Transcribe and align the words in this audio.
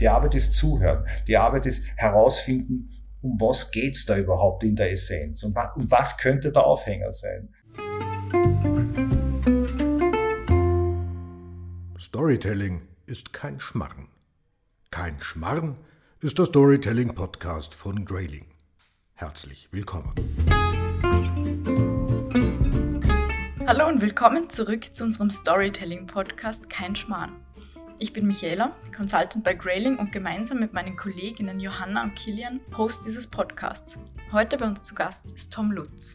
Die 0.00 0.08
Arbeit 0.08 0.36
ist 0.36 0.54
Zuhören. 0.54 1.06
Die 1.26 1.36
Arbeit 1.36 1.66
ist 1.66 1.84
herausfinden, 1.96 2.90
um 3.20 3.40
was 3.40 3.72
geht's 3.72 4.06
da 4.06 4.16
überhaupt 4.16 4.62
in 4.62 4.76
der 4.76 4.92
Essenz 4.92 5.42
und 5.42 5.56
um 5.74 5.90
was 5.90 6.16
könnte 6.18 6.52
der 6.52 6.64
Aufhänger 6.64 7.10
sein. 7.10 7.48
Storytelling 11.98 12.86
ist 13.06 13.32
kein 13.32 13.58
Schmarren. 13.58 14.08
Kein 14.92 15.18
Schmarren 15.20 15.76
ist 16.22 16.38
der 16.38 16.44
Storytelling-Podcast 16.44 17.74
von 17.74 18.04
Grayling. 18.04 18.46
Herzlich 19.14 19.68
willkommen. 19.72 20.14
Hallo 23.66 23.88
und 23.88 24.00
willkommen 24.00 24.48
zurück 24.48 24.94
zu 24.94 25.02
unserem 25.02 25.30
Storytelling-Podcast 25.30 26.70
Kein 26.70 26.94
Schmarrn. 26.94 27.47
Ich 28.00 28.12
bin 28.12 28.28
Michaela, 28.28 28.76
Consultant 28.96 29.42
bei 29.42 29.54
Grayling 29.54 29.96
und 29.96 30.12
gemeinsam 30.12 30.60
mit 30.60 30.72
meinen 30.72 30.96
Kolleginnen 30.96 31.58
Johanna 31.58 32.04
und 32.04 32.14
Kilian 32.14 32.60
Host 32.76 33.04
dieses 33.04 33.26
Podcasts. 33.26 33.98
Heute 34.30 34.56
bei 34.56 34.66
uns 34.66 34.82
zu 34.82 34.94
Gast 34.94 35.32
ist 35.32 35.52
Tom 35.52 35.72
Lutz. 35.72 36.14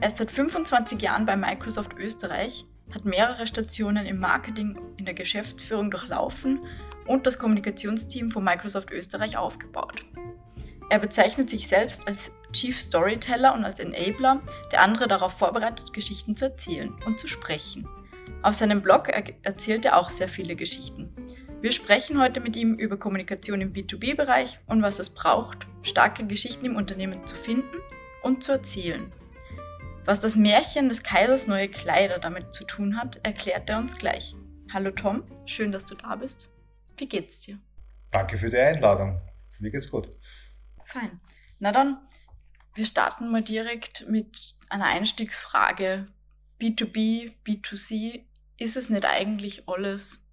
Er 0.00 0.08
ist 0.08 0.16
seit 0.16 0.30
25 0.30 1.02
Jahren 1.02 1.26
bei 1.26 1.36
Microsoft 1.36 1.98
Österreich, 1.98 2.64
hat 2.94 3.04
mehrere 3.04 3.46
Stationen 3.46 4.06
im 4.06 4.20
Marketing, 4.20 4.78
in 4.96 5.04
der 5.04 5.12
Geschäftsführung 5.12 5.90
durchlaufen 5.90 6.60
und 7.06 7.26
das 7.26 7.38
Kommunikationsteam 7.38 8.30
von 8.30 8.42
Microsoft 8.42 8.90
Österreich 8.90 9.36
aufgebaut. 9.36 10.06
Er 10.88 10.98
bezeichnet 10.98 11.50
sich 11.50 11.68
selbst 11.68 12.08
als 12.08 12.30
Chief 12.52 12.80
Storyteller 12.80 13.52
und 13.52 13.64
als 13.64 13.80
Enabler, 13.80 14.40
der 14.70 14.80
andere 14.80 15.08
darauf 15.08 15.32
vorbereitet, 15.32 15.92
Geschichten 15.92 16.36
zu 16.36 16.46
erzählen 16.46 16.90
und 17.04 17.20
zu 17.20 17.28
sprechen. 17.28 17.86
Auf 18.42 18.56
seinem 18.56 18.82
Blog 18.82 19.08
er 19.08 19.22
erzählt 19.44 19.84
er 19.84 19.96
auch 19.96 20.10
sehr 20.10 20.28
viele 20.28 20.56
Geschichten. 20.56 21.14
Wir 21.60 21.70
sprechen 21.70 22.20
heute 22.20 22.40
mit 22.40 22.56
ihm 22.56 22.74
über 22.74 22.96
Kommunikation 22.96 23.60
im 23.60 23.72
B2B-Bereich 23.72 24.58
und 24.66 24.82
was 24.82 24.98
es 24.98 25.10
braucht, 25.10 25.58
starke 25.82 26.26
Geschichten 26.26 26.66
im 26.66 26.74
Unternehmen 26.74 27.24
zu 27.24 27.36
finden 27.36 27.76
und 28.24 28.42
zu 28.42 28.50
erzählen. 28.50 29.12
Was 30.04 30.18
das 30.18 30.34
Märchen 30.34 30.88
des 30.88 31.04
Kaisers 31.04 31.46
neue 31.46 31.68
Kleider 31.68 32.18
damit 32.18 32.52
zu 32.52 32.64
tun 32.64 32.96
hat, 32.96 33.20
erklärt 33.22 33.70
er 33.70 33.78
uns 33.78 33.96
gleich. 33.96 34.34
Hallo 34.72 34.90
Tom, 34.90 35.22
schön, 35.46 35.70
dass 35.70 35.86
du 35.86 35.94
da 35.94 36.16
bist. 36.16 36.48
Wie 36.96 37.08
geht's 37.08 37.42
dir? 37.42 37.60
Danke 38.10 38.38
für 38.38 38.50
die 38.50 38.58
Einladung. 38.58 39.20
Mir 39.60 39.70
geht's 39.70 39.88
gut. 39.88 40.08
Fein. 40.86 41.20
Na 41.60 41.70
dann, 41.70 41.98
wir 42.74 42.86
starten 42.86 43.30
mal 43.30 43.42
direkt 43.42 44.08
mit 44.08 44.54
einer 44.68 44.86
Einstiegsfrage. 44.86 46.08
B2B, 46.60 47.32
B2C, 47.46 48.24
ist 48.62 48.76
es 48.76 48.88
nicht 48.88 49.04
eigentlich 49.04 49.68
alles 49.68 50.24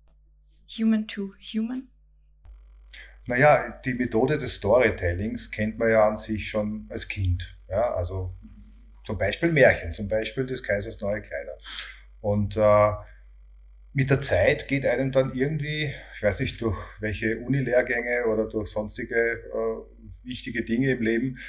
human 0.68 1.08
to 1.08 1.34
human? 1.40 1.90
Naja, 3.26 3.80
die 3.86 3.94
Methode 3.94 4.38
des 4.38 4.56
Storytellings 4.56 5.52
kennt 5.52 5.78
man 5.78 5.90
ja 5.90 6.08
an 6.08 6.18
sich 6.18 6.50
schon 6.50 6.88
als 6.90 7.08
Kind. 7.08 7.58
Ja, 7.68 7.94
also 7.94 8.36
zum 9.04 9.18
Beispiel 9.18 9.52
Märchen, 9.52 9.92
zum 9.92 10.08
Beispiel 10.08 10.46
des 10.46 10.64
Kaisers 10.64 11.02
neue 11.02 11.22
Kleider. 11.22 11.58
Und 12.22 12.58
äh, 12.58 12.92
mit 13.94 14.10
der 14.10 14.22
Zeit 14.22 14.68
geht 14.68 14.86
einem 14.86 15.12
dann 15.12 15.34
irgendwie, 15.34 15.94
ich 16.16 16.24
weiß 16.24 16.40
nicht, 16.40 16.62
durch 16.62 16.78
welche 17.00 17.40
Unilehrgänge 17.40 18.28
oder 18.28 18.48
durch 18.48 18.70
sonstige 18.70 19.16
äh, 19.16 20.26
wichtige 20.28 20.64
Dinge 20.64 20.92
im 20.92 21.02
Leben, 21.02 21.40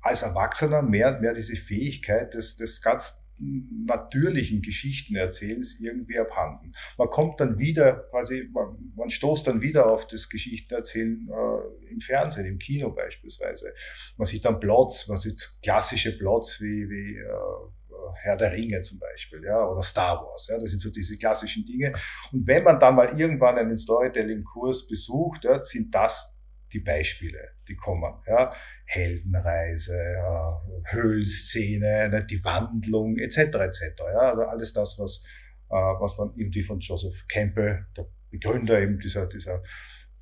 als 0.00 0.22
Erwachsener 0.22 0.82
mehr 0.82 1.14
und 1.14 1.20
mehr 1.20 1.34
diese 1.34 1.56
Fähigkeit 1.56 2.34
des, 2.34 2.56
des 2.56 2.80
ganz 2.82 3.27
natürlichen 3.38 4.62
Geschichtenerzählens 4.62 5.80
irgendwie 5.80 6.18
abhanden. 6.18 6.72
Man 6.96 7.08
kommt 7.08 7.40
dann 7.40 7.58
wieder, 7.58 8.04
quasi, 8.10 8.48
man, 8.52 8.92
man 8.96 9.10
stoßt 9.10 9.46
dann 9.46 9.60
wieder 9.60 9.90
auf 9.90 10.06
das 10.06 10.28
Geschichtenerzählen 10.28 11.28
äh, 11.28 11.92
im 11.92 12.00
Fernsehen, 12.00 12.46
im 12.46 12.58
Kino 12.58 12.90
beispielsweise. 12.90 13.72
Man 14.16 14.26
sieht 14.26 14.44
dann 14.44 14.60
Plots, 14.60 15.08
man 15.08 15.18
sieht 15.18 15.56
klassische 15.62 16.16
Plots 16.16 16.60
wie, 16.60 16.88
wie 16.88 17.16
äh, 17.16 18.12
Herr 18.22 18.36
der 18.36 18.52
Ringe 18.52 18.80
zum 18.80 18.98
Beispiel, 18.98 19.42
ja, 19.44 19.66
oder 19.66 19.82
Star 19.82 20.22
Wars, 20.22 20.48
ja, 20.48 20.58
das 20.58 20.70
sind 20.70 20.80
so 20.80 20.90
diese 20.90 21.18
klassischen 21.18 21.64
Dinge. 21.64 21.94
Und 22.32 22.46
wenn 22.46 22.64
man 22.64 22.80
dann 22.80 22.94
mal 22.94 23.18
irgendwann 23.18 23.58
einen 23.58 23.76
Storytelling-Kurs 23.76 24.86
besucht, 24.88 25.44
ja, 25.44 25.62
sind 25.62 25.94
das 25.94 26.37
die 26.72 26.80
Beispiele, 26.80 27.52
die 27.66 27.76
kommen. 27.76 28.14
Ja? 28.26 28.50
Heldenreise, 28.84 29.94
äh, 29.94 30.92
Höhlenszene, 30.92 32.08
ne, 32.08 32.26
die 32.26 32.44
Wandlung 32.44 33.18
etc. 33.18 33.38
etc. 33.38 33.80
Ja? 34.12 34.30
Also 34.30 34.42
alles 34.42 34.72
das, 34.72 34.98
was, 34.98 35.24
äh, 35.70 35.74
was 35.74 36.18
man 36.18 36.32
irgendwie 36.36 36.62
von 36.62 36.80
Joseph 36.80 37.26
Campbell, 37.28 37.86
der 37.96 38.06
Begründer 38.30 38.80
eben 38.80 38.98
dieser, 39.00 39.26
dieser, 39.26 39.62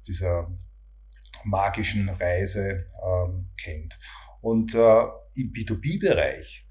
dieser 0.07 0.51
magischen 1.45 2.09
Reise 2.09 2.87
ähm, 3.05 3.51
kennt. 3.63 3.99
Und 4.41 4.75
äh, 4.75 5.05
im 5.35 5.53
B2B-Bereich 5.53 6.67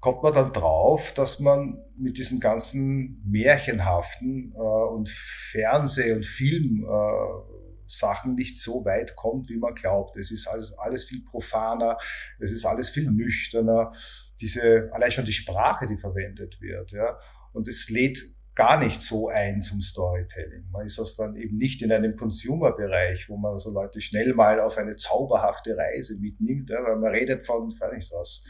kommt 0.00 0.22
man 0.22 0.34
dann 0.34 0.52
drauf, 0.52 1.12
dass 1.14 1.40
man 1.40 1.78
mit 1.96 2.18
diesen 2.18 2.38
ganzen 2.38 3.22
märchenhaften 3.24 4.52
äh, 4.54 4.58
und 4.58 5.08
Fernseh- 5.08 6.12
und 6.12 6.26
Film 6.26 6.84
äh, 6.84 7.63
Sachen 7.86 8.34
nicht 8.34 8.60
so 8.60 8.84
weit 8.84 9.16
kommt, 9.16 9.48
wie 9.48 9.56
man 9.56 9.74
glaubt. 9.74 10.16
Es 10.16 10.30
ist 10.30 10.46
alles, 10.46 10.76
alles 10.78 11.04
viel 11.04 11.24
profaner, 11.24 11.98
es 12.38 12.52
ist 12.52 12.64
alles 12.64 12.90
viel 12.90 13.10
nüchterner. 13.10 13.92
Diese, 14.40 14.88
allein 14.92 15.12
schon 15.12 15.24
die 15.24 15.32
Sprache, 15.32 15.86
die 15.86 15.98
verwendet 15.98 16.60
wird, 16.60 16.92
ja. 16.92 17.16
Und 17.52 17.68
es 17.68 17.88
lädt 17.88 18.18
gar 18.54 18.78
nicht 18.78 19.00
so 19.00 19.28
ein 19.28 19.62
zum 19.62 19.82
Storytelling. 19.82 20.68
Man 20.70 20.86
ist 20.86 20.98
das 20.98 21.16
dann 21.16 21.36
eben 21.36 21.56
nicht 21.56 21.82
in 21.82 21.92
einem 21.92 22.16
Consumer-Bereich, 22.16 23.28
wo 23.28 23.36
man 23.36 23.58
so 23.58 23.72
Leute 23.72 24.00
schnell 24.00 24.34
mal 24.34 24.60
auf 24.60 24.76
eine 24.76 24.96
zauberhafte 24.96 25.76
Reise 25.76 26.18
mitnimmt, 26.20 26.70
ja, 26.70 26.82
weil 26.84 26.96
man 26.96 27.12
redet 27.12 27.44
von, 27.46 27.70
ich 27.70 27.80
weiß 27.80 27.94
nicht 27.94 28.12
was, 28.12 28.44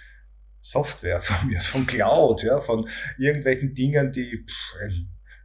Software 0.61 1.21
von 1.23 1.49
mir, 1.49 1.61
von 1.61 1.87
Cloud, 1.87 2.43
ja, 2.43 2.61
von 2.61 2.89
irgendwelchen 3.19 3.75
Dingen, 3.75 4.13
die 4.13 4.45
pff, 4.47 4.75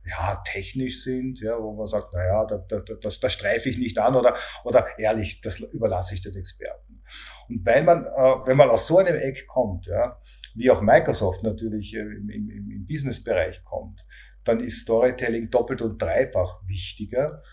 ja, 0.09 0.41
technisch 0.45 1.03
sind, 1.03 1.39
ja, 1.39 1.61
wo 1.61 1.73
man 1.73 1.87
sagt, 1.87 2.13
naja, 2.13 2.45
da, 2.45 2.57
da, 2.57 2.79
da, 2.79 3.09
da 3.21 3.29
streife 3.29 3.69
ich 3.69 3.77
nicht 3.77 3.97
an 3.97 4.15
oder, 4.15 4.35
oder 4.63 4.87
ehrlich, 4.97 5.41
das 5.41 5.59
überlasse 5.59 6.15
ich 6.15 6.21
den 6.21 6.35
Experten. 6.35 7.01
Und 7.47 7.65
weil 7.65 7.83
man, 7.83 8.05
äh, 8.05 8.47
wenn 8.47 8.57
man 8.57 8.69
aus 8.69 8.87
so 8.87 8.97
einem 8.97 9.15
Eck 9.15 9.47
kommt, 9.47 9.85
ja, 9.85 10.19
wie 10.55 10.71
auch 10.71 10.81
Microsoft 10.81 11.43
natürlich 11.43 11.93
äh, 11.93 11.99
im, 11.99 12.29
im, 12.29 12.71
im 12.71 12.85
Businessbereich 12.87 13.63
kommt, 13.63 14.05
dann 14.43 14.59
ist 14.59 14.81
Storytelling 14.81 15.49
doppelt 15.49 15.81
und 15.81 16.01
dreifach 16.01 16.61
wichtiger, 16.67 17.43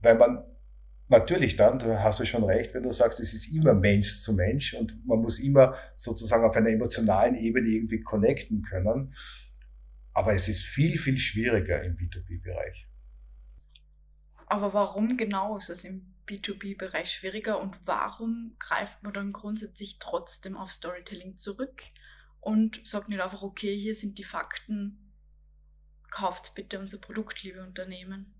weil 0.00 0.16
man 0.16 0.44
natürlich 1.08 1.56
dann, 1.56 1.78
da 1.78 2.02
hast 2.02 2.20
du 2.20 2.24
schon 2.24 2.42
recht, 2.42 2.74
wenn 2.74 2.82
du 2.82 2.90
sagst, 2.90 3.20
es 3.20 3.34
ist 3.34 3.54
immer 3.54 3.74
Mensch 3.74 4.20
zu 4.20 4.32
Mensch 4.32 4.74
und 4.74 5.06
man 5.06 5.20
muss 5.20 5.38
immer 5.38 5.76
sozusagen 5.96 6.44
auf 6.44 6.56
einer 6.56 6.70
emotionalen 6.70 7.36
Ebene 7.36 7.68
irgendwie 7.68 8.00
connecten 8.00 8.62
können. 8.62 9.14
Aber 10.14 10.34
es 10.34 10.48
ist 10.48 10.62
viel, 10.64 10.98
viel 10.98 11.18
schwieriger 11.18 11.82
im 11.82 11.96
B2B-Bereich. 11.96 12.86
Aber 14.46 14.74
warum 14.74 15.16
genau 15.16 15.56
ist 15.56 15.70
es 15.70 15.84
im 15.84 16.12
B2B-Bereich 16.28 17.10
schwieriger 17.10 17.60
und 17.60 17.78
warum 17.84 18.54
greift 18.58 19.02
man 19.02 19.12
dann 19.12 19.32
grundsätzlich 19.32 19.98
trotzdem 19.98 20.56
auf 20.56 20.72
Storytelling 20.72 21.36
zurück 21.36 21.82
und 22.40 22.80
sagt 22.84 23.08
nicht 23.08 23.20
einfach, 23.20 23.42
okay, 23.42 23.76
hier 23.76 23.94
sind 23.94 24.18
die 24.18 24.24
Fakten, 24.24 25.12
kauft 26.10 26.54
bitte 26.54 26.78
unser 26.78 26.98
Produkt, 26.98 27.42
liebe 27.42 27.62
Unternehmen? 27.62 28.34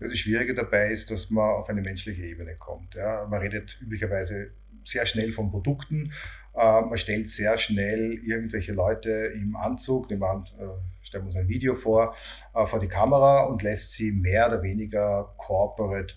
Das 0.00 0.16
Schwierige 0.16 0.54
dabei 0.54 0.90
ist, 0.90 1.10
dass 1.10 1.30
man 1.30 1.50
auf 1.50 1.68
eine 1.68 1.82
menschliche 1.82 2.22
Ebene 2.22 2.56
kommt. 2.56 2.94
Ja. 2.94 3.26
Man 3.28 3.40
redet 3.40 3.80
üblicherweise 3.80 4.54
sehr 4.84 5.06
schnell 5.06 5.32
von 5.32 5.50
Produkten. 5.50 6.12
Äh, 6.54 6.82
man 6.82 6.98
stellt 6.98 7.28
sehr 7.28 7.56
schnell 7.58 8.18
irgendwelche 8.24 8.72
Leute 8.72 9.10
im 9.10 9.56
Anzug, 9.56 10.10
nehmen 10.10 10.22
wir 10.22 10.44
äh, 10.58 11.06
stellen 11.06 11.24
wir 11.24 11.28
uns 11.28 11.36
ein 11.36 11.48
Video 11.48 11.74
vor, 11.74 12.14
äh, 12.54 12.66
vor 12.66 12.80
die 12.80 12.88
Kamera 12.88 13.44
und 13.44 13.62
lässt 13.62 13.92
sie 13.92 14.12
mehr 14.12 14.48
oder 14.48 14.62
weniger 14.62 15.34
corporate 15.36 16.14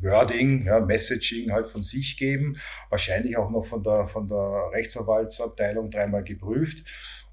Wording, 0.00 0.66
ja, 0.66 0.78
Messaging 0.78 1.50
halt 1.50 1.66
von 1.68 1.82
sich 1.82 2.18
geben, 2.18 2.58
wahrscheinlich 2.90 3.38
auch 3.38 3.50
noch 3.50 3.64
von 3.64 3.82
der, 3.82 4.06
von 4.06 4.28
der 4.28 4.70
Rechtsanwaltsabteilung 4.72 5.90
dreimal 5.90 6.22
geprüft. 6.22 6.84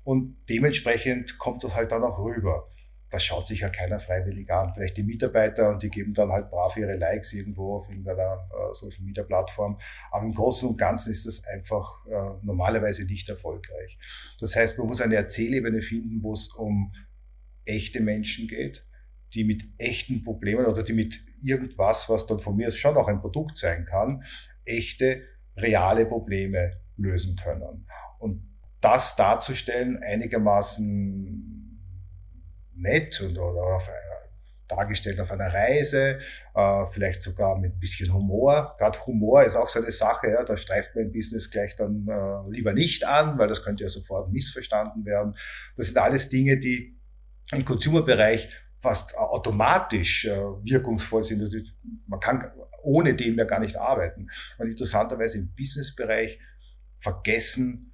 Und 0.05 0.37
dementsprechend 0.49 1.37
kommt 1.37 1.65
das 1.65 1.75
halt 1.75 1.91
dann 1.91 2.03
auch 2.03 2.17
rüber 2.17 2.69
das 3.09 3.23
schaut 3.23 3.47
sich 3.47 3.61
ja 3.61 3.69
keiner 3.69 3.99
freiwillig 3.99 4.49
an. 4.51 4.73
Vielleicht 4.73 4.97
die 4.97 5.03
Mitarbeiter 5.03 5.69
und 5.69 5.83
die 5.83 5.89
geben 5.89 6.13
dann 6.13 6.31
halt 6.31 6.49
brav 6.49 6.75
ihre 6.75 6.97
Likes 6.97 7.33
irgendwo 7.33 7.77
auf 7.77 7.89
irgendeiner 7.89 8.47
äh, 8.51 8.73
Social 8.73 9.03
Media 9.03 9.23
Plattform. 9.23 9.77
Aber 10.11 10.25
im 10.25 10.33
Großen 10.33 10.67
und 10.67 10.77
Ganzen 10.77 11.11
ist 11.11 11.25
das 11.25 11.45
einfach 11.45 12.05
äh, 12.07 12.45
normalerweise 12.45 13.05
nicht 13.05 13.29
erfolgreich. 13.29 13.97
Das 14.39 14.55
heißt, 14.55 14.77
man 14.77 14.87
muss 14.87 15.01
eine 15.01 15.15
Erzählebene 15.15 15.81
finden, 15.81 16.23
wo 16.23 16.33
es 16.33 16.47
um 16.47 16.91
echte 17.65 17.99
Menschen 18.01 18.47
geht, 18.47 18.85
die 19.33 19.43
mit 19.43 19.63
echten 19.77 20.23
Problemen 20.23 20.65
oder 20.65 20.83
die 20.83 20.93
mit 20.93 21.19
irgendwas, 21.43 22.09
was 22.09 22.25
dann 22.25 22.39
von 22.39 22.55
mir 22.55 22.71
schon 22.71 22.97
auch 22.97 23.07
ein 23.07 23.21
Produkt 23.21 23.57
sein 23.57 23.85
kann, 23.85 24.23
echte, 24.65 25.21
reale 25.57 26.05
Probleme 26.05 26.71
lösen 26.97 27.35
können. 27.35 27.85
Und 28.19 28.47
das 28.81 29.15
darzustellen 29.15 30.01
einigermaßen 30.03 31.64
nett 32.75 33.19
und 33.21 33.37
oder 33.37 33.75
auf 33.75 33.89
dargestellt 34.67 35.19
auf 35.19 35.31
einer 35.31 35.53
Reise, 35.53 36.19
äh, 36.53 36.85
vielleicht 36.91 37.21
sogar 37.21 37.57
mit 37.57 37.73
ein 37.75 37.79
bisschen 37.79 38.13
Humor. 38.13 38.75
Gerade 38.77 39.05
Humor 39.05 39.43
ist 39.43 39.55
auch 39.55 39.69
so 39.69 39.79
eine 39.79 39.91
Sache, 39.91 40.29
ja, 40.29 40.43
da 40.43 40.57
streift 40.57 40.95
man 40.95 41.05
im 41.05 41.11
Business 41.11 41.51
gleich 41.51 41.75
dann 41.75 42.07
äh, 42.07 42.51
lieber 42.51 42.73
nicht 42.73 43.05
an, 43.05 43.37
weil 43.37 43.47
das 43.47 43.63
könnte 43.63 43.83
ja 43.83 43.89
sofort 43.89 44.31
missverstanden 44.31 45.05
werden. 45.05 45.35
Das 45.75 45.87
sind 45.87 45.97
alles 45.97 46.29
Dinge, 46.29 46.57
die 46.57 46.97
im 47.51 47.63
Consumer-Bereich 47.63 48.49
fast 48.81 49.17
automatisch 49.17 50.25
äh, 50.25 50.35
wirkungsvoll 50.35 51.23
sind. 51.23 51.41
Also 51.41 51.57
man 52.07 52.19
kann 52.19 52.51
ohne 52.81 53.15
dem 53.15 53.37
ja 53.37 53.45
gar 53.45 53.59
nicht 53.59 53.77
arbeiten. 53.77 54.29
Und 54.57 54.67
interessanterweise 54.67 55.39
im 55.39 55.53
Business-Bereich 55.55 56.39
vergessen 56.99 57.91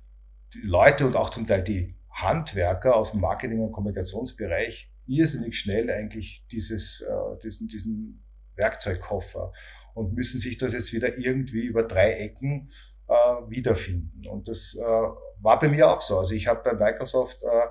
die 0.54 0.68
Leute 0.68 1.06
und 1.06 1.16
auch 1.16 1.30
zum 1.30 1.48
Teil 1.48 1.64
die 1.64 1.96
Handwerker 2.22 2.96
aus 2.96 3.12
dem 3.12 3.22
Marketing- 3.22 3.62
und 3.62 3.72
Kommunikationsbereich 3.72 4.92
irrsinnig 5.08 5.60
schnell 5.60 5.90
eigentlich 5.90 6.46
dieses, 6.52 7.02
äh, 7.02 7.40
diesen, 7.44 7.68
diesen 7.68 8.24
Werkzeugkoffer 8.56 9.52
und 9.94 10.14
müssen 10.14 10.40
sich 10.40 10.58
das 10.58 10.74
jetzt 10.74 10.94
wieder 10.94 11.18
irgendwie 11.18 11.62
über 11.62 11.84
drei 11.84 12.14
Ecken 12.14 12.72
äh, 13.08 13.14
wiederfinden. 13.50 14.28
Und 14.28 14.48
das 14.48 14.76
äh, 14.80 14.84
war 14.84 15.60
bei 15.60 15.68
mir 15.68 15.90
auch 15.90 16.02
so. 16.02 16.20
Also 16.20 16.34
ich 16.34 16.48
habe 16.48 16.62
bei 16.64 16.74
Microsoft 16.74 17.44
äh, 17.44 17.68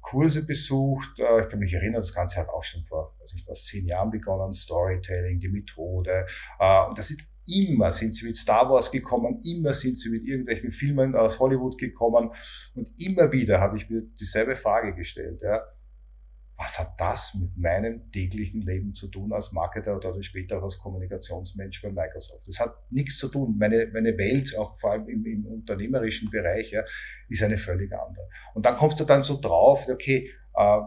Kurse 0.00 0.46
besucht. 0.46 1.20
Äh, 1.20 1.42
ich 1.42 1.48
kann 1.48 1.58
mich 1.58 1.72
erinnern, 1.72 2.00
das 2.00 2.14
Ganze 2.14 2.40
hat 2.40 2.48
auch 2.48 2.64
schon 2.64 2.84
vor, 2.84 3.14
weiß 3.20 3.34
ich 3.34 3.46
was, 3.46 3.64
zehn 3.64 3.86
Jahren 3.86 4.10
begonnen, 4.10 4.52
Storytelling, 4.52 5.38
die 5.38 5.48
Methode. 5.48 6.26
Äh, 6.58 6.86
und 6.86 6.98
das 6.98 7.08
sind 7.08 7.22
immer 7.50 7.92
sind 7.92 8.14
sie 8.14 8.26
mit 8.26 8.36
Star 8.36 8.70
Wars 8.70 8.90
gekommen, 8.90 9.40
immer 9.44 9.74
sind 9.74 9.98
sie 9.98 10.10
mit 10.10 10.24
irgendwelchen 10.24 10.72
Filmen 10.72 11.14
aus 11.14 11.38
Hollywood 11.38 11.78
gekommen 11.78 12.30
und 12.74 12.88
immer 13.00 13.32
wieder 13.32 13.60
habe 13.60 13.76
ich 13.76 13.88
mir 13.90 14.02
dieselbe 14.18 14.56
Frage 14.56 14.94
gestellt. 14.94 15.40
Ja 15.42 15.62
was 16.60 16.78
hat 16.78 17.00
das 17.00 17.34
mit 17.34 17.56
meinem 17.56 18.12
täglichen 18.12 18.60
Leben 18.60 18.92
zu 18.92 19.08
tun 19.08 19.32
als 19.32 19.50
Marketer 19.52 19.96
oder 19.96 20.22
später 20.22 20.58
auch 20.58 20.64
als 20.64 20.76
Kommunikationsmensch 20.76 21.80
bei 21.80 21.90
Microsoft? 21.90 22.46
Das 22.46 22.60
hat 22.60 22.74
nichts 22.90 23.16
zu 23.16 23.28
tun. 23.28 23.56
Meine, 23.58 23.88
meine 23.94 24.18
Welt, 24.18 24.54
auch 24.58 24.78
vor 24.78 24.92
allem 24.92 25.08
im, 25.08 25.24
im 25.24 25.46
unternehmerischen 25.46 26.30
Bereich, 26.30 26.70
ja, 26.70 26.84
ist 27.30 27.42
eine 27.42 27.56
völlig 27.56 27.90
andere. 27.94 28.28
Und 28.52 28.66
dann 28.66 28.76
kommst 28.76 29.00
du 29.00 29.04
dann 29.04 29.22
so 29.22 29.40
drauf, 29.40 29.88
okay, 29.88 30.30
äh, 30.54 30.80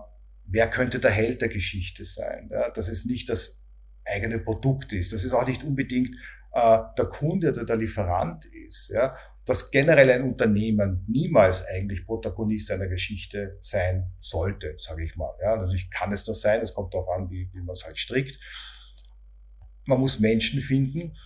wer 0.46 0.70
könnte 0.70 1.00
der 1.00 1.10
Held 1.10 1.42
der 1.42 1.50
Geschichte 1.50 2.06
sein? 2.06 2.50
Ja, 2.52 2.70
dass 2.70 2.88
es 2.88 3.06
nicht 3.06 3.28
das 3.30 3.68
eigene 4.06 4.38
Produkt 4.38 4.94
ist, 4.94 5.12
dass 5.12 5.24
es 5.24 5.34
auch 5.34 5.48
nicht 5.48 5.64
unbedingt 5.64 6.16
äh, 6.54 6.80
der 6.98 7.06
Kunde 7.06 7.52
oder 7.52 7.66
der 7.66 7.78
Lieferant 7.78 8.46
ist. 8.46 8.90
Ja? 8.90 9.16
dass 9.46 9.72
generell 9.72 10.10
ein 10.10 10.24
Unternehmen 10.24 11.04
niemals 11.08 11.66
eigentlich 11.68 12.06
Protagonist 12.06 12.72
einer 12.72 12.88
Geschichte 12.88 13.58
sein 13.62 14.12
sollte, 14.20 14.76
sage 14.78 15.04
ich 15.04 15.16
mal. 15.16 15.34
Ja, 15.42 15.58
natürlich 15.58 15.90
kann 15.90 16.14
es 16.14 16.24
das 16.24 16.42
sein, 16.42 16.62
es 16.62 16.74
kommt 16.74 16.94
darauf 16.94 17.10
an, 17.10 17.30
wie, 17.30 17.50
wie 17.54 17.60
man 17.62 17.74
es 17.74 17.84
halt 17.84 17.98
strickt. 17.98 18.40
Man 19.86 20.00
muss 20.00 20.20
Menschen 20.20 20.62
finden, 20.62 21.18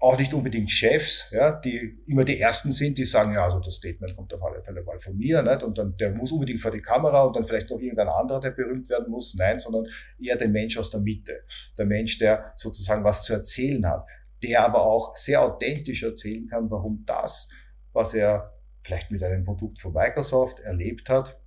auch 0.00 0.18
nicht 0.18 0.34
unbedingt 0.34 0.68
Chefs, 0.68 1.30
ja, 1.30 1.52
die 1.52 2.02
immer 2.08 2.24
die 2.24 2.40
Ersten 2.40 2.72
sind, 2.72 2.98
die 2.98 3.04
sagen, 3.04 3.34
ja, 3.34 3.44
also 3.44 3.60
das 3.60 3.74
Statement 3.74 4.16
kommt 4.16 4.34
auf 4.34 4.42
alle 4.42 4.60
Fälle 4.60 4.82
mal 4.82 4.98
von 4.98 5.16
mir, 5.16 5.40
nicht? 5.42 5.62
und 5.62 5.78
dann 5.78 5.96
der 5.96 6.10
muss 6.10 6.32
unbedingt 6.32 6.58
vor 6.58 6.72
die 6.72 6.82
Kamera 6.82 7.22
und 7.22 7.36
dann 7.36 7.44
vielleicht 7.44 7.70
noch 7.70 7.78
irgendein 7.78 8.08
anderer, 8.08 8.40
der 8.40 8.50
berühmt 8.50 8.88
werden 8.88 9.08
muss. 9.08 9.36
Nein, 9.38 9.60
sondern 9.60 9.86
eher 10.20 10.34
der 10.34 10.48
Mensch 10.48 10.76
aus 10.76 10.90
der 10.90 10.98
Mitte, 10.98 11.44
der 11.78 11.86
Mensch, 11.86 12.18
der 12.18 12.52
sozusagen 12.56 13.04
was 13.04 13.22
zu 13.22 13.32
erzählen 13.32 13.86
hat, 13.86 14.04
der 14.42 14.64
aber 14.64 14.82
auch 14.84 15.16
sehr 15.16 15.42
authentisch 15.42 16.02
erzählen 16.02 16.46
kann, 16.48 16.70
warum 16.70 17.04
das, 17.06 17.50
was 17.92 18.14
er 18.14 18.54
vielleicht 18.82 19.10
mit 19.10 19.22
einem 19.22 19.44
Produkt 19.44 19.78
von 19.78 19.92
Microsoft 19.92 20.60
erlebt 20.60 21.08
hat, 21.08 21.40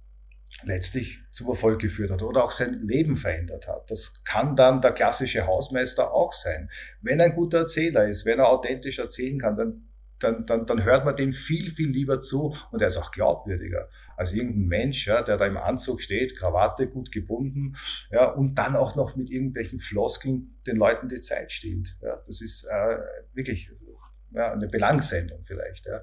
letztlich 0.63 1.19
zum 1.31 1.50
Erfolg 1.50 1.81
geführt 1.81 2.12
hat 2.12 2.21
oder 2.21 2.44
auch 2.44 2.51
sein 2.51 2.81
Leben 2.88 3.15
verändert 3.15 3.68
hat. 3.68 3.89
Das 3.92 4.24
kann 4.24 4.56
dann 4.56 4.81
der 4.81 4.94
klassische 4.94 5.45
Hausmeister 5.45 6.13
auch 6.13 6.31
sein. 6.31 6.69
Wenn 7.01 7.19
er 7.19 7.27
ein 7.27 7.36
guter 7.36 7.59
Erzähler 7.59 8.07
ist, 8.07 8.25
wenn 8.25 8.39
er 8.39 8.50
authentisch 8.50 9.00
erzählen 9.00 9.39
kann, 9.39 9.57
dann, 9.57 9.89
dann, 10.19 10.45
dann, 10.45 10.65
dann 10.65 10.83
hört 10.83 11.06
man 11.06 11.15
dem 11.15 11.33
viel, 11.33 11.71
viel 11.71 11.89
lieber 11.89 12.19
zu 12.19 12.56
und 12.71 12.81
er 12.81 12.88
ist 12.88 12.97
auch 12.97 13.12
glaubwürdiger 13.12 13.88
als 14.17 14.33
irgendein 14.33 14.67
Mensch, 14.67 15.07
ja, 15.07 15.21
der 15.21 15.38
da 15.38 15.45
im 15.45 15.57
Anzug 15.57 16.01
steht, 16.01 16.38
Krawatte 16.38 16.88
gut 16.88 17.12
gebunden, 17.12 17.75
ja, 18.12 18.29
und 18.29 18.56
dann 18.56 18.75
auch 18.75 18.95
noch 18.95 19.15
mit 19.15 19.29
irgendwelchen 19.29 19.79
Floskeln 19.79 20.56
den 20.65 20.77
Leuten 20.77 21.09
die 21.09 21.21
Zeit 21.21 21.51
stiehlt. 21.51 21.97
Ja, 22.01 22.21
das 22.25 22.41
ist 22.41 22.65
äh, 22.65 22.97
wirklich 23.33 23.71
ja, 24.31 24.51
eine 24.51 24.67
Belangssendung 24.67 25.44
vielleicht. 25.45 25.85
Ja. 25.85 26.00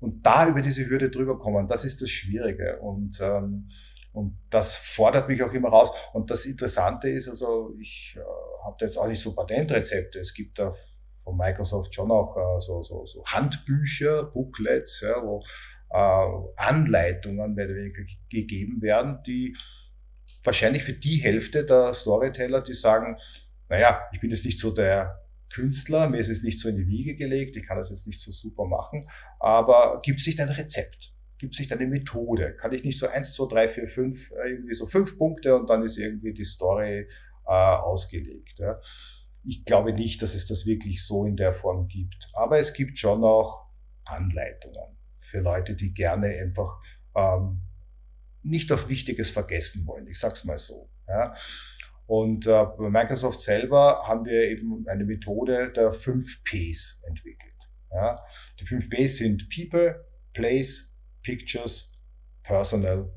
Und 0.00 0.24
da 0.24 0.48
über 0.48 0.62
diese 0.62 0.88
Hürde 0.88 1.10
drüber 1.10 1.38
kommen, 1.38 1.68
das 1.68 1.84
ist 1.84 2.00
das 2.00 2.10
Schwierige. 2.10 2.78
Und, 2.80 3.20
ähm, 3.20 3.68
und 4.12 4.38
das 4.48 4.76
fordert 4.76 5.28
mich 5.28 5.42
auch 5.42 5.52
immer 5.52 5.68
raus. 5.68 5.90
Und 6.12 6.30
das 6.30 6.46
Interessante 6.46 7.08
ist, 7.10 7.28
also 7.28 7.74
ich 7.78 8.16
äh, 8.16 8.64
habe 8.64 8.76
jetzt 8.80 8.96
auch 8.96 9.08
nicht 9.08 9.20
so 9.20 9.34
Patentrezepte. 9.34 10.18
Es 10.18 10.34
gibt 10.34 10.58
da 10.58 10.74
von 11.30 11.36
Microsoft 11.36 11.94
schon 11.94 12.10
auch 12.10 12.36
äh, 12.36 12.60
so, 12.60 12.82
so, 12.82 13.06
so 13.06 13.24
Handbücher, 13.24 14.24
Booklets, 14.24 15.00
ja, 15.00 15.22
wo 15.22 15.44
äh, 15.90 16.52
Anleitungen 16.56 17.56
gegeben 18.28 18.82
werden, 18.82 19.22
die 19.26 19.56
wahrscheinlich 20.44 20.84
für 20.84 20.92
die 20.92 21.16
Hälfte 21.16 21.64
der 21.64 21.94
Storyteller, 21.94 22.62
die 22.62 22.74
sagen, 22.74 23.16
naja, 23.68 24.02
ich 24.12 24.20
bin 24.20 24.30
jetzt 24.30 24.44
nicht 24.44 24.58
so 24.58 24.74
der 24.74 25.20
Künstler, 25.52 26.08
mir 26.08 26.18
ist 26.18 26.30
es 26.30 26.42
nicht 26.42 26.60
so 26.60 26.68
in 26.68 26.76
die 26.76 26.86
Wiege 26.86 27.16
gelegt, 27.16 27.56
ich 27.56 27.66
kann 27.66 27.76
das 27.76 27.90
jetzt 27.90 28.06
nicht 28.06 28.20
so 28.20 28.30
super 28.30 28.66
machen, 28.66 29.08
aber 29.38 30.00
gibt 30.02 30.20
es 30.20 30.26
nicht 30.26 30.40
ein 30.40 30.48
Rezept? 30.48 31.14
Gibt 31.38 31.54
es 31.54 31.58
nicht 31.58 31.72
eine 31.72 31.86
Methode? 31.86 32.54
Kann 32.56 32.72
ich 32.72 32.84
nicht 32.84 32.98
so 32.98 33.08
eins, 33.08 33.32
zwei, 33.32 33.48
drei, 33.48 33.68
vier, 33.68 33.88
fünf, 33.88 34.30
äh, 34.30 34.50
irgendwie 34.50 34.74
so 34.74 34.86
fünf 34.86 35.16
Punkte 35.16 35.56
und 35.56 35.68
dann 35.70 35.82
ist 35.82 35.96
irgendwie 35.96 36.34
die 36.34 36.44
Story 36.44 37.08
äh, 37.46 37.50
ausgelegt. 37.50 38.58
Ja? 38.58 38.78
Ich 39.44 39.64
glaube 39.64 39.92
nicht, 39.92 40.22
dass 40.22 40.34
es 40.34 40.46
das 40.46 40.66
wirklich 40.66 41.04
so 41.04 41.24
in 41.24 41.36
der 41.36 41.54
Form 41.54 41.88
gibt. 41.88 42.28
Aber 42.34 42.58
es 42.58 42.74
gibt 42.74 42.98
schon 42.98 43.24
auch 43.24 43.66
Anleitungen 44.04 44.98
für 45.30 45.40
Leute, 45.40 45.74
die 45.74 45.92
gerne 45.92 46.26
einfach 46.28 46.80
ähm, 47.14 47.62
nicht 48.42 48.72
auf 48.72 48.88
Wichtiges 48.88 49.30
vergessen 49.30 49.86
wollen. 49.86 50.06
Ich 50.08 50.18
sag's 50.18 50.44
mal 50.44 50.58
so. 50.58 50.90
Ja. 51.06 51.34
Und 52.06 52.46
äh, 52.46 52.64
bei 52.76 52.90
Microsoft 52.90 53.40
selber 53.40 54.02
haben 54.06 54.24
wir 54.24 54.50
eben 54.50 54.84
eine 54.88 55.04
Methode 55.04 55.72
der 55.72 55.92
fünf 55.92 56.42
Ps 56.44 57.02
entwickelt. 57.06 57.54
Ja. 57.92 58.20
Die 58.58 58.66
fünf 58.66 58.88
Ps 58.90 59.18
sind 59.18 59.48
People, 59.48 60.04
Place, 60.32 60.96
Pictures, 61.22 62.00
Personal 62.42 63.12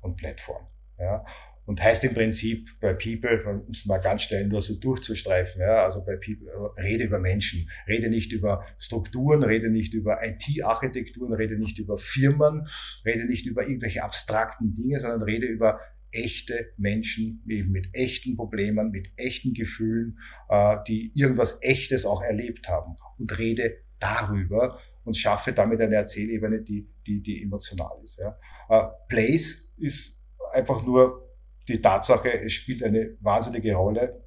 und 0.00 0.16
Platform. 0.16 0.66
Ja. 0.98 1.24
Und 1.68 1.82
heißt 1.82 2.02
im 2.04 2.14
Prinzip 2.14 2.80
bei 2.80 2.94
People, 2.94 3.44
um 3.44 3.72
es 3.72 3.84
mal 3.84 3.98
ganz 3.98 4.22
schnell 4.22 4.46
nur 4.46 4.62
so 4.62 4.74
durchzustreifen, 4.76 5.60
ja, 5.60 5.84
also 5.84 6.02
bei 6.02 6.16
People, 6.16 6.48
äh, 6.48 6.80
rede 6.80 7.04
über 7.04 7.18
Menschen, 7.20 7.68
rede 7.86 8.08
nicht 8.08 8.32
über 8.32 8.64
Strukturen, 8.78 9.42
rede 9.42 9.68
nicht 9.68 9.92
über 9.92 10.26
IT-Architekturen, 10.26 11.34
rede 11.34 11.58
nicht 11.58 11.78
über 11.78 11.98
Firmen, 11.98 12.66
rede 13.04 13.26
nicht 13.26 13.44
über 13.44 13.68
irgendwelche 13.68 14.02
abstrakten 14.02 14.76
Dinge, 14.76 14.98
sondern 14.98 15.20
rede 15.20 15.46
über 15.46 15.78
echte 16.10 16.72
Menschen 16.78 17.44
eben 17.46 17.70
mit 17.70 17.88
echten 17.92 18.34
Problemen, 18.34 18.90
mit 18.90 19.10
echten 19.16 19.52
Gefühlen, 19.52 20.20
äh, 20.48 20.76
die 20.88 21.12
irgendwas 21.14 21.58
Echtes 21.60 22.06
auch 22.06 22.22
erlebt 22.22 22.66
haben 22.66 22.96
und 23.18 23.38
rede 23.38 23.76
darüber 23.98 24.80
und 25.04 25.18
schaffe 25.18 25.52
damit 25.52 25.82
eine 25.82 25.96
Erzählebene, 25.96 26.62
die, 26.62 26.88
die, 27.06 27.22
die 27.22 27.42
emotional 27.42 28.00
ist. 28.02 28.20
Ja. 28.20 28.38
Äh, 28.70 28.88
Place 29.10 29.74
ist 29.76 30.18
einfach 30.54 30.82
nur 30.86 31.27
die 31.68 31.80
Tatsache, 31.80 32.40
es 32.40 32.52
spielt 32.52 32.82
eine 32.82 33.16
wahnsinnige 33.20 33.74
Rolle, 33.74 34.24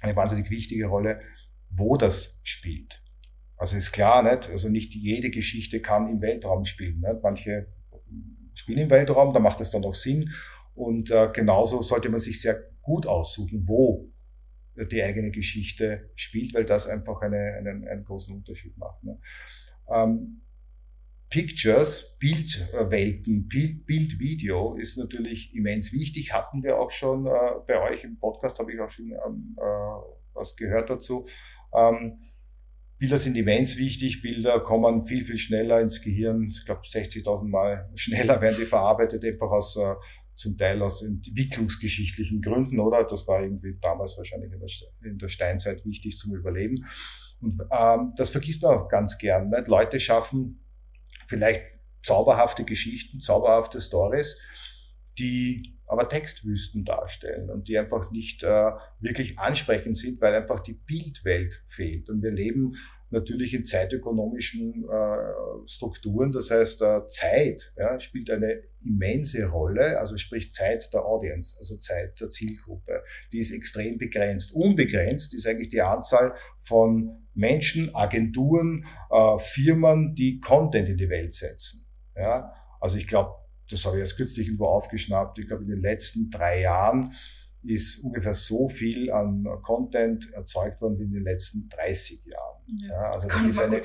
eine 0.00 0.16
wahnsinnig 0.16 0.50
wichtige 0.50 0.86
Rolle, 0.86 1.16
wo 1.70 1.96
das 1.96 2.40
spielt. 2.44 3.02
Also 3.56 3.76
ist 3.76 3.92
klar, 3.92 4.22
nicht? 4.22 4.50
Also 4.50 4.68
nicht 4.68 4.94
jede 4.94 5.30
Geschichte 5.30 5.80
kann 5.80 6.08
im 6.08 6.20
Weltraum 6.20 6.64
spielen. 6.64 7.00
Nicht? 7.00 7.22
Manche 7.22 7.68
spielen 8.54 8.78
im 8.78 8.90
Weltraum, 8.90 9.32
da 9.32 9.40
macht 9.40 9.60
es 9.60 9.70
dann 9.70 9.84
auch 9.84 9.94
Sinn. 9.94 10.32
Und 10.74 11.10
äh, 11.10 11.30
genauso 11.32 11.82
sollte 11.82 12.08
man 12.08 12.18
sich 12.18 12.40
sehr 12.40 12.56
gut 12.80 13.06
aussuchen, 13.06 13.62
wo 13.66 14.10
die 14.74 15.02
eigene 15.02 15.30
Geschichte 15.30 16.10
spielt, 16.14 16.54
weil 16.54 16.64
das 16.64 16.86
einfach 16.86 17.20
eine, 17.20 17.54
einen, 17.58 17.86
einen 17.86 18.04
großen 18.04 18.34
Unterschied 18.34 18.76
macht. 18.78 19.04
Ne? 19.04 19.20
Ähm, 19.88 20.42
Pictures, 21.32 22.18
Bildwelten, 22.18 23.48
Bild, 23.48 23.86
Bildvideo 23.86 24.74
ist 24.74 24.98
natürlich 24.98 25.54
immens 25.54 25.90
wichtig. 25.90 26.34
Hatten 26.34 26.62
wir 26.62 26.78
auch 26.78 26.90
schon 26.90 27.26
äh, 27.26 27.30
bei 27.66 27.80
euch 27.80 28.04
im 28.04 28.18
Podcast, 28.18 28.58
habe 28.58 28.70
ich 28.70 28.78
auch 28.78 28.90
schon 28.90 29.12
ähm, 29.12 29.56
äh, 29.58 29.62
was 30.34 30.56
gehört 30.56 30.90
dazu. 30.90 31.26
Ähm, 31.74 32.18
Bilder 32.98 33.16
sind 33.16 33.38
immens 33.38 33.78
wichtig. 33.78 34.20
Bilder 34.20 34.60
kommen 34.60 35.06
viel, 35.06 35.24
viel 35.24 35.38
schneller 35.38 35.80
ins 35.80 36.02
Gehirn. 36.02 36.50
Ich 36.50 36.66
glaube, 36.66 36.82
60.000 36.82 37.48
Mal 37.48 37.90
schneller 37.94 38.42
werden 38.42 38.58
die 38.60 38.66
verarbeitet, 38.66 39.24
einfach 39.24 39.52
aus, 39.52 39.78
äh, 39.78 39.94
zum 40.34 40.58
Teil 40.58 40.82
aus 40.82 41.02
entwicklungsgeschichtlichen 41.02 42.42
Gründen, 42.42 42.78
oder? 42.78 43.04
Das 43.04 43.26
war 43.26 43.42
irgendwie 43.42 43.78
damals 43.80 44.18
wahrscheinlich 44.18 44.52
in 44.52 44.60
der, 44.60 45.10
in 45.10 45.16
der 45.16 45.28
Steinzeit 45.28 45.82
wichtig 45.86 46.18
zum 46.18 46.34
Überleben. 46.34 46.84
Und 47.40 47.54
ähm, 47.72 48.12
das 48.18 48.28
vergisst 48.28 48.62
man 48.62 48.76
auch 48.76 48.88
ganz 48.90 49.16
gern. 49.16 49.48
Nicht? 49.48 49.66
Leute 49.66 49.98
schaffen 49.98 50.61
vielleicht 51.26 51.62
zauberhafte 52.02 52.64
Geschichten, 52.64 53.20
zauberhafte 53.20 53.80
Stories, 53.80 54.40
die 55.18 55.78
aber 55.86 56.08
Textwüsten 56.08 56.84
darstellen 56.84 57.50
und 57.50 57.68
die 57.68 57.78
einfach 57.78 58.10
nicht 58.10 58.42
äh, 58.42 58.70
wirklich 59.00 59.38
ansprechend 59.38 59.96
sind, 59.96 60.20
weil 60.20 60.34
einfach 60.34 60.60
die 60.60 60.72
Bildwelt 60.72 61.62
fehlt. 61.68 62.08
Und 62.08 62.22
wir 62.22 62.32
leben 62.32 62.76
natürlich 63.12 63.54
in 63.54 63.64
zeitökonomischen 63.64 64.84
äh, 64.90 65.68
Strukturen. 65.68 66.32
Das 66.32 66.50
heißt, 66.50 66.82
äh, 66.82 67.06
Zeit 67.06 67.72
ja, 67.76 68.00
spielt 68.00 68.30
eine 68.30 68.62
immense 68.84 69.46
Rolle, 69.46 70.00
also 70.00 70.16
sprich 70.16 70.52
Zeit 70.52 70.92
der 70.92 71.04
Audience, 71.04 71.56
also 71.58 71.76
Zeit 71.76 72.20
der 72.20 72.30
Zielgruppe. 72.30 73.02
Die 73.32 73.38
ist 73.38 73.52
extrem 73.52 73.98
begrenzt. 73.98 74.52
Unbegrenzt 74.52 75.34
ist 75.34 75.46
eigentlich 75.46 75.68
die 75.68 75.82
Anzahl 75.82 76.34
von 76.60 77.26
Menschen, 77.34 77.94
Agenturen, 77.94 78.86
äh, 79.10 79.38
Firmen, 79.38 80.14
die 80.14 80.40
Content 80.40 80.88
in 80.88 80.96
die 80.96 81.08
Welt 81.08 81.32
setzen. 81.32 81.86
Ja? 82.16 82.52
Also 82.80 82.96
ich 82.96 83.06
glaube, 83.06 83.32
das 83.70 83.84
habe 83.84 83.96
ich 83.96 84.00
erst 84.00 84.16
kürzlich 84.16 84.46
irgendwo 84.46 84.66
aufgeschnappt, 84.66 85.38
ich 85.38 85.46
glaube 85.46 85.62
in 85.62 85.70
den 85.70 85.80
letzten 85.80 86.30
drei 86.30 86.60
Jahren 86.60 87.12
ist 87.64 88.04
ungefähr 88.04 88.34
so 88.34 88.68
viel 88.68 89.10
an 89.12 89.46
Content 89.62 90.32
erzeugt 90.32 90.80
worden 90.80 90.98
wie 90.98 91.04
in 91.04 91.12
den 91.12 91.22
letzten 91.22 91.68
30 91.68 92.26
Jahren. 92.26 92.51
Ja, 92.66 92.88
ja 92.88 93.12
also 93.12 93.28
das 93.28 93.44
ist 93.44 93.58
eine 93.58 93.80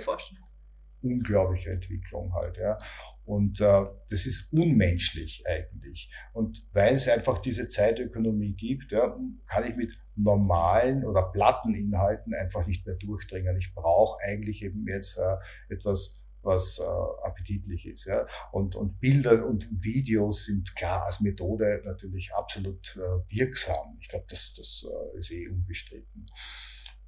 unglaubliche 1.01 1.71
Entwicklung 1.71 2.33
halt. 2.33 2.57
Ja. 2.57 2.77
Und 3.25 3.59
äh, 3.59 3.85
das 4.09 4.25
ist 4.25 4.53
unmenschlich 4.53 5.43
eigentlich. 5.45 6.09
Und 6.33 6.65
weil 6.71 6.93
es 6.93 7.09
einfach 7.09 7.39
diese 7.39 7.67
Zeitökonomie 7.67 8.53
gibt, 8.53 8.93
ja, 8.93 9.17
kann 9.47 9.67
ich 9.67 9.75
mit 9.75 9.99
normalen 10.15 11.03
oder 11.03 11.23
platten 11.23 11.75
Inhalten 11.75 12.33
einfach 12.33 12.65
nicht 12.65 12.85
mehr 12.85 12.95
durchdringen. 12.95 13.57
Ich 13.57 13.73
brauche 13.75 14.23
eigentlich 14.23 14.63
eben 14.63 14.87
jetzt 14.87 15.17
äh, 15.17 15.73
etwas 15.73 16.23
was 16.41 16.79
äh, 16.79 17.27
appetitlich 17.27 17.85
ist. 17.85 18.05
Ja. 18.05 18.25
Und, 18.51 18.75
und 18.75 18.99
Bilder 18.99 19.45
und 19.45 19.67
Videos 19.71 20.45
sind 20.45 20.75
klar 20.75 21.05
als 21.05 21.19
Methode 21.19 21.81
natürlich 21.83 22.33
absolut 22.33 22.95
äh, 22.95 23.35
wirksam. 23.35 23.97
Ich 23.99 24.07
glaube, 24.07 24.25
das, 24.29 24.53
das 24.55 24.85
äh, 24.85 25.19
ist 25.19 25.31
eh 25.31 25.49
unbestritten. 25.49 26.25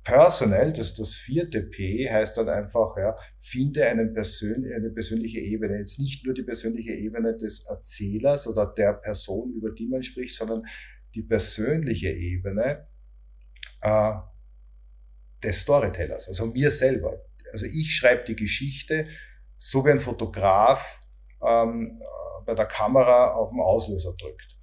Personal, 0.04 0.74
das, 0.74 0.96
das 0.96 1.14
vierte 1.14 1.62
P 1.62 2.10
heißt 2.10 2.38
dann 2.38 2.50
einfach, 2.50 2.98
ja, 2.98 3.16
finde 3.40 3.86
einen 3.86 4.14
Persön 4.14 4.66
eine 4.74 4.90
persönliche 4.90 5.40
Ebene. 5.40 5.78
Jetzt 5.78 6.00
nicht 6.00 6.26
nur 6.26 6.34
die 6.34 6.44
persönliche 6.44 6.94
Ebene 6.94 7.36
des 7.36 7.66
Erzählers 7.66 8.48
oder 8.48 8.66
der 8.66 8.94
Person, 8.94 9.54
über 9.54 9.72
die 9.72 9.88
man 9.88 10.02
spricht, 10.02 10.36
sondern 10.36 10.64
die 11.16 11.24
persönliche 11.24 12.10
Ebene 12.10 12.88
äh, 13.82 14.14
des 15.44 15.62
Storytellers, 15.62 16.28
also 16.28 16.48
mir 16.48 16.72
selber. 16.72 17.22
Also 17.52 17.66
ich 17.66 17.96
schreibe 17.96 18.26
die 18.26 18.36
Geschichte, 18.36 19.08
so 19.58 19.86
wie 19.86 19.92
ein 19.92 20.00
Fotograf 20.00 21.00
ähm, 21.42 22.00
bei 22.46 22.56
der 22.56 22.66
Kamera 22.66 23.34
auf 23.34 23.50
den 23.50 23.60
Auslöser 23.60 24.14
drückt. 24.18 24.58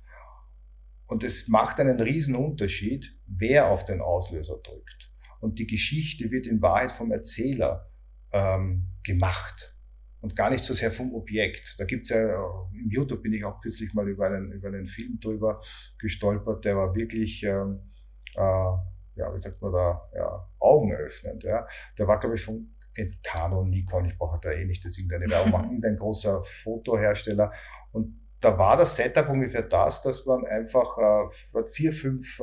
Und 1.06 1.22
es 1.22 1.48
macht 1.48 1.78
einen 1.78 2.00
riesen 2.00 2.34
Unterschied, 2.34 3.16
wer 3.26 3.70
auf 3.70 3.84
den 3.84 4.00
Auslöser 4.00 4.58
drückt. 4.62 5.05
Und 5.46 5.60
die 5.60 5.68
Geschichte 5.68 6.32
wird 6.32 6.48
in 6.48 6.60
Wahrheit 6.60 6.90
vom 6.90 7.12
Erzähler 7.12 7.88
ähm, 8.32 8.88
gemacht 9.04 9.76
und 10.20 10.34
gar 10.34 10.50
nicht 10.50 10.64
so 10.64 10.74
sehr 10.74 10.90
vom 10.90 11.14
Objekt. 11.14 11.76
Da 11.78 11.84
gibt's 11.84 12.08
ja, 12.08 12.34
im 12.72 12.90
YouTube 12.90 13.22
bin 13.22 13.32
ich 13.32 13.44
auch 13.44 13.60
kürzlich 13.60 13.94
mal 13.94 14.08
über 14.08 14.26
einen, 14.26 14.50
über 14.50 14.66
einen 14.66 14.88
Film 14.88 15.20
drüber 15.20 15.62
gestolpert, 16.00 16.64
der 16.64 16.76
war 16.76 16.96
wirklich, 16.96 17.44
ähm, 17.44 17.92
äh, 18.34 18.40
ja, 18.40 19.32
wie 19.32 19.38
sagt 19.38 19.62
man 19.62 19.72
da, 19.72 20.10
ja, 20.16 20.48
augenöffnend. 20.58 21.44
Ja. 21.44 21.68
Der 21.96 22.08
war, 22.08 22.18
glaube 22.18 22.34
ich, 22.34 22.44
von 22.44 22.74
Canon, 23.22 23.70
Nikon, 23.70 24.06
ich 24.06 24.18
brauche 24.18 24.40
da 24.40 24.50
eh 24.50 24.64
nicht 24.64 24.84
das 24.84 24.98
irgendeine 24.98 25.30
Werbung 25.30 25.52
machen, 25.52 25.66
irgendein 25.66 25.96
großer 25.96 26.42
Fotohersteller. 26.64 27.52
Und 27.92 28.18
da 28.40 28.58
war 28.58 28.76
das 28.76 28.96
Setup 28.96 29.28
ungefähr 29.28 29.62
das, 29.62 30.02
dass 30.02 30.26
man 30.26 30.44
einfach 30.44 30.98
äh, 30.98 31.62
vier, 31.70 31.92
fünf 31.92 32.40
äh, 32.40 32.42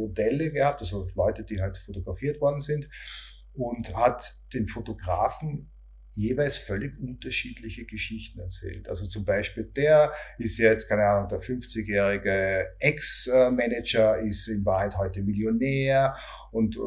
Modelle 0.00 0.50
gehabt, 0.50 0.80
also 0.80 1.08
Leute, 1.14 1.44
die 1.44 1.60
halt 1.60 1.78
fotografiert 1.78 2.40
worden 2.40 2.60
sind, 2.60 2.88
und 3.52 3.94
hat 3.94 4.32
den 4.52 4.68
Fotografen 4.68 5.70
jeweils 6.12 6.56
völlig 6.56 6.98
unterschiedliche 6.98 7.84
Geschichten 7.84 8.40
erzählt. 8.40 8.88
Also 8.88 9.06
zum 9.06 9.24
Beispiel, 9.24 9.64
der 9.64 10.12
ist 10.38 10.58
jetzt, 10.58 10.88
keine 10.88 11.04
Ahnung, 11.04 11.28
der 11.28 11.40
50-jährige 11.40 12.66
Ex-Manager 12.80 14.18
ist 14.18 14.48
in 14.48 14.64
Wahrheit 14.64 14.96
heute 14.98 15.22
Millionär 15.22 16.16
und 16.50 16.76
äh, 16.76 16.80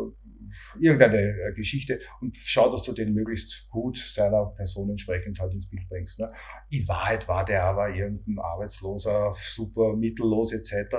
irgendeine 0.80 1.18
äh, 1.18 1.54
Geschichte 1.54 2.00
und 2.22 2.36
schau, 2.38 2.70
dass 2.70 2.84
du 2.84 2.92
den 2.92 3.14
möglichst 3.14 3.70
gut 3.70 3.98
seiner 3.98 4.46
Person 4.58 4.90
entsprechend 4.90 5.40
halt 5.40 5.54
ins 5.54 5.70
Bild 5.70 5.88
bringst. 5.88 6.20
Ne? 6.20 6.32
In 6.70 6.88
Wahrheit 6.88 7.28
war 7.28 7.46
der 7.46 7.64
aber 7.64 7.90
irgendein 7.90 8.40
Arbeitsloser, 8.40 9.36
super 9.42 9.96
mittellos 9.96 10.52
etc. 10.52 10.96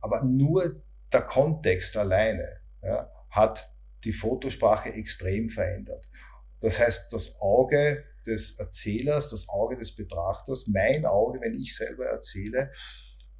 Aber 0.00 0.24
nur 0.24 0.82
der 1.12 1.22
Kontext 1.22 1.96
alleine 1.96 2.60
ja, 2.82 3.10
hat 3.30 3.66
die 4.04 4.12
Fotosprache 4.12 4.92
extrem 4.92 5.48
verändert. 5.48 6.08
Das 6.60 6.78
heißt, 6.78 7.12
das 7.12 7.40
Auge 7.40 8.04
des 8.26 8.58
Erzählers, 8.58 9.30
das 9.30 9.48
Auge 9.48 9.76
des 9.76 9.94
Betrachters, 9.94 10.66
mein 10.66 11.04
Auge, 11.04 11.40
wenn 11.40 11.54
ich 11.54 11.76
selber 11.76 12.06
erzähle, 12.06 12.72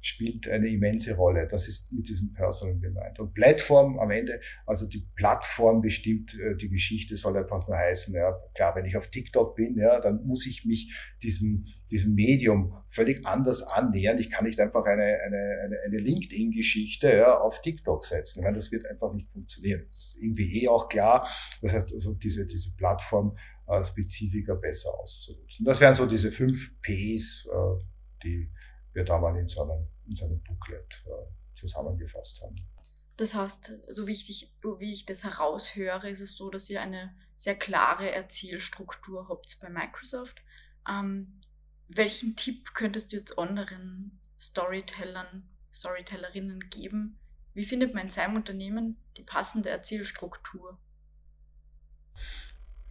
spielt 0.07 0.47
eine 0.47 0.67
immense 0.67 1.15
Rolle. 1.15 1.47
Das 1.47 1.67
ist 1.67 1.91
mit 1.91 2.07
diesem 2.07 2.33
Personal 2.33 2.79
gemeint. 2.79 3.19
Und 3.19 3.33
Plattform 3.33 3.99
am 3.99 4.09
Ende, 4.11 4.39
also 4.65 4.87
die 4.87 5.05
Plattform 5.15 5.81
bestimmt 5.81 6.33
äh, 6.39 6.55
die 6.55 6.69
Geschichte, 6.69 7.15
soll 7.15 7.37
einfach 7.37 7.67
nur 7.67 7.77
heißen, 7.77 8.13
ja, 8.13 8.31
klar, 8.55 8.75
wenn 8.75 8.85
ich 8.85 8.95
auf 8.95 9.09
TikTok 9.09 9.55
bin, 9.55 9.77
ja, 9.77 9.99
dann 9.99 10.25
muss 10.25 10.45
ich 10.45 10.65
mich 10.65 10.95
diesem, 11.21 11.67
diesem 11.91 12.15
Medium 12.15 12.73
völlig 12.87 13.25
anders 13.25 13.63
annähern. 13.63 14.17
Ich 14.17 14.29
kann 14.29 14.45
nicht 14.45 14.59
einfach 14.59 14.85
eine, 14.85 15.03
eine, 15.03 15.59
eine, 15.63 15.77
eine 15.85 15.97
LinkedIn-Geschichte 15.97 17.11
ja, 17.11 17.37
auf 17.37 17.61
TikTok 17.61 18.05
setzen. 18.05 18.43
Meine, 18.43 18.55
das 18.55 18.71
wird 18.71 18.87
einfach 18.87 19.13
nicht 19.13 19.29
funktionieren. 19.29 19.85
Das 19.89 19.99
ist 19.99 20.17
irgendwie 20.21 20.63
eh 20.63 20.69
auch 20.69 20.87
klar. 20.87 21.29
Das 21.61 21.73
heißt, 21.73 21.93
also 21.93 22.13
diese, 22.13 22.45
diese 22.45 22.75
Plattform 22.75 23.37
äh, 23.67 23.83
Spezifika 23.83 24.55
besser 24.55 24.89
auszunutzen. 24.99 25.65
Das 25.65 25.81
wären 25.81 25.95
so 25.95 26.05
diese 26.05 26.31
fünf 26.31 26.71
Ps, 26.81 27.45
äh, 27.51 27.83
die 28.23 28.49
wir 28.97 29.03
da 29.03 29.19
mal 29.19 29.37
in 29.37 29.47
so 29.47 29.61
einem, 29.61 29.87
in 30.07 30.15
so 30.15 30.25
einem 30.25 30.41
Booklet 30.43 31.03
äh, 31.05 31.55
zusammengefasst 31.55 32.41
haben. 32.41 32.55
Das 33.17 33.33
heißt, 33.33 33.73
so 33.89 34.07
wichtig, 34.07 34.53
wie 34.79 34.93
ich 34.93 35.05
das 35.05 35.23
heraushöre, 35.23 36.09
ist 36.09 36.19
es 36.19 36.35
so, 36.35 36.49
dass 36.51 36.69
ihr 36.69 36.81
eine 36.81 37.15
sehr 37.35 37.55
klare 37.55 38.11
Erzählstruktur 38.11 39.27
habt 39.27 39.57
bei 39.59 39.69
Microsoft. 39.69 40.41
Ähm, 40.87 41.41
welchen 41.87 42.35
Tipp 42.35 42.73
könntest 42.73 43.11
du 43.11 43.17
jetzt 43.17 43.37
anderen 43.39 44.19
Storytellern, 44.39 45.43
Storytellerinnen 45.73 46.69
geben? 46.69 47.17
Wie 47.53 47.65
findet 47.65 47.93
man 47.93 48.03
in 48.03 48.09
seinem 48.09 48.35
Unternehmen 48.35 48.97
die 49.17 49.23
passende 49.23 49.69
Erzählstruktur? 49.69 50.77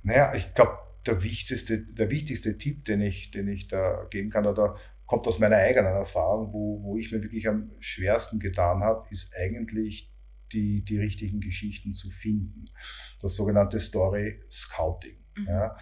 Naja, 0.02 0.34
ich 0.34 0.54
glaube, 0.54 0.78
der 1.06 1.22
wichtigste, 1.22 1.78
der 1.80 2.10
wichtigste 2.10 2.58
Tipp, 2.58 2.84
den 2.84 3.00
ich, 3.00 3.30
den 3.30 3.46
ich 3.46 3.68
da 3.68 4.04
geben 4.10 4.30
kann, 4.30 4.46
oder 4.46 4.76
kommt 5.06 5.26
aus 5.26 5.38
meiner 5.38 5.56
eigenen 5.56 5.94
Erfahrung, 5.94 6.52
wo, 6.52 6.82
wo 6.82 6.96
ich 6.96 7.12
mir 7.12 7.22
wirklich 7.22 7.48
am 7.48 7.70
schwersten 7.80 8.38
getan 8.38 8.82
habe, 8.82 9.06
ist 9.10 9.34
eigentlich 9.36 10.12
die, 10.52 10.84
die 10.84 10.98
richtigen 10.98 11.40
Geschichten 11.40 11.94
zu 11.94 12.10
finden. 12.10 12.66
Das 13.20 13.34
sogenannte 13.34 13.80
Story 13.80 14.40
Scouting. 14.50 15.16
Mhm. 15.36 15.46
Ja. 15.46 15.76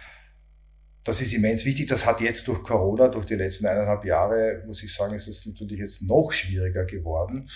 Das 1.03 1.21
ist 1.21 1.33
immens 1.33 1.65
wichtig. 1.65 1.87
Das 1.87 2.05
hat 2.05 2.21
jetzt 2.21 2.47
durch 2.47 2.63
Corona, 2.63 3.09
durch 3.09 3.25
die 3.25 3.35
letzten 3.35 3.67
eineinhalb 3.67 4.05
Jahre, 4.05 4.63
muss 4.65 4.83
ich 4.83 4.93
sagen, 4.93 5.13
ist 5.13 5.27
es 5.27 5.45
natürlich 5.45 5.79
jetzt 5.79 6.01
noch 6.01 6.31
schwieriger 6.31 6.85
geworden, 6.85 7.49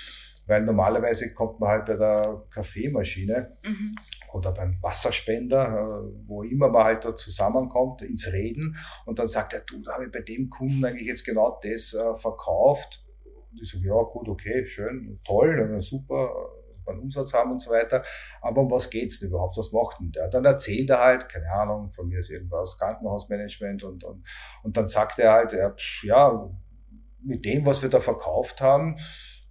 weil 0.46 0.64
normalerweise 0.64 1.34
kommt 1.34 1.60
man 1.60 1.70
halt 1.70 1.86
bei 1.88 1.96
der 1.96 2.46
Kaffeemaschine 2.52 3.52
mhm. 3.64 3.96
Oder 4.34 4.52
beim 4.52 4.78
Wasserspender, 4.82 5.68
äh, 5.68 6.28
wo 6.28 6.44
immer 6.44 6.70
man 6.70 6.84
halt 6.84 7.06
da 7.06 7.16
zusammenkommt, 7.16 8.02
ins 8.02 8.32
Reden 8.32 8.78
und 9.06 9.20
dann 9.20 9.28
sagt 9.28 9.54
er, 9.54 9.62
du, 9.62 9.82
da 9.84 9.94
habe 9.94 10.06
ich 10.06 10.12
bei 10.12 10.22
dem 10.22 10.50
Kunden 10.50 10.84
eigentlich 10.86 11.08
jetzt 11.08 11.26
genau 11.26 11.60
das 11.62 11.94
äh, 11.94 12.18
verkauft. 12.18 13.06
Und 13.52 13.62
ich 13.62 13.70
sage, 13.72 13.88
ja 13.88 14.02
gut, 14.04 14.28
okay, 14.30 14.66
schön, 14.66 15.20
toll, 15.24 15.82
super, 15.82 16.30
einen 16.90 17.02
Umsatz 17.02 17.34
haben 17.34 17.52
und 17.52 17.60
so 17.60 17.72
weiter. 17.72 18.04
Aber 18.42 18.62
um 18.62 18.72
was 18.72 18.90
geht 18.90 19.12
es 19.12 19.20
denn 19.20 19.30
überhaupt? 19.30 19.58
Was 19.58 19.72
macht 19.72 20.00
denn 20.00 20.12
der? 20.12 20.28
Dann 20.28 20.46
erzählt 20.46 20.90
er 20.90 21.00
halt, 21.00 21.30
keine 21.30 21.52
Ahnung, 21.52 21.92
von 21.92 22.08
mir 22.08 22.20
ist 22.20 22.30
irgendwas, 22.30 22.78
Krankenhausmanagement 22.78 23.84
und, 23.84 24.04
und, 24.04 24.24
und 24.64 24.78
dann 24.78 24.88
sagt 24.88 25.20
er 25.20 25.34
halt, 25.34 25.56
ja, 26.04 26.50
mit 27.22 27.46
dem, 27.46 27.66
was 27.66 27.82
wir 27.82 27.90
da 27.90 28.00
verkauft 28.00 28.62
haben, 28.62 28.98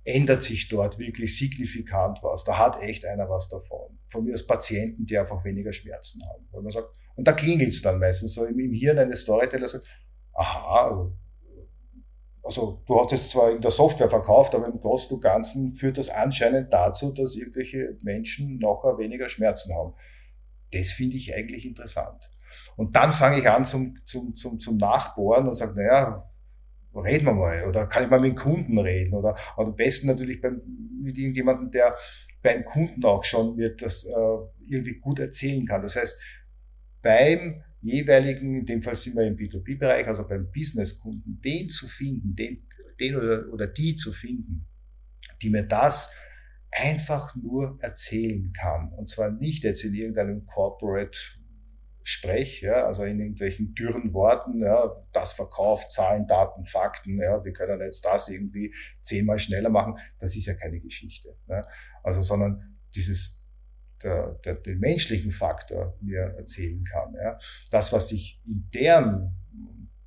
ändert 0.05 0.43
sich 0.43 0.69
dort 0.69 0.99
wirklich 0.99 1.37
signifikant 1.37 2.23
was. 2.23 2.45
Da 2.45 2.59
hat 2.59 2.83
echt 2.83 3.05
einer 3.05 3.29
was 3.29 3.49
davon. 3.49 3.99
Von 4.07 4.25
mir 4.25 4.33
als 4.33 4.47
Patienten, 4.47 5.07
die 5.07 5.19
einfach 5.19 5.45
weniger 5.45 5.73
Schmerzen 5.73 6.21
haben. 6.29 6.47
Weil 6.51 6.63
man 6.63 6.71
sagt, 6.71 6.89
und 7.17 7.27
da 7.27 7.33
klingelt 7.33 7.71
es 7.71 7.83
dann 7.83 7.99
meistens 7.99 8.35
so 8.35 8.45
im, 8.45 8.73
Hirn 8.73 8.99
eines 8.99 9.23
Storyteller 9.23 9.69
sagt, 9.69 9.85
aha, 10.33 11.11
also, 12.49 12.83
du 12.87 12.99
hast 12.99 13.13
jetzt 13.13 13.29
zwar 13.29 13.51
in 13.51 13.61
der 13.61 13.71
Software 13.71 14.09
verkauft, 14.09 14.55
aber 14.55 14.69
im 14.69 14.81
Großen 14.81 15.15
und 15.15 15.21
Ganzen 15.21 15.75
führt 15.75 15.99
das 15.99 16.09
anscheinend 16.09 16.73
dazu, 16.73 17.13
dass 17.13 17.37
irgendwelche 17.37 17.99
Menschen 18.01 18.59
nachher 18.59 18.97
weniger 18.97 19.29
Schmerzen 19.29 19.75
haben. 19.75 19.93
Das 20.73 20.89
finde 20.93 21.17
ich 21.17 21.35
eigentlich 21.35 21.67
interessant. 21.67 22.31
Und 22.77 22.95
dann 22.95 23.13
fange 23.13 23.41
ich 23.41 23.49
an 23.49 23.65
zum, 23.65 23.99
zum, 24.07 24.35
zum, 24.35 24.61
zum 24.61 24.77
Nachbohren 24.79 25.47
und 25.47 25.55
sage, 25.55 25.75
naja, 25.75 26.31
reden 27.01 27.27
wir 27.27 27.35
mal, 27.35 27.65
oder 27.67 27.87
kann 27.87 28.05
ich 28.05 28.11
mal 28.11 28.21
mit 28.21 28.33
dem 28.33 28.37
Kunden 28.37 28.79
reden, 28.79 29.15
oder, 29.15 29.37
am 29.57 29.75
besten 29.75 30.07
natürlich 30.07 30.41
beim, 30.41 30.61
mit 31.03 31.17
irgendjemandem, 31.17 31.71
der 31.71 31.97
beim 32.43 32.65
Kunden 32.65 33.05
auch 33.05 33.25
schon 33.25 33.57
mir 33.57 33.75
das 33.77 34.05
äh, 34.05 34.71
irgendwie 34.71 34.99
gut 35.01 35.19
erzählen 35.19 35.67
kann. 35.67 35.83
Das 35.83 35.97
heißt, 35.97 36.21
beim 37.03 37.63
jeweiligen, 37.81 38.61
in 38.61 38.67
dem 38.67 38.83
Fall 38.83 38.97
sind 38.97 39.17
wir 39.17 39.27
im 39.27 39.37
B2B-Bereich, 39.37 40.07
also 40.07 40.27
beim 40.27 40.51
Business-Kunden, 40.53 41.41
den 41.45 41.69
zu 41.69 41.87
finden, 41.87 42.35
den, 42.35 42.67
den 43.01 43.17
oder, 43.17 43.53
oder 43.53 43.67
die 43.67 43.95
zu 43.95 44.13
finden, 44.13 44.67
die 45.43 45.51
mir 45.51 45.65
das 45.65 46.15
einfach 46.71 47.35
nur 47.37 47.79
erzählen 47.81 48.53
kann. 48.53 48.93
Und 48.93 49.09
zwar 49.09 49.31
nicht 49.31 49.65
jetzt 49.65 49.85
in 49.85 49.95
irgendeinem 49.95 50.45
Corporate 50.45 51.19
Sprech, 52.11 52.63
ja, 52.63 52.87
also 52.87 53.05
in 53.05 53.21
irgendwelchen 53.21 53.75
dürren 53.75 54.15
Worten, 54.15 54.63
ja, 54.63 54.97
das 55.13 55.35
verkauft, 55.35 55.93
Zahlen, 55.93 56.27
Daten, 56.27 56.65
Fakten, 56.65 57.19
ja, 57.19 57.45
wir 57.45 57.53
können 57.53 57.83
jetzt 57.83 58.03
das 58.03 58.31
irgendwie 58.31 58.75
zehnmal 59.03 59.39
schneller 59.39 59.69
machen, 59.69 59.99
das 60.19 60.35
ist 60.35 60.47
ja 60.47 60.55
keine 60.55 60.81
Geschichte. 60.81 61.37
Ja. 61.49 61.61
Also, 62.03 62.23
sondern 62.23 62.79
dieses, 62.95 63.47
der, 64.03 64.41
der, 64.43 64.55
den 64.55 64.79
menschlichen 64.79 65.33
Faktor 65.33 65.99
mir 66.01 66.35
erzählen 66.39 66.83
kann, 66.83 67.15
ja. 67.23 67.39
das, 67.71 67.93
was 67.93 68.09
sich 68.09 68.41
in 68.47 68.71
deren 68.73 69.37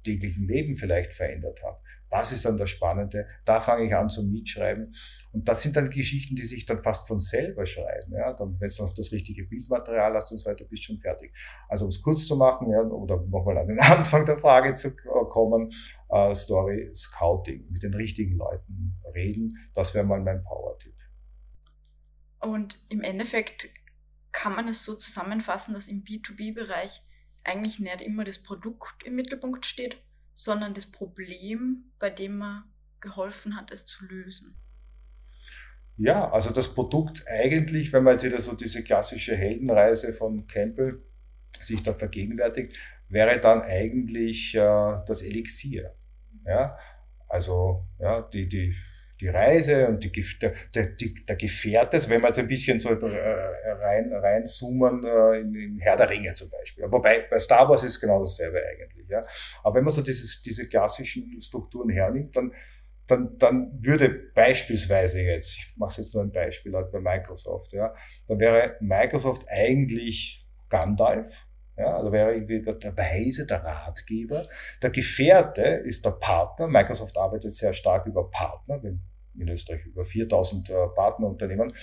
täglichen 0.03 0.47
Leben 0.47 0.77
vielleicht 0.77 1.13
verändert 1.13 1.61
hat, 1.63 1.79
das 2.11 2.31
ist 2.31 2.45
dann 2.45 2.57
das 2.57 2.69
Spannende. 2.69 3.25
Da 3.45 3.61
fange 3.61 3.85
ich 3.85 3.95
an 3.95 4.09
zum 4.09 4.31
Mitschreiben. 4.31 4.93
Und 5.31 5.47
das 5.47 5.61
sind 5.61 5.77
dann 5.77 5.89
Geschichten, 5.89 6.35
die 6.35 6.43
sich 6.43 6.65
dann 6.65 6.83
fast 6.83 7.07
von 7.07 7.19
selber 7.19 7.65
schreiben. 7.65 8.11
Ja? 8.11 8.33
Dann, 8.33 8.59
wenn 8.59 8.69
du 8.69 8.93
das 8.95 9.11
richtige 9.13 9.45
Bildmaterial 9.45 10.13
hast 10.13 10.31
und 10.31 10.37
so 10.37 10.49
weiter, 10.49 10.65
bist 10.65 10.83
du 10.83 10.87
schon 10.87 10.99
fertig. 10.99 11.33
Also 11.69 11.85
um 11.85 11.89
es 11.89 12.01
kurz 12.01 12.27
zu 12.27 12.35
machen, 12.35 12.69
ja, 12.69 12.81
oder 12.81 13.21
nochmal 13.27 13.57
an 13.57 13.67
den 13.67 13.79
Anfang 13.79 14.25
der 14.25 14.37
Frage 14.37 14.73
zu 14.73 14.93
kommen, 15.29 15.71
äh, 16.09 16.35
Story 16.35 16.91
Scouting, 16.93 17.71
mit 17.71 17.81
den 17.81 17.93
richtigen 17.93 18.35
Leuten 18.35 19.01
reden, 19.15 19.57
das 19.73 19.95
wäre 19.95 20.05
mal 20.05 20.19
mein 20.19 20.43
Power-Tipp. 20.43 20.95
Und 22.41 22.77
im 22.89 23.01
Endeffekt 23.01 23.69
kann 24.33 24.55
man 24.55 24.67
es 24.67 24.83
so 24.83 24.95
zusammenfassen, 24.95 25.73
dass 25.73 25.87
im 25.87 26.03
B2B-Bereich 26.03 27.01
eigentlich 27.43 27.79
nicht 27.79 28.01
immer 28.01 28.25
das 28.25 28.39
Produkt 28.39 29.03
im 29.05 29.15
Mittelpunkt 29.15 29.65
steht, 29.65 30.01
sondern 30.33 30.73
das 30.73 30.85
Problem, 30.85 31.91
bei 31.99 32.09
dem 32.09 32.37
man 32.37 32.63
geholfen 32.99 33.55
hat, 33.55 33.71
es 33.71 33.85
zu 33.85 34.05
lösen. 34.05 34.55
Ja, 35.97 36.31
also 36.31 36.51
das 36.51 36.73
Produkt 36.73 37.23
eigentlich, 37.27 37.93
wenn 37.93 38.03
man 38.03 38.13
jetzt 38.13 38.23
wieder 38.23 38.41
so 38.41 38.53
diese 38.53 38.83
klassische 38.83 39.35
Heldenreise 39.35 40.13
von 40.13 40.47
Campbell 40.47 41.03
sich 41.59 41.83
da 41.83 41.93
vergegenwärtigt, 41.93 42.77
wäre 43.07 43.39
dann 43.39 43.61
eigentlich 43.61 44.55
äh, 44.55 44.97
das 45.05 45.21
Elixier. 45.21 45.93
Ja? 46.45 46.77
Also 47.27 47.85
ja, 47.99 48.21
die, 48.21 48.47
die 48.47 48.75
die 49.21 49.27
Reise 49.27 49.87
und 49.87 50.03
die, 50.03 50.25
der, 50.41 50.53
der, 50.73 50.87
der 51.27 51.35
Gefährte, 51.35 52.01
wenn 52.09 52.21
wir 52.21 52.27
jetzt 52.27 52.39
ein 52.39 52.47
bisschen 52.47 52.79
so 52.79 52.89
äh, 52.89 53.71
rein, 53.71 54.11
reinzoomen 54.11 55.03
äh, 55.03 55.39
in, 55.39 55.53
in 55.53 55.79
Herr 55.79 55.95
der 55.95 56.09
Ringe 56.09 56.33
zum 56.33 56.49
Beispiel. 56.49 56.85
Wobei 56.89 57.27
bei 57.29 57.37
Star 57.37 57.69
Wars 57.69 57.83
ist 57.83 57.99
genau 57.99 58.19
dasselbe 58.19 58.59
eigentlich. 58.65 59.07
Ja. 59.07 59.23
Aber 59.63 59.75
wenn 59.75 59.83
man 59.83 59.93
so 59.93 60.01
dieses, 60.01 60.41
diese 60.41 60.67
klassischen 60.67 61.39
Strukturen 61.39 61.89
hernimmt, 61.89 62.35
dann, 62.35 62.51
dann, 63.05 63.37
dann 63.37 63.71
würde 63.79 64.09
beispielsweise 64.33 65.21
jetzt, 65.21 65.55
ich 65.55 65.73
mache 65.77 66.01
jetzt 66.01 66.15
nur 66.15 66.23
ein 66.23 66.31
Beispiel 66.31 66.73
halt 66.73 66.91
bei 66.91 66.99
Microsoft, 66.99 67.73
ja, 67.73 67.93
dann 68.27 68.39
wäre 68.39 68.77
Microsoft 68.79 69.45
eigentlich 69.49 70.47
Gandalf, 70.69 71.27
ja, 71.77 71.95
also 71.95 72.11
wäre 72.11 72.33
irgendwie 72.33 72.61
der, 72.61 72.73
der 72.73 72.97
Weise, 72.97 73.45
der 73.45 73.63
Ratgeber. 73.63 74.47
Der 74.81 74.89
Gefährte 74.89 75.61
ist 75.61 76.05
der 76.05 76.11
Partner. 76.11 76.67
Microsoft 76.67 77.17
arbeitet 77.17 77.53
sehr 77.53 77.73
stark 77.73 78.05
über 78.05 78.29
Partner. 78.29 78.81
Wenn 78.83 79.01
in 79.35 79.49
Österreich 79.49 79.85
über 79.85 80.05
4000 80.05 80.69
äh, 80.69 80.73
Partnerunternehmen, 80.95 81.73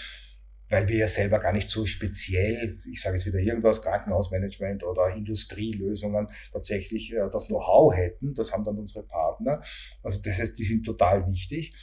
weil 0.71 0.88
wir 0.88 0.97
ja 0.97 1.09
selber 1.09 1.38
gar 1.38 1.52
nicht 1.52 1.71
so 1.71 1.87
speziell, 1.87 2.81
ich 2.90 3.00
sage 3.00 3.17
jetzt 3.17 3.26
wieder 3.26 3.38
irgendwas, 3.38 3.83
Krankenhausmanagement 3.83 4.85
oder 4.85 5.14
Industrielösungen 5.14 6.29
tatsächlich 6.53 7.12
äh, 7.12 7.29
das 7.31 7.46
Know-how 7.46 7.94
hätten. 7.94 8.35
Das 8.35 8.53
haben 8.53 8.64
dann 8.64 8.79
unsere 8.79 9.05
Partner. 9.05 9.62
Also 10.03 10.20
das 10.23 10.38
heißt, 10.38 10.59
die 10.59 10.64
sind 10.64 10.85
total 10.85 11.27
wichtig. 11.31 11.75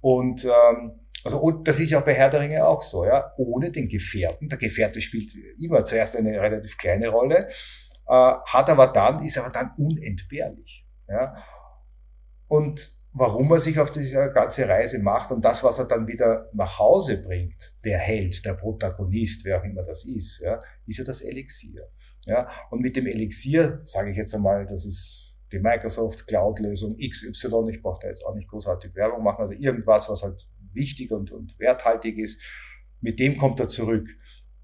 Und 0.00 0.44
ähm, 0.44 1.00
also 1.24 1.38
und 1.38 1.66
das 1.66 1.80
ist 1.80 1.90
ja 1.90 2.00
auch 2.00 2.04
bei 2.04 2.14
Herr 2.14 2.30
der 2.30 2.40
Ringe 2.40 2.66
auch 2.66 2.82
so, 2.82 3.04
ja. 3.04 3.32
Ohne 3.36 3.70
den 3.70 3.88
Gefährten, 3.88 4.48
der 4.48 4.58
Gefährte 4.58 5.00
spielt 5.00 5.32
immer 5.60 5.84
zuerst 5.84 6.16
eine 6.16 6.40
relativ 6.40 6.76
kleine 6.78 7.08
Rolle, 7.08 7.48
äh, 8.08 8.32
hat 8.46 8.70
aber 8.70 8.88
dann, 8.88 9.22
ist 9.24 9.38
aber 9.38 9.50
dann 9.50 9.72
unentbehrlich. 9.76 10.86
Ja. 11.08 11.36
Und 12.46 12.98
warum 13.18 13.50
er 13.52 13.60
sich 13.60 13.78
auf 13.78 13.90
diese 13.90 14.30
ganze 14.32 14.68
Reise 14.68 14.98
macht 14.98 15.30
und 15.30 15.44
das, 15.44 15.64
was 15.64 15.78
er 15.78 15.86
dann 15.86 16.06
wieder 16.06 16.50
nach 16.52 16.78
Hause 16.78 17.20
bringt, 17.20 17.76
der 17.84 17.98
Held, 17.98 18.44
der 18.44 18.54
Protagonist, 18.54 19.44
wer 19.44 19.60
auch 19.60 19.64
immer 19.64 19.82
das 19.82 20.04
ist, 20.04 20.40
ja, 20.40 20.60
ist 20.86 20.98
ja 20.98 21.04
das 21.04 21.20
Elixier. 21.20 21.88
Ja, 22.24 22.48
und 22.70 22.80
mit 22.80 22.96
dem 22.96 23.06
Elixier, 23.06 23.80
sage 23.84 24.10
ich 24.10 24.16
jetzt 24.16 24.34
einmal, 24.34 24.66
das 24.66 24.84
ist 24.84 25.34
die 25.50 25.58
Microsoft 25.58 26.26
Cloud-Lösung 26.26 26.98
XY, 26.98 27.70
ich 27.70 27.80
brauche 27.80 28.00
da 28.02 28.08
jetzt 28.08 28.24
auch 28.24 28.34
nicht 28.34 28.48
großartig 28.48 28.94
Werbung 28.94 29.22
machen, 29.22 29.46
oder 29.46 29.56
irgendwas, 29.56 30.08
was 30.10 30.22
halt 30.22 30.46
wichtig 30.72 31.10
und, 31.10 31.30
und 31.30 31.58
werthaltig 31.58 32.18
ist, 32.18 32.42
mit 33.00 33.18
dem 33.18 33.38
kommt 33.38 33.60
er 33.60 33.68
zurück. 33.68 34.08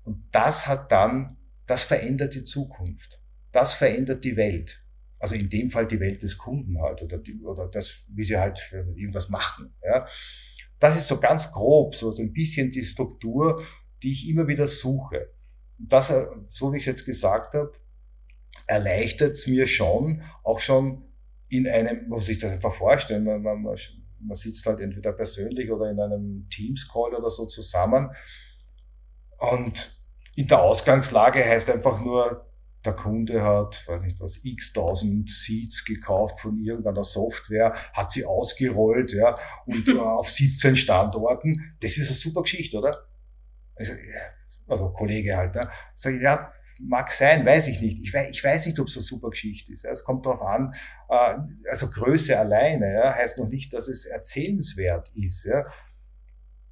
Und 0.02 0.28
das 0.32 0.66
hat 0.66 0.92
dann, 0.92 1.38
das 1.66 1.82
verändert 1.82 2.34
die 2.34 2.44
Zukunft. 2.44 3.20
Das 3.52 3.72
verändert 3.72 4.24
die 4.24 4.36
Welt. 4.36 4.84
Also 5.24 5.37
in 5.37 5.48
dem 5.48 5.70
Fall 5.70 5.87
die 5.87 6.00
Welt 6.00 6.22
des 6.22 6.37
Kunden 6.37 6.82
halt 6.82 7.00
oder, 7.00 7.16
die, 7.16 7.42
oder 7.42 7.66
das, 7.66 8.04
wie 8.08 8.24
sie 8.24 8.37
halt 8.37 8.60
irgendwas 8.94 9.30
machen. 9.30 9.74
Ja. 9.82 10.06
Das 10.78 10.98
ist 10.98 11.08
so 11.08 11.18
ganz 11.18 11.50
grob, 11.50 11.94
so 11.94 12.14
ein 12.14 12.34
bisschen 12.34 12.70
die 12.70 12.82
Struktur, 12.82 13.64
die 14.02 14.12
ich 14.12 14.28
immer 14.28 14.46
wieder 14.48 14.66
suche. 14.66 15.30
Das, 15.78 16.10
äh, 16.10 16.26
so 16.46 16.70
wie 16.70 16.76
ich 16.76 16.82
es 16.82 16.88
jetzt 16.88 17.06
gesagt 17.06 17.54
habe, 17.54 17.72
erleichtert 18.66 19.30
es 19.30 19.46
mir 19.46 19.66
schon, 19.66 20.20
auch 20.42 20.60
schon 20.60 21.08
in 21.48 21.66
einem, 21.66 22.00
man 22.00 22.18
muss 22.18 22.26
sich 22.26 22.37
das 22.37 22.52
einfach 22.52 22.74
vorstellen, 22.74 23.24
man, 23.24 23.40
man, 23.40 23.62
man 23.62 24.37
sitzt 24.37 24.66
halt 24.66 24.80
entweder 24.80 25.14
persönlich 25.14 25.70
oder 25.70 25.90
in 25.90 26.00
einem 26.00 26.50
Teams-Call 26.50 27.14
oder 27.14 27.30
so 27.30 27.46
zusammen. 27.46 28.10
Und 29.38 30.04
in 30.34 30.48
der 30.48 30.60
Ausgangslage 30.60 31.42
heißt 31.42 31.70
einfach 31.70 32.04
nur, 32.04 32.46
der 32.85 32.92
Kunde 32.92 33.42
hat, 33.42 33.85
weiß 33.87 34.03
nicht 34.03 34.20
was, 34.20 34.44
x 34.44 34.73
tausend 34.73 35.31
Seeds 35.31 35.85
gekauft 35.85 36.40
von 36.40 36.59
irgendeiner 36.59 37.05
Software, 37.05 37.75
hat 37.92 38.11
sie 38.11 38.25
ausgerollt, 38.25 39.12
ja, 39.12 39.37
und 39.66 39.88
auf 39.99 40.31
17 40.31 40.77
Standorten. 40.77 41.77
Das 41.81 41.97
ist 41.97 42.09
eine 42.09 42.18
super 42.18 42.42
Geschichte, 42.42 42.79
oder? 42.79 43.07
Also, 43.77 43.92
also 44.66 44.90
Kollege 44.90 45.37
halt, 45.37 45.55
ne? 45.55 45.68
Sag 45.94 46.14
ich, 46.14 46.23
ja, 46.23 46.53
mag 46.81 47.11
sein, 47.11 47.47
weiß 47.47 47.68
ich 47.68 47.81
nicht. 47.81 48.03
Ich 48.03 48.12
weiß, 48.12 48.31
ich 48.31 48.42
weiß 48.42 48.66
nicht, 48.66 48.79
ob 48.79 48.88
es 48.88 48.97
eine 48.97 49.03
super 49.03 49.31
Geschichte 49.31 49.73
ist. 49.73 49.85
Es 49.85 50.05
kommt 50.05 50.27
darauf 50.27 50.42
an, 50.42 50.75
äh, 51.09 51.37
also 51.70 51.90
Größe 51.90 52.38
alleine 52.38 52.94
ja, 52.94 53.14
heißt 53.14 53.38
noch 53.38 53.49
nicht, 53.49 53.73
dass 53.73 53.88
es 53.88 54.07
erzählenswert 54.07 55.11
ist. 55.14 55.44
Ja 55.44 55.64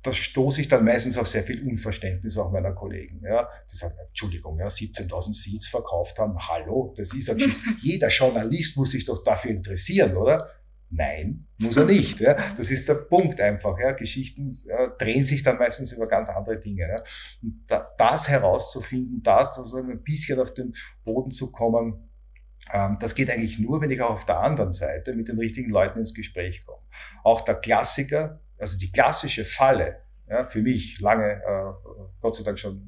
da 0.02 0.12
stoße 0.12 0.60
ich 0.60 0.68
dann 0.68 0.84
meistens 0.84 1.16
auf 1.16 1.28
sehr 1.28 1.44
viel 1.44 1.62
Unverständnis 1.66 2.36
auch 2.36 2.50
meiner 2.50 2.72
Kollegen. 2.72 3.20
Ja, 3.24 3.48
die 3.70 3.76
sagen, 3.76 3.94
Entschuldigung, 4.08 4.58
ja, 4.58 4.66
17.000 4.66 5.32
Seeds 5.32 5.68
verkauft 5.68 6.18
haben, 6.18 6.36
hallo, 6.38 6.92
das 6.96 7.14
ist 7.14 7.30
ein 7.30 7.38
Jeder 7.80 8.08
Journalist 8.08 8.76
muss 8.76 8.90
sich 8.90 9.04
doch 9.04 9.22
dafür 9.22 9.52
interessieren, 9.52 10.16
oder? 10.16 10.50
Nein, 10.94 11.46
muss 11.56 11.78
er 11.78 11.86
nicht. 11.86 12.20
Ja. 12.20 12.36
Das 12.54 12.70
ist 12.70 12.86
der 12.86 12.96
Punkt 12.96 13.40
einfach. 13.40 13.78
Ja. 13.78 13.92
Geschichten 13.92 14.50
ja, 14.66 14.88
drehen 14.88 15.24
sich 15.24 15.42
dann 15.42 15.56
meistens 15.56 15.92
über 15.92 16.06
ganz 16.06 16.28
andere 16.28 16.60
Dinge. 16.60 16.86
Ja. 16.86 17.02
Und 17.42 17.64
da, 17.66 17.94
das 17.96 18.28
herauszufinden, 18.28 19.22
da 19.22 19.50
sozusagen 19.50 19.90
ein 19.90 20.02
bisschen 20.02 20.38
auf 20.38 20.52
den 20.52 20.74
Boden 21.04 21.30
zu 21.30 21.50
kommen, 21.50 22.10
ähm, 22.70 22.98
das 23.00 23.14
geht 23.14 23.30
eigentlich 23.30 23.58
nur, 23.58 23.80
wenn 23.80 23.90
ich 23.90 24.02
auch 24.02 24.10
auf 24.10 24.26
der 24.26 24.40
anderen 24.40 24.72
Seite 24.72 25.14
mit 25.14 25.28
den 25.28 25.38
richtigen 25.38 25.70
Leuten 25.70 25.98
ins 25.98 26.12
Gespräch 26.12 26.66
komme. 26.66 26.82
Auch 27.24 27.40
der 27.40 27.54
Klassiker, 27.54 28.41
also 28.62 28.78
die 28.78 28.92
klassische 28.92 29.44
Falle, 29.44 30.02
ja, 30.28 30.46
für 30.46 30.62
mich 30.62 31.00
lange, 31.00 31.32
äh, 31.32 31.88
Gott 32.20 32.36
sei 32.36 32.44
Dank 32.44 32.58
schon 32.58 32.80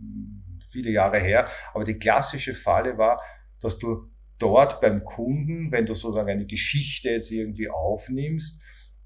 viele 0.70 0.90
Jahre 0.90 1.18
her, 1.18 1.48
aber 1.74 1.84
die 1.84 1.98
klassische 1.98 2.54
Falle 2.54 2.96
war, 2.96 3.20
dass 3.60 3.78
du 3.78 4.08
dort 4.38 4.80
beim 4.80 5.02
Kunden, 5.04 5.72
wenn 5.72 5.86
du 5.86 5.94
sozusagen 5.94 6.30
eine 6.30 6.46
Geschichte 6.46 7.10
jetzt 7.10 7.30
irgendwie 7.30 7.68
aufnimmst, 7.68 8.62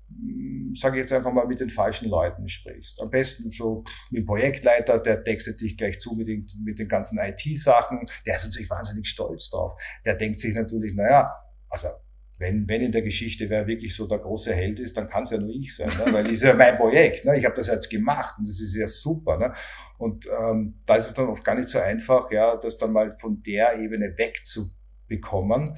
hm, 0.09 0.75
sage 0.77 0.97
ich 0.97 1.03
jetzt 1.03 1.13
einfach 1.13 1.33
mal, 1.33 1.47
mit 1.47 1.61
den 1.61 1.71
falschen 1.71 2.09
Leuten 2.11 2.49
sprichst. 2.49 3.01
Am 3.01 3.11
besten 3.11 3.51
so 3.51 3.85
mit 4.11 4.23
dem 4.23 4.27
Projektleiter, 4.27 4.99
der 4.99 5.25
textet 5.25 5.61
dich 5.63 5.77
gleich 5.77 6.01
zu 6.01 6.15
mit 6.15 6.29
den, 6.29 6.47
mit 6.65 6.79
den 6.79 6.89
ganzen 6.89 7.19
IT-Sachen, 7.19 8.07
der 8.27 8.37
ist 8.37 8.45
natürlich 8.45 8.71
wahnsinnig 8.71 9.09
stolz 9.09 9.49
drauf. 9.49 9.81
Der 10.05 10.17
denkt 10.17 10.39
sich 10.39 10.55
natürlich, 10.55 10.95
naja, 10.95 11.35
also 11.71 11.89
wenn, 12.39 12.69
wenn 12.69 12.83
in 12.83 12.93
der 12.93 13.03
Geschichte 13.03 13.51
wer 13.51 13.67
wirklich 13.67 13.95
so 13.95 14.07
der 14.07 14.19
große 14.19 14.55
Held 14.55 14.79
ist, 14.79 14.97
dann 14.97 15.09
kann 15.09 15.25
es 15.25 15.31
ja 15.31 15.39
nur 15.39 15.51
ich 15.51 15.75
sein, 15.75 15.89
ne? 15.89 16.13
weil 16.13 16.25
das 16.25 16.35
ist 16.35 16.43
ja 16.43 16.55
mein 16.55 16.77
Projekt. 16.77 17.25
Ne? 17.25 17.37
Ich 17.37 17.45
habe 17.45 17.57
das 17.57 17.67
jetzt 17.67 17.91
gemacht 17.91 18.37
und 18.39 18.47
das 18.47 18.61
ist 18.61 18.77
ja 18.77 18.87
super. 18.87 19.39
Ne? 19.39 19.53
Und 19.99 20.27
ähm, 20.27 20.81
da 20.87 20.95
ist 20.95 21.07
es 21.07 21.15
dann 21.15 21.29
oft 21.29 21.45
gar 21.45 21.57
nicht 21.57 21.69
so 21.69 21.81
einfach, 21.81 22.31
ja, 22.31 22.57
das 22.57 22.79
dann 22.79 22.93
mal 22.93 23.17
von 23.19 23.43
der 23.43 23.79
Ebene 23.79 24.15
wegzubekommen. 24.17 25.77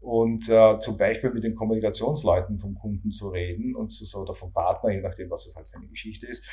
und 0.00 0.48
äh, 0.48 0.78
zum 0.80 0.98
Beispiel 0.98 1.30
mit 1.30 1.44
den 1.44 1.54
Kommunikationsleuten 1.54 2.58
vom 2.58 2.74
Kunden 2.74 3.12
zu 3.12 3.28
reden 3.28 3.76
und 3.76 3.90
zu, 3.90 4.04
so, 4.04 4.18
oder 4.18 4.34
vom 4.34 4.52
Partner, 4.52 4.90
je 4.90 5.00
nachdem, 5.00 5.30
was 5.30 5.46
es 5.46 5.54
halt 5.54 5.68
für 5.68 5.76
eine 5.76 5.86
Geschichte 5.86 6.26
ist. 6.26 6.44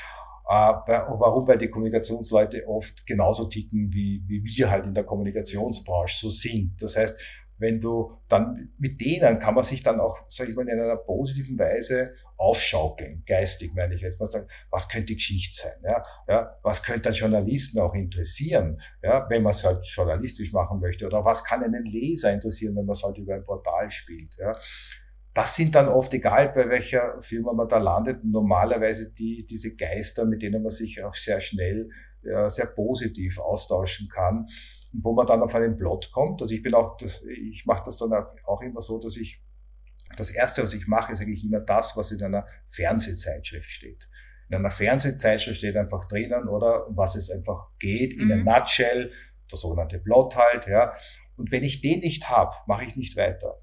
Äh, 0.48 0.54
warum? 0.54 1.48
Weil 1.48 1.58
die 1.58 1.70
Kommunikationsleute 1.70 2.68
oft 2.68 3.06
genauso 3.06 3.46
ticken, 3.46 3.92
wie, 3.92 4.24
wie 4.28 4.44
wir 4.44 4.70
halt 4.70 4.86
in 4.86 4.94
der 4.94 5.04
Kommunikationsbranche 5.04 6.18
so 6.18 6.30
sind. 6.30 6.82
Das 6.82 6.96
heißt, 6.96 7.18
wenn 7.62 7.80
du 7.80 8.18
dann 8.28 8.74
mit 8.80 9.00
denen 9.00 9.38
kann 9.38 9.54
man 9.54 9.64
sich 9.64 9.84
dann 9.84 10.00
auch, 10.00 10.18
sage 10.30 10.50
ich 10.50 10.56
mal, 10.56 10.68
in 10.68 10.80
einer 10.80 10.98
positiven 10.98 11.58
Weise 11.60 12.16
aufschaukeln, 12.36 13.24
geistig 13.28 13.72
meine 13.76 13.94
ich 13.94 14.02
jetzt 14.02 14.20
mal 14.20 14.26
sagen, 14.26 14.48
was 14.72 14.90
könnte 14.90 15.06
die 15.06 15.16
Geschichte 15.16 15.62
sein, 15.62 15.82
ja, 15.84 16.04
ja, 16.28 16.60
was 16.64 16.82
könnte 16.82 17.10
einen 17.10 17.18
Journalisten 17.18 17.80
auch 17.80 17.94
interessieren, 17.94 18.82
ja, 19.04 19.30
wenn 19.30 19.44
man 19.44 19.54
es 19.54 19.64
halt 19.64 19.86
journalistisch 19.86 20.52
machen 20.52 20.80
möchte, 20.80 21.06
oder 21.06 21.24
was 21.24 21.44
kann 21.44 21.64
einen 21.64 21.86
Leser 21.86 22.34
interessieren, 22.34 22.76
wenn 22.76 22.86
man 22.86 22.96
es 22.96 23.04
halt 23.04 23.18
über 23.20 23.36
ein 23.36 23.46
Portal 23.46 23.90
spielt, 23.92 24.36
ja. 24.40 24.54
Das 25.34 25.56
sind 25.56 25.76
dann 25.76 25.88
oft, 25.88 26.14
egal 26.14 26.50
bei 26.50 26.68
welcher 26.68 27.22
Firma 27.22 27.54
man 27.54 27.70
da 27.70 27.78
landet, 27.78 28.22
normalerweise 28.26 29.14
die, 29.14 29.46
diese 29.46 29.78
Geister, 29.78 30.26
mit 30.26 30.42
denen 30.42 30.62
man 30.62 30.72
sich 30.72 31.02
auch 31.02 31.14
sehr 31.14 31.40
schnell, 31.40 31.88
sehr 32.22 32.66
positiv 32.66 33.40
austauschen 33.40 34.10
kann 34.10 34.48
wo 34.94 35.14
man 35.14 35.26
dann 35.26 35.42
auf 35.42 35.56
einen 35.56 35.78
Plot 35.78 36.12
kommt. 36.12 36.42
Also 36.42 36.54
ich 36.54 36.62
bin 36.62 36.74
auch, 36.74 36.98
das, 36.98 37.24
ich 37.24 37.66
mache 37.66 37.84
das 37.86 37.98
dann 37.98 38.12
auch 38.46 38.62
immer 38.62 38.82
so, 38.82 39.00
dass 39.00 39.18
ich 39.18 39.42
das 40.18 40.30
erste, 40.30 40.64
was 40.64 40.74
ich 40.74 40.88
mache, 40.88 41.14
ist 41.14 41.22
eigentlich 41.22 41.44
immer 41.44 41.62
das, 41.62 41.96
was 41.96 42.12
in 42.12 42.22
einer 42.22 42.46
Fernsehzeitschrift 42.70 43.70
steht. 43.70 44.10
In 44.50 44.56
einer 44.56 44.72
Fernsehzeitschrift 44.72 45.58
steht 45.58 45.78
einfach 45.78 46.06
drinnen, 46.06 46.50
oder, 46.50 46.86
was 46.90 47.16
es 47.16 47.30
einfach 47.30 47.70
geht, 47.80 48.14
in 48.14 48.26
mhm. 48.26 48.48
a 48.48 48.60
nutshell, 48.60 49.12
der 49.50 49.58
sogenannte 49.58 50.00
Plot 50.00 50.36
halt, 50.36 50.68
ja. 50.68 50.94
Und 51.38 51.52
wenn 51.52 51.64
ich 51.64 51.82
den 51.82 52.00
nicht 52.00 52.30
habe, 52.30 52.54
mache 52.68 52.84
ich 52.84 52.96
nicht 52.96 53.16
weiter. 53.16 53.62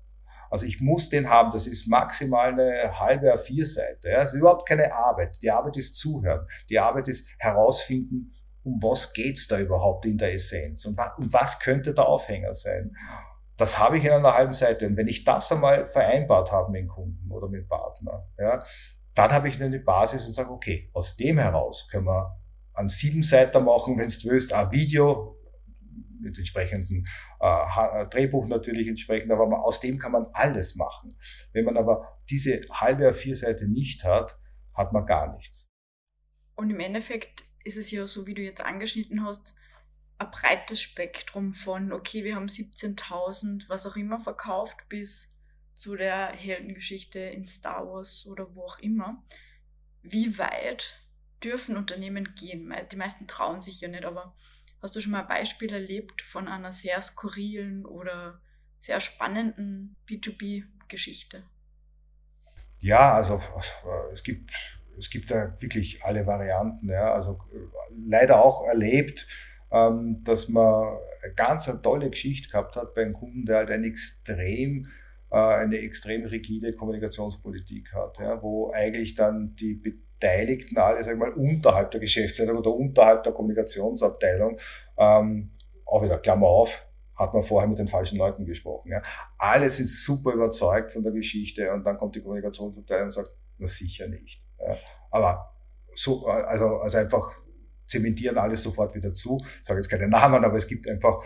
Also 0.51 0.65
ich 0.65 0.81
muss 0.81 1.11
den 1.11 1.29
haben, 1.29 1.53
das 1.53 1.67
ist 1.67 1.87
maximal 1.89 2.53
eine 2.53 2.99
halbe 2.99 3.35
A4-Seite. 3.35 4.09
Ja. 4.09 4.23
Das 4.23 4.33
ist 4.33 4.39
überhaupt 4.39 4.67
keine 4.67 4.95
Arbeit. 4.95 5.39
Die 5.43 5.51
Arbeit 5.51 5.77
ist 5.77 5.97
Zuhören. 5.97 6.47
Die 6.71 6.79
Arbeit 6.79 7.09
ist 7.09 7.29
herausfinden, 7.39 8.33
um 8.63 8.81
was 8.83 9.13
geht's 9.13 9.47
da 9.47 9.59
überhaupt 9.59 10.05
in 10.05 10.19
der 10.19 10.35
Essenz 10.35 10.85
und 10.85 10.97
was, 10.97 11.17
um 11.19 11.33
was 11.33 11.61
könnte 11.61 11.95
der 11.95 12.07
Aufhänger 12.07 12.55
sein. 12.55 12.95
Das 13.57 13.79
habe 13.79 13.99
ich 13.99 14.05
in 14.05 14.13
einer 14.13 14.35
halben 14.35 14.53
Seite. 14.53 14.87
Und 14.87 14.97
wenn 14.97 15.09
ich 15.09 15.25
das 15.25 15.51
einmal 15.51 15.89
vereinbart 15.89 16.53
habe 16.53 16.71
mit 16.71 16.83
dem 16.83 16.89
Kunden 16.89 17.31
oder 17.31 17.49
mit 17.49 17.63
dem 17.63 17.69
Partner, 17.69 18.29
ja, 18.39 18.63
dann 19.15 19.33
habe 19.33 19.49
ich 19.49 19.61
eine 19.61 19.81
Basis 19.81 20.27
und 20.27 20.33
sage, 20.33 20.51
okay, 20.51 20.91
aus 20.93 21.17
dem 21.17 21.39
heraus 21.39 21.89
können 21.91 22.07
wir 22.07 22.39
an 22.75 22.87
sieben 22.87 23.25
Seiten 23.25 23.65
machen, 23.65 23.99
wenn 23.99 24.09
du 24.09 24.31
willst, 24.31 24.53
ein 24.53 24.71
Video 24.71 25.37
mit 26.21 26.39
entsprechendem 26.39 27.05
äh, 27.41 28.07
Drehbuch 28.07 28.47
natürlich 28.47 28.89
entsprechend, 28.89 29.33
aber 29.33 29.65
aus 29.65 29.81
dem 29.81 29.99
kann 29.99 30.13
man 30.13 30.27
alles 30.33 30.77
machen. 30.77 31.17
Wenn 31.53 31.65
man 31.65 31.77
aber 31.77 32.21
diese 32.31 32.61
halbe 32.71 33.11
A4 33.11 33.35
Seite 33.35 33.67
nicht 33.67 34.05
hat, 34.05 34.39
hat 34.75 34.93
man 34.93 35.05
gar 35.07 35.35
nichts. 35.35 35.69
Und 36.55 36.71
im 36.71 36.81
Endeffekt 36.81 37.45
ist 37.69 37.77
es 37.77 37.91
ja 37.91 38.07
so, 38.07 38.27
wie 38.27 38.35
du 38.35 38.43
jetzt 38.43 38.65
angeschnitten 38.65 39.25
hast, 39.25 39.55
ein 40.17 40.31
breites 40.31 40.81
Spektrum 40.81 41.55
von, 41.55 41.93
okay, 41.93 42.25
wir 42.25 42.35
haben 42.35 42.47
17.000, 42.47 43.69
was 43.69 43.87
auch 43.87 43.95
immer 43.95 44.19
verkauft, 44.19 44.89
bis 44.89 45.33
zu 45.75 45.95
der 45.95 46.29
Heldengeschichte 46.29 47.21
in 47.21 47.47
Star 47.47 47.87
Wars 47.87 48.27
oder 48.27 48.53
wo 48.55 48.65
auch 48.65 48.79
immer. 48.81 49.23
Wie 50.03 50.39
weit 50.39 50.99
dürfen 51.45 51.77
Unternehmen 51.77 52.35
gehen? 52.35 52.75
Die 52.91 52.97
meisten 52.97 53.29
trauen 53.29 53.63
sich 53.63 53.81
ja 53.81 53.89
nicht, 53.89 54.05
aber 54.05 54.35
hast 54.83 54.97
du 54.97 55.01
schon 55.01 55.13
mal 55.13 55.21
ein 55.21 55.29
Beispiel 55.29 55.73
erlebt 55.73 56.23
von 56.23 56.49
einer 56.49 56.73
sehr 56.73 57.01
skurrilen 57.01 57.87
oder 57.87 58.41
sehr 58.81 58.99
spannenden 58.99 59.95
B2B-Geschichte? 60.09 61.45
Ja, 62.81 63.13
also 63.15 63.41
es 64.13 64.23
gibt 64.23 64.78
es 64.99 65.11
gibt 65.11 65.31
da 65.31 65.55
wirklich 65.61 66.03
alle 66.03 66.27
Varianten. 66.27 66.89
Ja. 66.89 67.13
Also 67.13 67.39
leider 67.91 68.45
auch 68.45 68.67
erlebt, 68.67 69.27
ähm, 69.71 70.23
dass 70.25 70.49
man 70.49 70.99
eine 71.23 71.35
ganz 71.35 71.69
eine 71.69 71.83
tolle 71.83 72.11
Geschichte 72.11 72.51
gehabt 72.51 72.77
hat 72.77 72.95
bei 72.95 73.03
einem 73.03 73.15
Kunden, 73.15 73.45
der 73.45 73.59
halt 73.59 73.71
ein 73.71 73.85
extrem, 73.85 74.89
äh, 75.31 75.37
eine 75.37 75.79
extrem 75.79 76.25
rigide 76.25 76.73
Kommunikationspolitik 76.73 77.93
hat, 77.93 78.19
ja, 78.19 78.43
wo 78.43 78.71
eigentlich 78.73 79.15
dann 79.15 79.55
die 79.57 79.75
Beteiligten 79.75 80.79
alle, 80.79 81.05
sag 81.05 81.19
mal, 81.19 81.33
unterhalb 81.33 81.91
der 81.91 82.01
Geschäftsleitung 82.01 82.59
oder 82.59 82.75
unterhalb 82.75 83.25
der 83.25 83.33
Kommunikationsabteilung, 83.33 84.59
ähm, 84.97 85.53
auch 85.85 86.03
wieder 86.03 86.19
Klammer 86.19 86.47
auf, 86.47 86.87
hat 87.15 87.35
man 87.35 87.43
vorher 87.43 87.69
mit 87.69 87.79
den 87.79 87.89
falschen 87.89 88.17
Leuten 88.17 88.45
gesprochen. 88.47 88.93
Ja. 88.93 89.03
Alle 89.39 89.69
sind 89.71 89.89
super 89.89 90.33
überzeugt 90.33 90.93
von 90.93 91.03
der 91.03 91.13
Geschichte 91.13 91.73
und 91.73 91.85
dann 91.85 91.97
kommt 91.97 92.15
die 92.15 92.21
Kommunikationsabteilung 92.21 93.07
und 93.07 93.11
sagt, 93.11 93.33
na 93.59 93.67
sicher 93.67 94.07
nicht. 94.07 94.48
Ja. 94.59 94.77
Aber 95.11 95.55
so, 95.95 96.27
also, 96.27 96.79
also 96.79 96.99
einfach 96.99 97.37
zementieren 97.87 98.39
alles 98.39 98.63
sofort 98.63 98.95
wieder 98.95 99.15
zu. 99.15 99.39
Ich 99.45 99.67
sage 99.67 99.81
jetzt 99.81 99.89
keine 99.89 100.09
Namen, 100.09 100.45
aber 100.45 100.57
es 100.57 100.67
gibt 100.67 100.89
einfach 100.89 101.25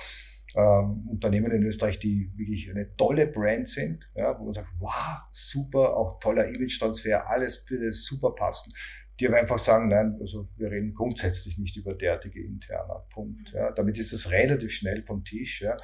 ähm, 0.55 1.09
Unternehmen 1.09 1.51
in 1.51 1.63
Österreich, 1.63 1.99
die 1.99 2.31
wirklich 2.37 2.71
eine 2.71 2.95
tolle 2.97 3.27
Brand 3.27 3.69
sind, 3.69 4.09
ja, 4.15 4.39
wo 4.39 4.45
man 4.45 4.53
sagt, 4.53 4.69
wow, 4.79 5.21
super, 5.33 5.97
auch 5.97 6.21
toller 6.21 6.47
Image-Transfer, 6.49 7.29
alles 7.29 7.69
würde 7.69 7.93
super 7.93 8.35
passen. 8.35 8.73
Die 9.21 9.29
aber 9.29 9.39
einfach 9.39 9.59
sagen, 9.59 9.89
nein, 9.89 10.17
also 10.21 10.49
wir 10.57 10.71
reden 10.71 10.95
grundsätzlich 10.95 11.59
nicht 11.59 11.77
über 11.77 11.95
derartige 11.95 12.43
interner 12.43 13.07
Punkt. 13.11 13.53
Ja. 13.53 13.71
Damit 13.73 13.99
ist 13.99 14.13
es 14.13 14.31
relativ 14.31 14.73
schnell 14.73 15.05
vom 15.05 15.25
Tisch. 15.25 15.61
Ja. 15.61 15.77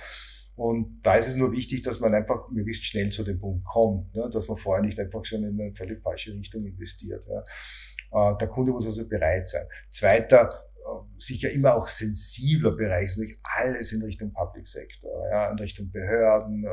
Und 0.59 1.03
da 1.05 1.15
ist 1.15 1.29
es 1.29 1.37
nur 1.37 1.53
wichtig, 1.53 1.83
dass 1.83 2.01
man 2.01 2.13
einfach 2.15 2.51
möglichst 2.51 2.85
schnell 2.85 3.11
zu 3.11 3.23
dem 3.23 3.39
Punkt 3.39 3.65
kommt, 3.65 4.13
ne? 4.13 4.29
dass 4.29 4.49
man 4.49 4.57
vorher 4.57 4.85
nicht 4.85 4.99
einfach 4.99 5.25
schon 5.25 5.45
in 5.45 5.61
eine 5.61 5.73
völlig 5.73 6.03
falsche 6.03 6.33
Richtung 6.33 6.65
investiert. 6.65 7.25
Ja? 7.29 8.33
Äh, 8.33 8.39
der 8.39 8.49
Kunde 8.49 8.73
muss 8.73 8.85
also 8.85 9.09
bereit 9.09 9.49
sein. 9.49 9.65
Zweiter, 9.89 10.65
äh, 10.79 11.21
sicher 11.21 11.53
immer 11.53 11.77
auch 11.77 11.87
sensibler 11.87 12.73
Bereich 12.73 13.05
ist 13.05 13.19
natürlich 13.19 13.39
alles 13.43 13.93
in 13.93 14.03
Richtung 14.03 14.33
Public 14.33 14.67
Sector, 14.67 15.29
ja? 15.31 15.49
in 15.49 15.59
Richtung 15.61 15.93
Behörden, 15.93 16.65
äh, 16.65 16.69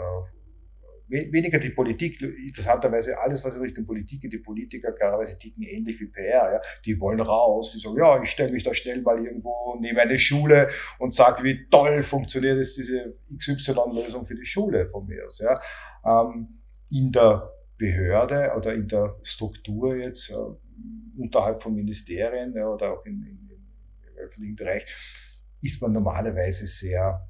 weniger 1.08 1.60
die 1.60 1.70
Politik, 1.70 2.22
interessanterweise 2.22 3.18
alles, 3.20 3.44
was 3.44 3.56
in 3.56 3.62
Richtung 3.62 3.86
Politik 3.86 4.22
geht, 4.22 4.34
die 4.34 4.39
Politiker 4.39 4.91
klarerweise 4.91 5.38
ticken 5.38 5.63
ähnlich 5.63 6.00
wie 6.00 6.08
PR, 6.08 6.54
ja. 6.54 6.62
Die 6.86 7.00
wollen 7.00 7.20
raus, 7.20 7.72
die 7.72 7.80
sagen, 7.80 7.98
ja, 7.98 8.22
ich 8.22 8.30
stelle 8.30 8.52
mich 8.52 8.63
da 8.63 8.74
schnell 8.74 9.02
mal 9.02 9.24
irgendwo 9.24 9.78
neben 9.80 9.98
eine 9.98 10.18
Schule 10.18 10.70
und 11.00 11.13
sage, 11.13 11.44
wie 11.44 11.68
toll 11.70 12.04
funktioniert 12.04 12.58
jetzt 12.58 12.78
diese 12.78 13.18
XY-Lösung 13.38 14.26
für 14.26 14.36
die 14.36 14.46
Schule 14.46 14.89
von 14.89 15.06
mir 15.06 15.26
aus, 15.26 15.39
ja. 15.39 15.60
Ähm, 16.06 16.62
in 16.89 17.12
der 17.12 17.52
Behörde 17.78 18.54
oder 18.56 18.74
in 18.74 18.88
der 18.88 19.18
Struktur 19.24 19.96
jetzt 19.96 20.30
äh, 20.30 20.36
unterhalb 21.18 21.62
von 21.62 21.76
Ministerien 21.76 22.54
ja, 22.56 22.68
oder 22.68 22.94
auch 22.94 23.06
in, 23.06 23.22
in, 23.24 23.50
im 23.50 24.18
öffentlichen 24.18 24.56
Bereich 24.56 24.86
ist 25.62 25.82
man 25.82 25.91
normalerweise 25.91 26.68
sehr 26.68 27.28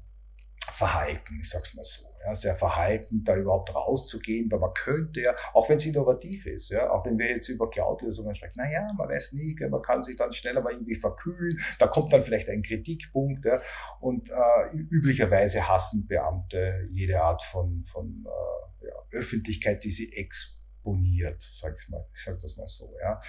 verhalten, 0.72 1.38
ich 1.40 1.48
sag's 1.48 1.74
mal 1.74 1.84
so, 1.84 2.06
ja, 2.26 2.34
sehr 2.34 2.56
verhalten, 2.56 3.22
da 3.22 3.36
überhaupt 3.36 3.72
rauszugehen, 3.72 4.50
weil 4.50 4.58
man 4.58 4.74
könnte 4.74 5.20
ja, 5.20 5.34
auch 5.52 5.68
wenn 5.68 5.76
es 5.76 5.86
innovativ 5.86 6.44
ist, 6.46 6.70
ja, 6.70 6.90
auch 6.90 7.06
wenn 7.06 7.18
wir 7.18 7.28
jetzt 7.28 7.48
über 7.48 7.70
Cloud-Lösungen 7.70 8.34
sprechen, 8.34 8.54
naja, 8.56 8.92
man 8.98 9.08
weiß 9.08 9.32
nie, 9.34 9.56
man 9.70 9.80
kann 9.80 10.02
sich 10.02 10.16
dann 10.16 10.32
schneller 10.32 10.60
mal 10.60 10.72
irgendwie 10.72 10.96
verkühlen, 10.96 11.58
da 11.78 11.86
kommt 11.86 12.12
dann 12.12 12.24
vielleicht 12.24 12.48
ein 12.48 12.62
Kritikpunkt, 12.62 13.44
ja, 13.44 13.60
und 14.00 14.28
äh, 14.28 14.76
üblicherweise 14.76 15.68
hassen 15.68 16.08
Beamte 16.08 16.88
jede 16.90 17.22
Art 17.22 17.42
von, 17.42 17.84
von 17.92 18.26
äh, 18.26 18.86
ja, 18.88 18.94
Öffentlichkeit, 19.12 19.84
die 19.84 19.92
sie 19.92 20.12
exponiert, 20.14 21.48
sag 21.52 21.76
ich 21.78 21.88
mal, 21.88 22.04
ich 22.12 22.24
sage 22.24 22.38
das 22.42 22.56
mal 22.56 22.66
so, 22.66 22.92
ja. 23.00 23.20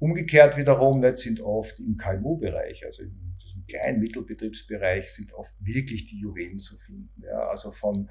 Umgekehrt 0.00 0.56
wiederum 0.56 1.00
nicht, 1.00 1.16
sind 1.16 1.40
oft 1.40 1.80
im 1.80 1.96
KMU-Bereich, 1.96 2.84
also 2.84 3.02
im 3.02 3.34
kleinen 3.68 4.00
Mittelbetriebsbereich 4.00 5.12
sind 5.12 5.32
oft 5.34 5.54
wirklich 5.60 6.06
die 6.06 6.18
Juwelen 6.18 6.58
zu 6.58 6.76
finden. 6.78 7.22
Ja, 7.22 7.48
also 7.48 7.70
von, 7.72 8.10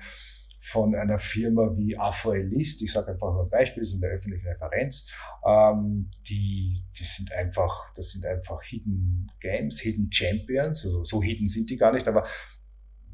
von 0.59 0.95
einer 0.95 1.19
Firma 1.19 1.75
wie 1.75 1.97
AVL 1.97 2.47
List, 2.47 2.81
ich 2.81 2.91
sage 2.91 3.11
einfach 3.11 3.33
mal 3.33 3.43
ein 3.43 3.49
Beispiel, 3.49 3.83
das 3.83 3.93
ist 3.93 4.03
eine 4.03 4.13
öffentliche 4.13 4.47
Referenz, 4.47 5.09
ähm, 5.45 6.09
die, 6.27 6.83
die 6.97 7.03
sind 7.03 7.31
einfach, 7.33 7.93
das 7.95 8.11
sind 8.11 8.25
einfach 8.25 8.61
Hidden 8.63 9.31
Games, 9.39 9.79
Hidden 9.79 10.11
Champions, 10.11 10.85
also 10.85 11.03
so 11.03 11.21
hidden 11.21 11.47
sind 11.47 11.69
die 11.69 11.77
gar 11.77 11.93
nicht, 11.93 12.07
aber 12.07 12.25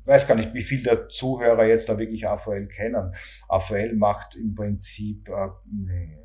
weiß 0.06 0.28
gar 0.28 0.36
nicht, 0.36 0.54
wie 0.54 0.64
viel 0.64 0.84
der 0.84 1.08
Zuhörer 1.10 1.66
jetzt 1.66 1.90
da 1.90 1.98
wirklich 1.98 2.28
AVL 2.28 2.68
kennen. 2.68 3.16
AVL 3.48 3.96
macht 3.96 4.36
im 4.36 4.54
Prinzip 4.54 5.30
äh, 5.30 5.48
äh, 5.88 6.24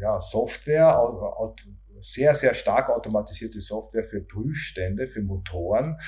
ja, 0.00 0.20
Software, 0.20 0.98
sehr, 2.02 2.34
sehr 2.34 2.54
stark 2.54 2.90
automatisierte 2.90 3.60
Software 3.60 4.04
für 4.04 4.20
Prüfstände, 4.20 5.08
für 5.08 5.22
Motoren, 5.22 5.98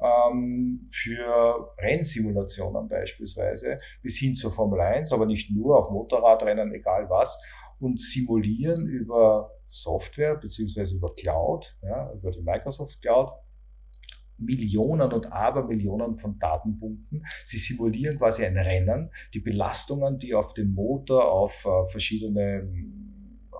ähm, 0.00 0.88
für 0.90 1.72
Rennsimulationen 1.78 2.88
beispielsweise, 2.88 3.80
bis 4.02 4.18
hin 4.18 4.34
zur 4.34 4.52
Formel 4.52 4.80
1, 4.80 5.12
aber 5.12 5.26
nicht 5.26 5.50
nur, 5.50 5.78
auch 5.78 5.90
Motorradrennen, 5.90 6.72
egal 6.72 7.08
was, 7.08 7.38
und 7.78 8.00
simulieren 8.00 8.86
über 8.86 9.50
Software 9.68 10.36
beziehungsweise 10.36 10.96
über 10.96 11.14
Cloud, 11.14 11.76
ja, 11.82 12.12
über 12.12 12.30
die 12.30 12.42
Microsoft 12.42 13.00
Cloud, 13.00 13.32
Millionen 14.38 15.12
und 15.12 15.32
Abermillionen 15.32 16.18
von 16.18 16.38
Datenpunkten. 16.38 17.24
Sie 17.44 17.58
simulieren 17.58 18.18
quasi 18.18 18.44
ein 18.44 18.56
Rennen, 18.56 19.10
die 19.34 19.40
Belastungen, 19.40 20.18
die 20.18 20.34
auf 20.34 20.52
den 20.54 20.74
Motor, 20.74 21.30
auf 21.30 21.64
äh, 21.64 21.90
verschiedene 21.90 22.68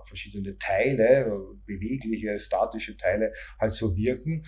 verschiedene 0.07 0.57
Teile, 0.57 1.31
bewegliche, 1.65 2.37
statische 2.39 2.97
Teile 2.97 3.33
halt 3.59 3.71
so 3.71 3.95
wirken 3.95 4.45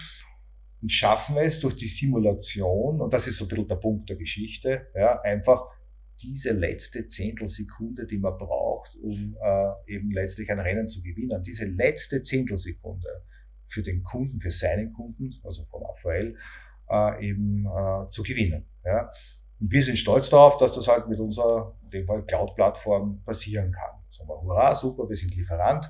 und 0.82 0.92
schaffen 0.92 1.38
es 1.38 1.60
durch 1.60 1.76
die 1.76 1.88
Simulation, 1.88 3.02
und 3.02 3.14
das 3.14 3.28
ist 3.28 3.38
so 3.38 3.46
ein 3.46 3.48
bisschen 3.48 3.68
der 3.68 3.76
Punkt 3.76 4.10
der 4.10 4.18
Geschichte, 4.18 4.88
ja, 4.96 5.20
einfach 5.22 5.66
diese 6.22 6.52
letzte 6.52 7.08
Zehntelsekunde, 7.08 8.08
die 8.08 8.18
man 8.18 8.38
braucht, 8.38 8.96
um 9.02 9.36
äh, 9.42 9.94
eben 9.94 10.12
letztlich 10.12 10.50
ein 10.50 10.60
Rennen 10.60 10.88
zu 10.88 11.02
gewinnen, 11.02 11.44
diese 11.44 11.66
letzte 11.66 12.22
Zehntelsekunde 12.22 13.24
für 13.68 13.82
den 13.82 14.04
Kunden, 14.04 14.40
für 14.40 14.52
seinen 14.52 14.94
Kunden, 14.94 15.34
also 15.44 15.66
von 15.66 15.84
AVL, 15.84 16.38
äh, 16.90 17.28
eben 17.28 17.66
äh, 17.66 18.08
zu 18.10 18.24
gewinnen. 18.24 18.66
Ja. 18.84 19.12
Und 19.60 19.72
wir 19.72 19.84
sind 19.84 19.98
stolz 19.98 20.30
darauf, 20.30 20.58
dass 20.58 20.74
das 20.74 20.88
halt 20.88 21.08
mit 21.08 21.20
unserer, 21.20 21.78
in 21.84 21.90
dem 21.92 22.08
Fall 22.08 22.26
Cloud-Plattform 22.26 23.24
passieren 23.24 23.72
kann. 23.72 24.02
Sagen 24.10 24.30
wir, 24.30 24.42
hurra, 24.42 24.76
super, 24.76 25.08
wir 25.08 25.16
sind 25.16 25.36
Lieferant. 25.36 25.90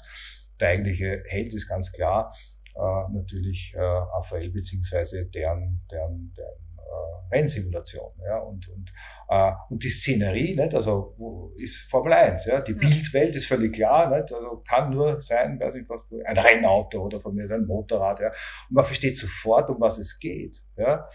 Der 0.60 0.69
eigentliche 0.69 1.23
Held 1.28 1.54
ist 1.54 1.67
ganz 1.67 1.91
klar 1.91 2.34
äh, 2.75 3.13
natürlich 3.13 3.73
äh, 3.75 3.80
AVL 3.80 4.49
beziehungsweise 4.49 5.25
deren, 5.28 5.86
deren, 5.89 6.34
deren 6.36 6.78
äh, 6.78 7.36
Rennsimulation. 7.36 8.12
Ja, 8.25 8.39
und, 8.39 8.67
und, 8.67 8.91
äh, 9.30 9.51
und 9.69 9.84
die 9.84 9.89
Szenerie, 9.89 10.56
nicht, 10.56 10.73
also 10.73 11.54
ist 11.56 11.89
Formel 11.89 12.13
1. 12.13 12.45
Ja, 12.45 12.62
die 12.62 12.73
ja. 12.73 12.78
Bildwelt 12.78 13.36
ist 13.36 13.45
völlig 13.45 13.73
klar, 13.73 14.10
nicht, 14.10 14.32
also 14.34 14.62
kann 14.67 14.91
nur 14.91 15.21
sein, 15.21 15.60
weiß 15.60 15.75
nicht, 15.75 15.89
was, 15.89 16.01
ein 16.25 16.38
Rennauto 16.38 17.01
oder 17.01 17.19
von 17.19 17.34
mir 17.34 17.49
ein 17.49 17.65
Motorrad. 17.65 18.19
Ja, 18.19 18.28
und 18.28 18.75
man 18.75 18.86
versteht 18.86 19.17
sofort, 19.17 19.69
um 19.69 19.80
was 19.80 19.97
es 19.97 20.19
geht. 20.19 20.62
Ja. 20.78 21.08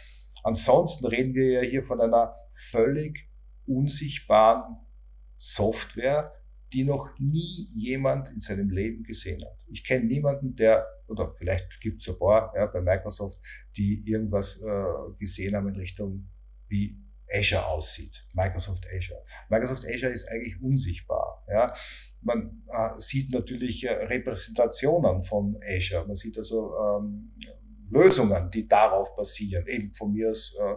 Ansonsten 0.43 1.07
reden 1.07 1.35
wir 1.35 1.51
ja 1.51 1.61
hier 1.61 1.83
von 1.83 2.01
einer 2.01 2.35
völlig 2.53 3.29
unsichtbaren 3.67 4.77
Software, 5.39 6.33
die 6.73 6.85
noch 6.85 7.11
nie 7.19 7.69
jemand 7.75 8.29
in 8.29 8.41
seinem 8.41 8.71
Leben 8.71 9.03
gesehen 9.03 9.43
hat. 9.45 9.65
Ich 9.69 9.85
kenne 9.85 10.07
niemanden, 10.07 10.55
der, 10.55 10.87
oder 11.09 11.35
vielleicht 11.37 11.81
gibt 11.81 12.01
es 12.01 12.09
ein 12.09 12.19
paar 12.19 12.53
ja, 12.55 12.67
bei 12.67 12.81
Microsoft, 12.81 13.39
die 13.77 14.03
irgendwas 14.09 14.61
äh, 14.63 14.85
gesehen 15.19 15.57
haben 15.57 15.69
in 15.69 15.77
Richtung, 15.77 16.29
wie 16.69 16.97
Azure 17.33 17.67
aussieht. 17.67 18.27
Microsoft 18.35 18.87
Azure. 18.87 19.25
Microsoft 19.49 19.85
Azure 19.87 20.13
ist 20.13 20.29
eigentlich 20.29 20.61
unsichtbar. 20.61 21.45
Ja. 21.49 21.73
Man 22.23 22.63
äh, 22.69 23.01
sieht 23.01 23.33
natürlich 23.33 23.85
äh, 23.85 23.93
Repräsentationen 23.93 25.23
von 25.23 25.59
Azure. 25.67 26.07
Man 26.07 26.17
sieht 26.17 26.37
also 26.37 26.73
ähm, 26.77 27.33
Lösungen, 27.91 28.51
die 28.51 28.67
darauf 28.67 29.15
basieren. 29.17 29.67
Eben 29.67 29.93
von 29.95 30.13
mir 30.13 30.31
aus 30.31 30.55
äh, 30.59 30.75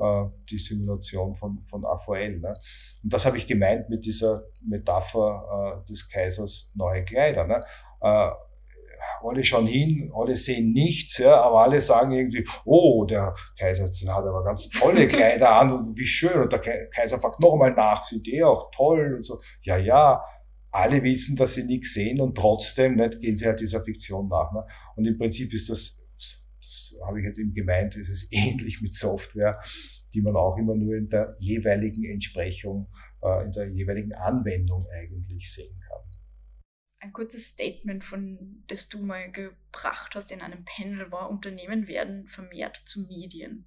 äh, 0.00 0.24
die 0.48 0.58
Simulation 0.58 1.34
von, 1.34 1.64
von 1.68 1.84
AVL. 1.84 2.40
Ne? 2.40 2.54
Und 3.02 3.12
das 3.12 3.26
habe 3.26 3.36
ich 3.36 3.46
gemeint 3.46 3.88
mit 3.90 4.04
dieser 4.04 4.44
Metapher 4.66 5.82
äh, 5.84 5.88
des 5.88 6.08
Kaisers 6.08 6.72
neue 6.74 7.04
Kleider. 7.04 7.46
Ne? 7.46 7.60
Äh, 8.00 8.30
alle 9.22 9.44
schauen 9.44 9.66
hin, 9.66 10.10
alle 10.14 10.36
sehen 10.36 10.72
nichts, 10.72 11.18
ja, 11.18 11.40
aber 11.40 11.62
alle 11.62 11.80
sagen 11.80 12.12
irgendwie, 12.12 12.46
oh, 12.64 13.04
der 13.04 13.34
Kaiser 13.58 13.84
hat 13.84 14.24
aber 14.24 14.44
ganz 14.44 14.68
tolle 14.70 15.08
Kleider 15.08 15.50
an 15.56 15.72
und 15.72 15.96
wie 15.96 16.06
schön. 16.06 16.40
Und 16.40 16.52
der 16.52 16.60
Kaiser 16.60 17.18
fragt 17.18 17.40
nochmal 17.40 17.72
nach, 17.72 18.06
sind 18.06 18.26
die 18.26 18.42
auch 18.42 18.70
toll 18.70 19.14
und 19.16 19.22
so. 19.24 19.40
Ja, 19.62 19.76
ja, 19.76 20.22
alle 20.70 21.02
wissen, 21.02 21.36
dass 21.36 21.54
sie 21.54 21.64
nichts 21.64 21.94
sehen 21.94 22.20
und 22.20 22.36
trotzdem 22.36 22.96
nicht, 22.96 23.20
gehen 23.20 23.36
sie 23.36 23.46
halt 23.46 23.60
dieser 23.60 23.80
Fiktion 23.80 24.28
nach. 24.28 24.52
Ne? 24.52 24.64
Und 24.96 25.06
im 25.06 25.18
Prinzip 25.18 25.52
ist 25.52 25.68
das 25.68 25.99
habe 27.04 27.20
ich 27.20 27.26
jetzt 27.26 27.38
eben 27.38 27.54
gemeint, 27.54 27.96
ist 27.96 28.08
es 28.08 28.28
ähnlich 28.32 28.80
mit 28.80 28.94
Software, 28.94 29.60
die 30.14 30.22
man 30.22 30.36
auch 30.36 30.56
immer 30.56 30.74
nur 30.74 30.94
in 30.96 31.08
der 31.08 31.36
jeweiligen 31.38 32.04
Entsprechung, 32.04 32.88
äh, 33.22 33.44
in 33.44 33.52
der 33.52 33.68
jeweiligen 33.68 34.12
Anwendung 34.12 34.86
eigentlich 34.90 35.52
sehen 35.52 35.78
kann. 35.80 35.98
Ein 37.02 37.12
kurzes 37.14 37.46
Statement, 37.46 38.04
von 38.04 38.62
das 38.66 38.90
du 38.90 39.02
mal 39.02 39.32
gebracht 39.32 40.14
hast 40.14 40.30
in 40.30 40.42
einem 40.42 40.64
Panel, 40.66 41.10
war, 41.10 41.30
Unternehmen 41.30 41.88
werden 41.88 42.26
vermehrt 42.26 42.82
zu 42.84 43.00
Medien. 43.06 43.64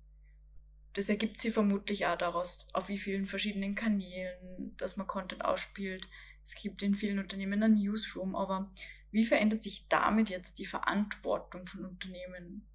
Das 0.93 1.09
ergibt 1.09 1.41
sich 1.41 1.51
vermutlich 1.51 2.05
auch 2.05 2.17
daraus, 2.17 2.69
auf 2.73 2.89
wie 2.89 2.99
vielen 2.99 3.25
verschiedenen 3.25 3.73
Kanälen, 3.73 4.75
dass 4.77 4.97
man 4.97 5.07
Content 5.07 5.43
ausspielt. 5.43 6.07
Es 6.43 6.53
gibt 6.53 6.83
in 6.83 6.93
vielen 6.93 7.17
Unternehmen 7.17 7.63
ein 7.63 7.73
Newsroom, 7.73 8.35
aber 8.35 8.71
wie 9.11 9.25
verändert 9.25 9.63
sich 9.63 9.87
damit 9.87 10.29
jetzt 10.29 10.59
die 10.59 10.65
Verantwortung 10.65 11.65
von 11.65 11.85
Unternehmen 11.85 12.67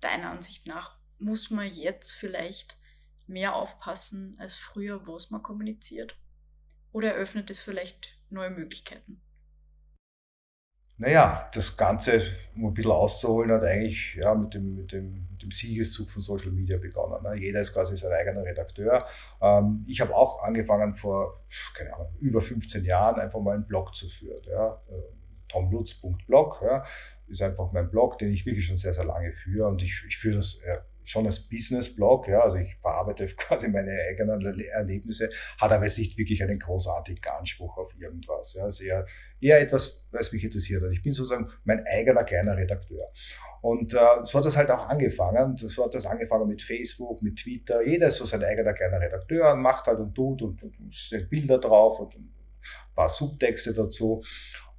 deiner 0.00 0.30
Ansicht 0.30 0.66
nach 0.66 0.98
muss 1.18 1.50
man 1.50 1.68
jetzt 1.68 2.12
vielleicht 2.12 2.76
mehr 3.26 3.54
aufpassen 3.54 4.36
als 4.38 4.56
früher, 4.56 5.06
was 5.06 5.30
man 5.30 5.42
kommuniziert? 5.42 6.16
Oder 6.92 7.12
eröffnet 7.12 7.50
es 7.50 7.60
vielleicht 7.60 8.16
neue 8.30 8.50
Möglichkeiten? 8.50 9.20
Naja, 11.00 11.48
das 11.54 11.78
Ganze, 11.78 12.20
um 12.54 12.66
ein 12.66 12.74
bisschen 12.74 12.90
auszuholen, 12.90 13.50
hat 13.52 13.62
eigentlich 13.62 14.16
ja, 14.20 14.34
mit, 14.34 14.52
dem, 14.52 14.74
mit, 14.74 14.92
dem, 14.92 15.26
mit 15.30 15.42
dem 15.42 15.50
Siegeszug 15.50 16.10
von 16.10 16.20
Social 16.20 16.50
Media 16.50 16.76
begonnen. 16.76 17.22
Ne? 17.22 17.40
Jeder 17.40 17.62
ist 17.62 17.72
quasi 17.72 17.96
sein 17.96 18.12
eigener 18.12 18.44
Redakteur. 18.44 19.06
Ähm, 19.40 19.82
ich 19.88 20.02
habe 20.02 20.14
auch 20.14 20.42
angefangen 20.42 20.92
vor, 20.92 21.42
keine 21.74 21.94
Ahnung, 21.94 22.14
über 22.20 22.42
15 22.42 22.84
Jahren 22.84 23.18
einfach 23.18 23.40
mal 23.40 23.54
einen 23.54 23.66
Blog 23.66 23.96
zu 23.96 24.10
führen. 24.10 24.42
Ja? 24.46 24.78
Tomlutz.blog. 25.50 26.60
Ja? 26.62 26.84
ist 27.30 27.42
einfach 27.42 27.72
mein 27.72 27.90
Blog, 27.90 28.18
den 28.18 28.32
ich 28.32 28.44
wirklich 28.44 28.66
schon 28.66 28.76
sehr, 28.76 28.92
sehr 28.92 29.04
lange 29.04 29.32
führe. 29.32 29.68
Und 29.68 29.82
ich, 29.82 30.02
ich 30.08 30.18
führe 30.18 30.36
das 30.36 30.60
äh, 30.64 30.78
schon 31.04 31.26
als 31.26 31.48
Business-Blog. 31.48 32.28
Ja, 32.28 32.40
also 32.40 32.56
ich 32.56 32.76
verarbeite 32.80 33.26
quasi 33.36 33.68
meine 33.68 33.92
eigenen 34.08 34.44
Erlebnisse, 34.44 35.30
hat 35.58 35.72
aber 35.72 35.84
nicht 35.84 36.18
wirklich 36.18 36.42
einen 36.42 36.58
großartigen 36.58 37.24
Anspruch 37.32 37.78
auf 37.78 37.94
irgendwas. 37.98 38.54
Ja, 38.54 38.64
also 38.64 38.84
eher, 38.84 39.06
eher 39.40 39.60
etwas, 39.60 40.04
was 40.10 40.32
mich 40.32 40.44
interessiert 40.44 40.82
hat. 40.82 40.90
Ich 40.90 41.02
bin 41.02 41.12
sozusagen 41.12 41.50
mein 41.64 41.84
eigener 41.86 42.24
kleiner 42.24 42.56
Redakteur. 42.56 43.08
Und 43.62 43.94
äh, 43.94 43.98
so 44.24 44.38
hat 44.38 44.44
das 44.44 44.56
halt 44.56 44.70
auch 44.70 44.88
angefangen. 44.88 45.56
So 45.56 45.84
hat 45.84 45.94
das 45.94 46.06
angefangen 46.06 46.48
mit 46.48 46.62
Facebook, 46.62 47.22
mit 47.22 47.36
Twitter. 47.36 47.86
Jeder 47.86 48.08
ist 48.08 48.16
so 48.16 48.24
sein 48.24 48.42
eigener 48.42 48.72
kleiner 48.72 49.00
Redakteur 49.00 49.52
und 49.52 49.60
macht 49.60 49.86
halt 49.86 49.98
und 49.98 50.14
tut 50.14 50.42
und, 50.42 50.62
und, 50.62 50.94
stellt 50.94 51.28
Bilder 51.30 51.58
drauf 51.58 52.00
und 52.00 52.16
ein 52.16 52.32
paar 52.94 53.08
Subtexte 53.08 53.74
dazu. 53.74 54.22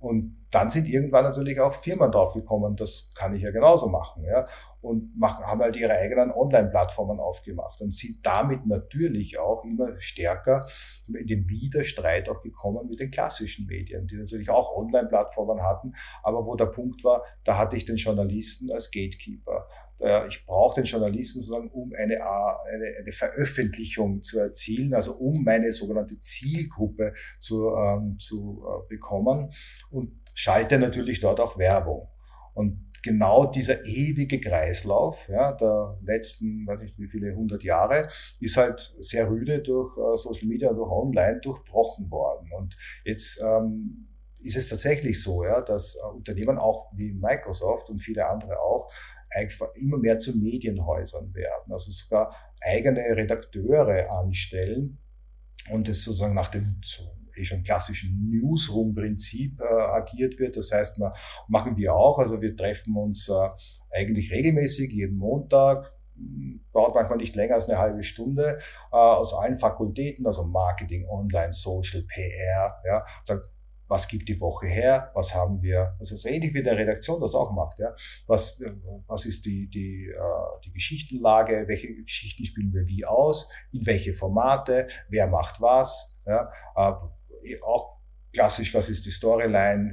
Und 0.02 0.48
dann 0.50 0.72
sind 0.72 0.88
irgendwann 0.88 1.26
natürlich 1.26 1.60
auch 1.60 1.76
Firmen 1.76 2.12
draufgekommen, 2.12 2.76
das 2.76 3.14
kann 3.16 3.36
ich 3.36 3.44
ja 3.44 3.52
genauso 3.52 3.88
machen. 3.88 4.24
Ja? 4.26 4.46
Und 4.82 5.16
machen, 5.16 5.46
haben 5.46 5.62
halt 5.62 5.76
ihre 5.76 5.94
eigenen 5.94 6.32
Online-Plattformen 6.32 7.20
aufgemacht 7.20 7.80
und 7.82 7.96
sind 7.96 8.26
damit 8.26 8.66
natürlich 8.66 9.38
auch 9.38 9.64
immer 9.64 10.00
stärker 10.00 10.66
in 11.08 11.28
den 11.28 11.48
Widerstreit 11.48 12.30
auch 12.30 12.42
gekommen 12.42 12.88
mit 12.90 13.00
den 13.00 13.12
klassischen 13.12 13.68
Medien, 13.68 14.08
die 14.08 14.16
natürlich 14.16 14.50
auch 14.50 14.76
Online-Plattformen 14.76 15.62
hatten, 15.62 15.94
aber 16.24 16.48
wo 16.48 16.56
der 16.56 16.66
Punkt 16.66 17.04
war, 17.04 17.24
da 17.44 17.60
hatte 17.60 17.78
ich 17.78 17.86
den 17.86 17.98
Journalisten 17.98 18.72
als 18.72 18.90
Gatekeeper 18.90 19.68
ich 20.28 20.46
brauche 20.46 20.82
den 20.82 20.86
Journalisten 20.86 21.42
sozusagen, 21.42 21.70
um 21.70 21.94
eine, 21.94 22.16
eine, 22.16 22.96
eine, 23.00 23.12
Veröffentlichung 23.12 24.24
zu 24.24 24.40
erzielen, 24.40 24.94
also 24.94 25.14
um 25.14 25.44
meine 25.44 25.72
sogenannte 25.72 26.20
Zielgruppe 26.20 27.14
zu, 27.40 27.76
ähm, 27.76 28.18
zu 28.18 28.64
äh, 28.66 28.88
bekommen 28.90 29.54
und 29.92 30.12
schalte 30.34 30.80
natürlich 30.80 31.20
dort 31.20 31.40
auch 31.40 31.58
Werbung. 31.58 32.08
Und 32.54 32.92
genau 33.04 33.46
dieser 33.46 33.86
ewige 33.86 34.40
Kreislauf 34.40 35.18
ja, 35.30 35.52
der 35.54 35.98
letzten, 36.04 36.66
weiß 36.68 36.82
nicht 36.82 37.00
wie 37.00 37.08
viele 37.08 37.36
hundert 37.36 37.64
Jahre, 37.64 38.10
ist 38.40 38.58
halt 38.58 38.96
sehr 39.00 39.30
rüde 39.30 39.60
durch 39.60 39.98
äh, 39.98 40.18
Social 40.18 40.48
Media 40.48 40.70
und 40.70 40.78
durch 40.78 40.92
Online 40.92 41.40
durchbrochen 41.42 42.10
worden. 42.12 42.50
Und 42.58 42.78
jetzt 43.06 43.42
ähm, 43.44 44.08
ist 44.40 44.58
es 44.58 44.68
tatsächlich 44.68 45.22
so, 45.22 45.44
ja, 45.44 45.62
dass 45.62 45.96
äh, 45.96 46.16
Unternehmen 46.16 46.58
auch 46.58 46.92
wie 46.96 47.14
Microsoft 47.14 47.90
und 47.90 48.00
viele 48.00 48.28
andere 48.28 48.60
auch 48.60 48.92
immer 49.76 49.98
mehr 49.98 50.20
zu 50.20 50.38
Medienhäusern 50.38 51.34
werden, 51.34 51.72
also 51.72 51.92
sogar 51.92 52.36
eigene 52.62 53.02
Redakteure 53.02 54.12
anstellen 54.12 55.00
und 55.70 55.88
es 55.88 56.04
sozusagen 56.04 56.36
nach 56.36 56.50
dem 56.50 56.82
so 56.84 57.04
eh 57.36 57.46
schon 57.46 57.64
klassischen 57.64 58.30
Newsroom-Prinzip 58.30 59.60
äh, 59.60 59.64
agiert 59.64 60.40
wird. 60.40 60.58
Das 60.58 60.72
heißt, 60.72 60.98
wir, 61.00 61.14
machen 61.48 61.78
wir 61.78 61.94
auch, 61.94 62.20
also 62.20 62.42
wir 62.42 62.56
treffen 62.56 62.96
uns 62.96 63.30
äh, 63.30 63.50
eigentlich 63.92 64.32
regelmäßig 64.32 64.92
jeden 64.92 65.18
Montag, 65.18 65.94
dauert 66.74 66.96
manchmal 66.96 67.18
nicht 67.18 67.36
länger 67.36 67.56
als 67.56 67.70
eine 67.70 67.80
halbe 67.80 68.04
Stunde, 68.04 68.60
äh, 68.92 68.96
aus 68.96 69.34
allen 69.34 69.58
Fakultäten, 69.58 70.26
also 70.26 70.44
Marketing, 70.44 71.08
Online, 71.08 71.54
Social, 71.54 72.04
PR, 72.04 72.82
ja, 72.86 73.06
sagen, 73.24 73.42
was 73.92 74.08
gibt 74.08 74.30
die 74.30 74.40
Woche 74.40 74.68
her, 74.68 75.12
was 75.16 75.36
haben 75.36 75.62
wir, 75.62 75.98
also 76.00 76.16
so 76.16 76.30
ähnlich 76.30 76.54
wie 76.54 76.64
der 76.64 76.78
Redaktion 76.78 77.20
das 77.20 77.36
auch 77.36 77.52
macht, 77.52 77.78
ja, 77.80 77.94
was, 78.26 78.64
was 79.06 79.26
ist 79.26 79.46
die, 79.46 79.68
die, 79.68 80.08
äh, 80.08 80.60
die 80.64 80.72
Geschichtenlage, 80.72 81.66
welche 81.68 81.94
Geschichten 81.94 82.46
spielen 82.46 82.74
wir 82.74 82.88
wie 82.88 83.04
aus, 83.04 83.50
in 83.74 83.86
welche 83.86 84.14
Formate, 84.14 84.88
wer 85.10 85.28
macht 85.28 85.60
was, 85.60 86.18
ja, 86.26 86.50
äh, 86.78 87.62
auch 87.64 87.98
klassisch, 88.32 88.74
was 88.74 88.90
ist 88.90 89.06
die 89.06 89.12
Storyline? 89.12 89.92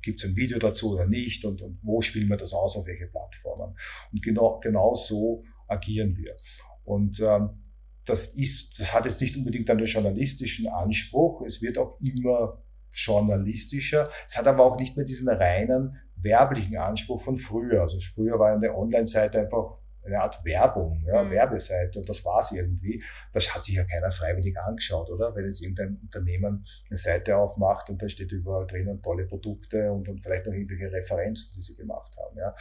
Gibt 0.00 0.22
es 0.22 0.30
ein 0.30 0.36
Video 0.36 0.60
dazu 0.60 0.92
oder 0.92 1.08
nicht? 1.08 1.44
Und, 1.44 1.62
und 1.62 1.80
wo 1.82 2.00
spielen 2.02 2.28
wir 2.28 2.36
das 2.36 2.52
aus, 2.52 2.76
auf 2.76 2.86
welche 2.86 3.08
Plattformen. 3.08 3.76
Und 4.12 4.22
genau, 4.22 4.60
genau 4.60 4.94
so 4.94 5.42
agieren 5.66 6.16
wir. 6.16 6.36
Und 6.84 7.18
ähm, 7.18 7.62
das 8.04 8.28
ist, 8.28 8.78
das 8.78 8.94
hat 8.94 9.06
jetzt 9.06 9.20
nicht 9.20 9.36
unbedingt 9.36 9.68
einen 9.68 9.86
journalistischen 9.86 10.68
Anspruch. 10.68 11.42
Es 11.42 11.60
wird 11.60 11.78
auch 11.78 11.98
immer 12.00 12.62
journalistischer. 12.90 14.08
Es 14.26 14.36
hat 14.36 14.46
aber 14.46 14.64
auch 14.64 14.78
nicht 14.78 14.96
mehr 14.96 15.06
diesen 15.06 15.28
reinen 15.28 16.00
werblichen 16.16 16.76
Anspruch 16.78 17.22
von 17.22 17.38
früher. 17.38 17.82
Also 17.82 17.98
früher 18.00 18.38
war 18.38 18.52
eine 18.52 18.74
Online-Seite 18.74 19.40
einfach 19.40 19.78
eine 20.06 20.20
Art 20.20 20.44
Werbung, 20.44 21.04
ja, 21.06 21.22
mhm. 21.22 21.30
Werbeseite 21.30 21.98
und 21.98 22.08
das 22.08 22.24
war 22.24 22.40
es 22.40 22.52
irgendwie. 22.52 23.02
Das 23.32 23.54
hat 23.54 23.64
sich 23.64 23.74
ja 23.74 23.84
keiner 23.84 24.10
freiwillig 24.10 24.58
angeschaut, 24.58 25.10
oder? 25.10 25.34
Wenn 25.34 25.44
jetzt 25.44 25.60
irgendein 25.60 25.98
Unternehmen 26.02 26.64
eine 26.88 26.96
Seite 26.96 27.36
aufmacht 27.36 27.90
und 27.90 28.00
da 28.02 28.08
steht 28.08 28.32
überall 28.32 28.66
drinnen 28.66 29.02
tolle 29.02 29.26
Produkte 29.26 29.92
und, 29.92 30.08
und 30.08 30.22
vielleicht 30.22 30.46
noch 30.46 30.52
irgendwelche 30.52 30.92
Referenzen, 30.92 31.52
die 31.56 31.60
sie 31.60 31.76
gemacht 31.76 32.16
haben. 32.16 32.38
Ja. 32.38 32.54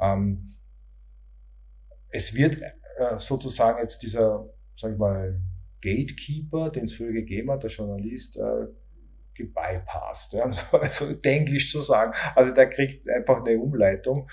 Ähm, 0.00 0.56
es 2.10 2.34
wird 2.34 2.60
äh, 2.60 3.18
sozusagen 3.18 3.80
jetzt 3.80 4.02
dieser, 4.02 4.48
sag 4.76 4.92
ich 4.92 4.98
mal, 4.98 5.40
Gatekeeper, 5.80 6.70
den 6.70 6.84
es 6.84 6.94
früher 6.94 7.12
gegeben 7.12 7.50
hat, 7.50 7.62
der 7.62 7.70
Journalist, 7.70 8.36
äh, 8.36 8.66
gebypasst, 9.34 10.32
ja, 10.34 10.50
also 10.72 11.06
englisch 11.22 11.70
zu 11.70 11.80
sagen. 11.80 12.12
Also 12.34 12.54
der 12.54 12.68
kriegt 12.68 13.08
einfach 13.08 13.44
eine 13.44 13.58
Umleitung, 13.58 14.28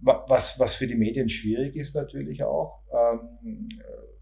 was, 0.00 0.58
was 0.58 0.74
für 0.74 0.86
die 0.86 0.94
Medien 0.94 1.28
schwierig 1.28 1.74
ist 1.74 1.94
natürlich 1.94 2.42
auch, 2.42 2.82
ähm, 2.92 3.68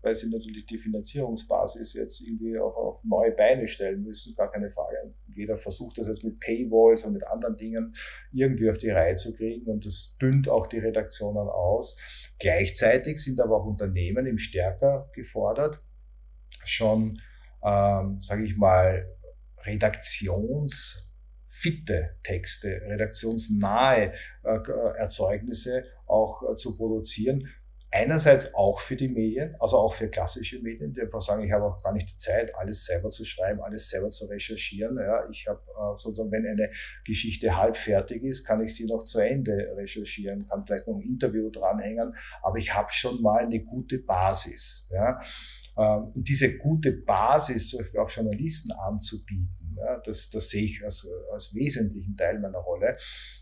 weil 0.03 0.15
sie 0.15 0.31
natürlich 0.31 0.67
die 0.67 0.79
Finanzierungsbasis 0.79 1.95
jetzt 1.95 2.21
irgendwie 2.21 2.59
auch 2.59 2.77
auf 2.77 3.05
neue 3.05 3.33
Beine 3.33 3.67
stellen 3.67 4.03
müssen, 4.03 4.35
gar 4.35 4.51
keine 4.51 4.71
Frage. 4.71 5.15
Jeder 5.35 5.59
versucht 5.59 5.99
das 5.99 6.07
jetzt 6.07 6.23
mit 6.23 6.39
Paywalls 6.41 7.05
und 7.05 7.15
mit 7.15 7.27
anderen 7.27 7.57
Dingen 7.57 7.95
irgendwie 8.33 8.71
auf 8.71 8.79
die 8.79 8.91
Reihe 8.91 9.17
zu 9.17 9.35
kriegen 9.35 9.67
und 9.71 9.85
das 9.85 10.17
dünnt 10.21 10.49
auch 10.49 10.67
die 10.67 10.79
Redaktionen 10.79 11.49
aus. 11.49 11.97
Gleichzeitig 12.39 13.23
sind 13.23 13.41
aber 13.41 13.57
auch 13.57 13.67
Unternehmen 13.67 14.27
im 14.27 14.39
stärker 14.39 15.11
gefordert, 15.13 15.81
schon, 16.65 17.19
ähm, 17.65 18.21
sage 18.21 18.45
ich 18.45 18.57
mal, 18.57 19.07
redaktionsfitte 19.65 22.17
Texte, 22.23 22.83
redaktionsnahe 22.87 24.13
äh, 24.43 24.59
Erzeugnisse 24.97 25.85
auch 26.07 26.43
äh, 26.51 26.57
zu 26.57 26.77
produzieren. 26.77 27.49
Einerseits 27.91 28.55
auch 28.57 28.81
für 28.81 28.97
die 28.97 29.09
Medien, 29.09 29.55
also 29.61 29.77
auch 29.77 29.95
für 29.95 30.09
klassische 30.09 30.59
Medien, 30.59 30.93
die 30.93 31.03
einfach 31.03 31.21
sagen, 31.21 31.45
ich 31.45 31.53
habe 31.53 31.67
auch 31.67 31.81
gar 31.81 31.93
nicht 31.93 32.11
die 32.11 32.17
Zeit, 32.17 32.53
alles 32.57 32.85
selber 32.85 33.11
zu 33.11 33.25
schreiben, 33.25 33.61
alles 33.61 33.89
selber 33.89 34.11
zu 34.11 34.27
recherchieren. 34.27 34.99
Ja, 34.99 35.29
ich 35.31 35.47
habe 35.47 35.61
äh, 35.61 35.97
sozusagen, 35.97 36.33
wenn 36.33 36.45
eine 36.45 36.73
Geschichte 37.05 37.57
halb 37.57 37.77
fertig 37.77 38.25
ist, 38.25 38.45
kann 38.45 38.65
ich 38.65 38.75
sie 38.75 38.87
noch 38.87 39.05
zu 39.05 39.21
Ende 39.21 39.75
recherchieren, 39.77 40.49
kann 40.49 40.67
vielleicht 40.67 40.89
noch 40.89 40.97
ein 40.97 41.03
Interview 41.03 41.51
dranhängen, 41.51 42.17
aber 42.43 42.59
ich 42.59 42.75
habe 42.75 42.91
schon 42.91 43.23
mal 43.23 43.45
eine 43.45 43.61
gute 43.61 43.99
Basis. 43.99 44.89
Ja. 44.91 45.21
Ähm, 45.77 46.13
diese 46.15 46.59
gute 46.59 46.93
Basis 46.93 47.69
zum 47.69 47.81
Beispiel 47.81 48.01
auch 48.01 48.11
Journalisten 48.11 48.73
anzubieten, 48.73 49.77
ja, 49.77 49.99
das, 50.05 50.31
das 50.31 50.51
sehe 50.51 50.65
ich 50.65 50.85
als, 50.85 51.07
als 51.33 51.55
wesentlichen 51.55 52.17
Teil 52.17 52.39
meiner 52.39 52.59
Rolle. 52.59 52.97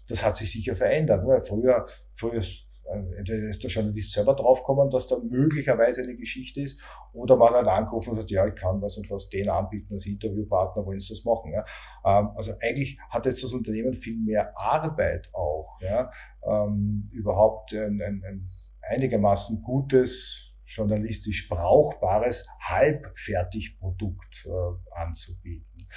Das 0.09 0.25
hat 0.25 0.37
sich 0.37 0.51
sicher 0.51 0.75
verändert. 0.75 1.27
Weil 1.27 1.42
früher, 1.42 1.87
früher 2.14 2.40
äh, 2.40 2.99
entweder 3.16 3.49
ist 3.49 3.62
der 3.62 3.71
Journalist 3.71 4.12
selber 4.12 4.35
draufgekommen, 4.35 4.90
dass 4.90 5.09
da 5.09 5.18
möglicherweise 5.18 6.03
eine 6.03 6.16
Geschichte 6.16 6.62
ist, 6.62 6.81
oder 7.12 7.37
man 7.37 7.53
hat 7.53 7.68
angerufen 7.68 8.11
und 8.11 8.16
sagt, 8.16 8.31
ja, 8.31 8.47
ich 8.47 8.55
kann 8.55 8.81
was 8.81 8.97
und 8.97 9.11
was 9.11 9.29
den 9.29 9.49
anbieten 9.49 9.92
als 9.92 10.07
Interviewpartner, 10.07 10.87
wollen 10.87 10.99
Sie 10.99 11.14
das 11.14 11.25
machen? 11.25 11.53
Ja? 11.53 11.64
Ähm, 12.05 12.31
also 12.35 12.53
eigentlich 12.61 12.99
hat 13.11 13.27
jetzt 13.27 13.45
das 13.45 13.53
Unternehmen 13.53 13.95
viel 13.95 14.16
mehr 14.16 14.59
Arbeit 14.59 15.29
auch, 15.35 15.79
ja? 15.81 16.11
Ähm, 16.45 17.09
überhaupt 17.12 17.73
ein, 17.73 18.01
ein, 18.03 18.23
ein 18.25 18.51
einigermaßen 18.83 19.62
gutes 19.62 20.52
journalistisch 20.64 21.48
brauchbares 21.48 22.48
Halbfertigprodukt 22.61 24.46
äh, 24.46 25.01
anzubieten. 25.01 25.88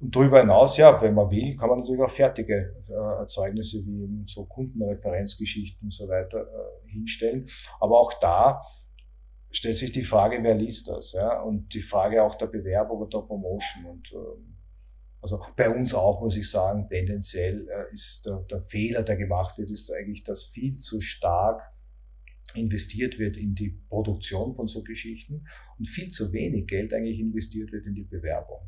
Und 0.00 0.14
darüber 0.14 0.40
hinaus, 0.40 0.76
ja, 0.76 1.00
wenn 1.02 1.14
man 1.14 1.30
will, 1.30 1.56
kann 1.56 1.68
man 1.68 1.80
natürlich 1.80 2.02
auch 2.02 2.10
fertige 2.10 2.76
äh, 2.88 2.92
Erzeugnisse 2.92 3.78
wie 3.84 4.04
eben 4.04 4.26
so 4.26 4.44
Kundenreferenzgeschichten 4.44 5.86
und 5.86 5.92
so 5.92 6.08
weiter 6.08 6.42
äh, 6.42 6.90
hinstellen. 6.90 7.48
Aber 7.80 7.98
auch 7.98 8.12
da 8.20 8.62
stellt 9.50 9.76
sich 9.76 9.92
die 9.92 10.04
Frage, 10.04 10.38
wer 10.42 10.54
liest 10.54 10.88
das? 10.88 11.12
Ja? 11.12 11.40
Und 11.40 11.74
die 11.74 11.82
Frage 11.82 12.22
auch 12.22 12.36
der 12.36 12.46
Bewerbung 12.46 13.00
und 13.00 13.12
der 13.12 13.20
Promotion. 13.20 13.86
Und 13.86 14.12
ähm, 14.12 14.56
also 15.20 15.44
bei 15.56 15.68
uns 15.68 15.94
auch, 15.94 16.20
muss 16.20 16.36
ich 16.36 16.48
sagen, 16.48 16.88
tendenziell 16.88 17.68
äh, 17.68 17.92
ist 17.92 18.24
der, 18.24 18.36
der 18.50 18.62
Fehler, 18.62 19.02
der 19.02 19.16
gemacht 19.16 19.58
wird, 19.58 19.70
ist 19.70 19.90
eigentlich, 19.90 20.22
dass 20.22 20.44
viel 20.44 20.76
zu 20.76 21.00
stark 21.00 21.60
investiert 22.54 23.18
wird 23.18 23.36
in 23.36 23.54
die 23.54 23.70
Produktion 23.88 24.54
von 24.54 24.66
so 24.66 24.82
Geschichten 24.82 25.46
und 25.78 25.86
viel 25.86 26.08
zu 26.10 26.32
wenig 26.32 26.66
Geld 26.66 26.92
eigentlich 26.94 27.20
investiert 27.20 27.72
wird 27.72 27.86
in 27.86 27.94
die 27.94 28.04
Bewerbung. 28.04 28.60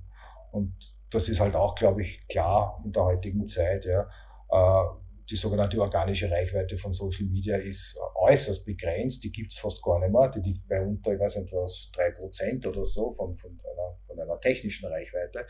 Und 0.52 0.74
das 1.10 1.28
ist 1.28 1.40
halt 1.40 1.54
auch, 1.54 1.74
glaube 1.74 2.02
ich, 2.02 2.26
klar 2.28 2.80
in 2.84 2.92
der 2.92 3.04
heutigen 3.04 3.46
Zeit. 3.46 3.84
Ja. 3.84 4.08
Äh, 4.50 4.86
die 5.30 5.36
sogenannte 5.36 5.80
organische 5.80 6.28
Reichweite 6.30 6.76
von 6.76 6.92
Social 6.92 7.26
Media 7.26 7.56
ist 7.56 7.96
äußerst 8.16 8.66
begrenzt. 8.66 9.22
Die 9.22 9.30
gibt 9.30 9.52
es 9.52 9.58
fast 9.58 9.82
gar 9.82 10.00
nicht 10.00 10.12
mehr. 10.12 10.28
Die 10.28 10.40
liegt 10.40 10.68
bei 10.68 10.82
unter, 10.82 11.12
ich 11.12 11.20
weiß 11.20 11.36
nicht 11.36 11.52
was, 11.52 11.90
drei 11.94 12.10
Prozent 12.10 12.66
oder 12.66 12.84
so 12.84 13.14
von, 13.14 13.36
von, 13.36 13.50
einer, 13.50 13.98
von 14.06 14.18
einer 14.18 14.40
technischen 14.40 14.86
Reichweite. 14.86 15.46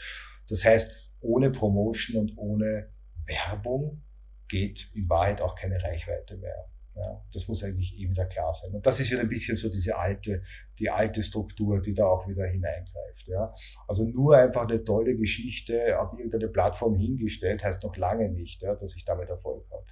Das 0.48 0.64
heißt, 0.64 1.16
ohne 1.20 1.50
Promotion 1.50 2.20
und 2.20 2.36
ohne 2.36 2.90
Werbung 3.26 4.02
geht 4.48 4.90
in 4.94 5.08
Wahrheit 5.08 5.40
auch 5.40 5.54
keine 5.54 5.82
Reichweite 5.82 6.36
mehr. 6.36 6.68
Ja, 6.96 7.24
das 7.32 7.46
muss 7.46 7.62
eigentlich 7.62 7.98
eh 7.98 8.10
wieder 8.10 8.26
klar 8.26 8.52
sein. 8.52 8.74
Und 8.74 8.84
das 8.84 9.00
ist 9.00 9.10
wieder 9.10 9.20
ein 9.20 9.28
bisschen 9.28 9.56
so 9.56 9.70
diese 9.70 9.96
alte, 9.96 10.42
die 10.78 10.90
alte 10.90 11.22
Struktur, 11.22 11.80
die 11.80 11.94
da 11.94 12.06
auch 12.06 12.28
wieder 12.28 12.46
hineingreift. 12.46 13.26
Ja. 13.26 13.54
Also 13.86 14.04
nur 14.04 14.36
einfach 14.36 14.68
eine 14.68 14.82
tolle 14.82 15.16
Geschichte 15.16 15.98
auf 16.00 16.12
irgendeine 16.12 16.48
Plattform 16.48 16.96
hingestellt, 16.96 17.62
heißt 17.62 17.82
noch 17.84 17.96
lange 17.96 18.28
nicht, 18.28 18.62
ja, 18.62 18.74
dass 18.74 18.96
ich 18.96 19.04
damit 19.04 19.28
Erfolg 19.28 19.64
habe. 19.70 19.86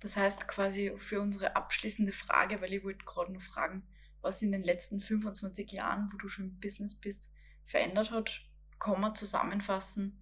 Das 0.00 0.16
heißt 0.16 0.48
quasi 0.48 0.92
für 0.96 1.20
unsere 1.20 1.56
abschließende 1.56 2.12
Frage, 2.12 2.60
weil 2.60 2.72
ich 2.72 2.84
wollte 2.84 3.04
gerade 3.04 3.32
noch 3.32 3.40
fragen, 3.40 3.82
was 4.20 4.42
in 4.42 4.52
den 4.52 4.62
letzten 4.62 5.00
25 5.00 5.72
Jahren, 5.72 6.08
wo 6.12 6.16
du 6.16 6.28
schon 6.28 6.46
im 6.46 6.60
Business 6.60 6.94
bist, 6.94 7.30
verändert 7.64 8.10
hat, 8.10 8.42
kann 8.78 9.00
man 9.00 9.14
zusammenfassen. 9.14 10.18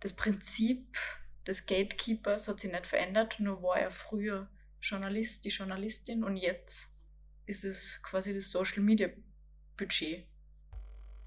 Das 0.00 0.14
Prinzip 0.14 0.96
des 1.46 1.66
Gatekeepers 1.66 2.48
hat 2.48 2.60
sich 2.60 2.70
nicht 2.70 2.86
verändert, 2.86 3.38
nur 3.40 3.62
war 3.62 3.78
er 3.78 3.90
früher 3.90 4.48
Journalist, 4.84 5.44
die 5.44 5.48
Journalistin 5.48 6.22
und 6.22 6.36
jetzt 6.36 6.88
ist 7.46 7.64
es 7.64 8.02
quasi 8.02 8.34
das 8.34 8.50
Social 8.50 8.82
Media 8.82 9.08
Budget. 9.76 10.26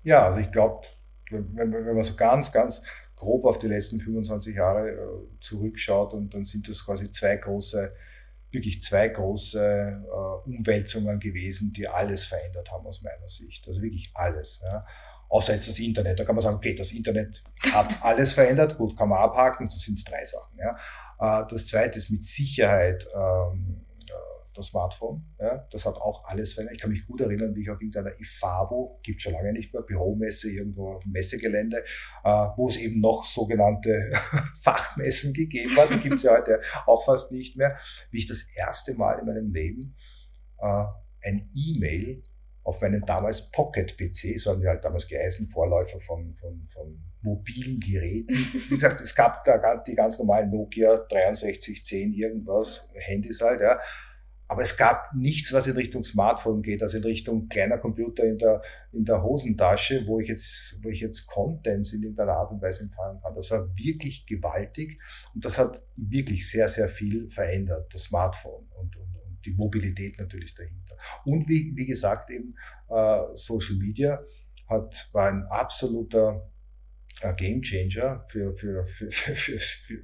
Ja, 0.04 0.28
also 0.28 0.41
ich 0.41 0.52
glaube, 0.52 0.86
wenn, 1.32 1.56
wenn, 1.56 1.96
man 1.96 2.04
so 2.04 2.15
ganz, 2.15 2.52
ganz 2.52 2.84
grob 3.15 3.46
auf 3.46 3.58
die 3.58 3.67
letzten 3.67 4.00
25 4.00 4.56
Jahre 4.56 4.89
äh, 4.91 5.39
zurückschaut 5.41 6.13
und 6.13 6.34
dann 6.34 6.46
sind 6.46 6.70
das 6.70 6.86
quasi 6.86 7.10
zwei 7.10 7.36
große, 7.36 7.93
wirklich 8.52 8.82
zwei 8.82 9.10
große 9.10 10.04
äh, 10.06 10.50
Umwälzungen 10.50 11.20
gewesen, 11.20 11.74
die 11.74 11.88
alles 11.88 12.26
verändert 12.26 12.72
haben 12.72 12.86
aus 12.86 13.02
meiner 13.02 13.28
Sicht. 13.28 13.67
Also 13.67 13.82
wirklich 13.82 14.12
alles. 14.13 14.62
Ja. 14.63 14.86
Außer 15.30 15.54
jetzt 15.54 15.68
das 15.68 15.80
Internet. 15.80 16.20
Da 16.20 16.26
kann 16.26 16.36
man 16.36 16.42
sagen, 16.42 16.58
okay, 16.58 16.74
das 16.74 16.92
Internet 16.92 17.44
hat 17.72 17.98
alles 18.04 18.34
verändert. 18.34 18.78
Gut, 18.78 18.98
kann 18.98 19.10
man 19.10 19.20
abhaken. 19.20 19.68
Das 19.68 19.80
sind 19.80 20.00
drei 20.10 20.24
Sachen. 20.24 20.58
Ja. 20.58 20.78
Äh, 21.20 21.46
das 21.50 21.68
zweite 21.68 21.98
ist 21.98 22.10
mit 22.10 22.24
Sicherheit 22.24 23.08
ähm, 23.13 23.86
äh, 24.06 24.13
das 24.54 24.68
Smartphone. 24.68 25.26
Ja, 25.40 25.68
das 25.72 25.86
hat 25.86 25.96
auch 25.96 26.24
alles 26.26 26.54
verändert. 26.54 26.76
Ich 26.76 26.82
kann 26.82 26.92
mich 26.92 27.06
gut 27.06 27.22
erinnern, 27.22 27.56
wie 27.56 27.62
ich 27.62 27.70
auf 27.70 27.82
irgendeiner 27.82 28.18
IFABO, 28.20 29.00
gibt 29.04 29.22
schon 29.22 29.34
lange 29.34 29.52
nicht 29.52 29.74
mehr, 29.74 29.84
Büromesse 29.84 30.50
irgendwo 30.50 30.94
auf 30.94 31.04
dem 31.04 31.12
Messegelände, 31.12 31.84
äh, 32.24 32.48
wo 32.56 32.70
es 32.70 32.78
eben 32.78 33.02
noch 33.02 33.26
sogenannte 33.26 34.12
Fachmessen 34.62 35.34
gegeben 35.34 35.76
hat. 35.76 35.90
Die 35.90 35.98
gibt 35.98 36.16
es 36.16 36.24
ja 36.24 36.38
heute 36.38 36.62
auch 36.86 37.04
fast 37.04 37.32
nicht 37.32 37.58
mehr. 37.58 37.78
Wie 38.12 38.20
ich 38.20 38.28
das 38.28 38.48
erste 38.56 38.94
Mal 38.94 39.20
in 39.20 39.26
meinem 39.26 39.52
Leben 39.52 39.96
äh, 40.60 40.86
ein 41.24 41.50
E-Mail 41.54 42.24
auf 42.67 42.82
meinen 42.82 43.01
damals 43.06 43.49
Pocket-PC, 43.51 44.38
so 44.38 44.51
haben 44.51 44.62
wir 44.62 44.69
halt 44.69 44.84
damals 44.84 45.08
geheißen, 45.08 45.47
Vorläufer 45.47 46.01
von, 46.01 46.34
von, 46.36 46.67
von 46.67 47.01
mobilen 47.21 47.80
Geräten. 47.80 48.36
Wie 48.68 48.76
gesagt, 48.76 48.99
es 48.99 49.15
gab 49.15 49.45
da 49.45 49.78
die 49.78 49.95
ganz 49.95 50.20
normalen 50.20 50.51
Nokia 50.51 51.07
6310 51.09 52.11
irgendwas, 52.11 52.91
Handys 52.93 53.39
halt, 53.41 53.61
ja. 53.61 53.80
Aber 54.49 54.63
es 54.63 54.76
gab 54.76 55.13
nichts, 55.15 55.53
was 55.53 55.68
in 55.68 55.76
Richtung 55.76 56.03
Smartphone 56.03 56.61
geht, 56.61 56.82
also 56.82 56.97
in 56.97 57.03
Richtung 57.03 57.47
kleiner 57.47 57.78
Computer 57.78 58.24
in 58.24 58.38
der, 58.38 58.61
in 58.91 59.05
der 59.05 59.24
Hosentasche, 59.24 60.05
wo 60.05 60.20
ich 60.20 60.28
jetzt, 60.28 60.80
wo 60.84 60.89
ich 60.89 60.99
jetzt 60.99 61.26
Contents 61.28 61.93
in 61.93 62.01
irgendeiner 62.01 62.34
Art 62.34 62.51
und 62.51 62.61
Weise 62.61 62.84
empfangen 62.84 63.22
kann. 63.22 63.34
Das 63.34 63.49
war 63.49 63.70
wirklich 63.78 64.26
gewaltig 64.26 64.99
und 65.34 65.45
das 65.45 65.57
hat 65.57 65.82
wirklich 65.95 66.49
sehr, 66.49 66.68
sehr 66.68 66.89
viel 66.89 67.30
verändert, 67.30 67.93
das 67.93 68.03
Smartphone 68.03 68.68
und, 68.78 68.97
und 68.97 69.16
die 69.48 69.54
Mobilität 69.54 70.20
natürlich 70.20 70.54
dahinter. 70.54 70.98
Und 71.26 71.48
wie, 71.48 71.72
wie 71.76 71.86
gesagt, 71.86 72.30
eben 72.30 72.56
äh, 72.89 73.22
Social 73.34 73.78
Media 73.78 74.22
hat, 74.68 75.10
war 75.14 75.30
ein 75.30 75.43
absoluter 75.50 76.52
äh, 77.22 77.34
Game 77.36 77.62
Changer 77.62 78.26
für, 78.30 78.54
für, 78.54 78.86
für, 78.88 79.10
für, 79.12 79.60
für, 79.60 80.00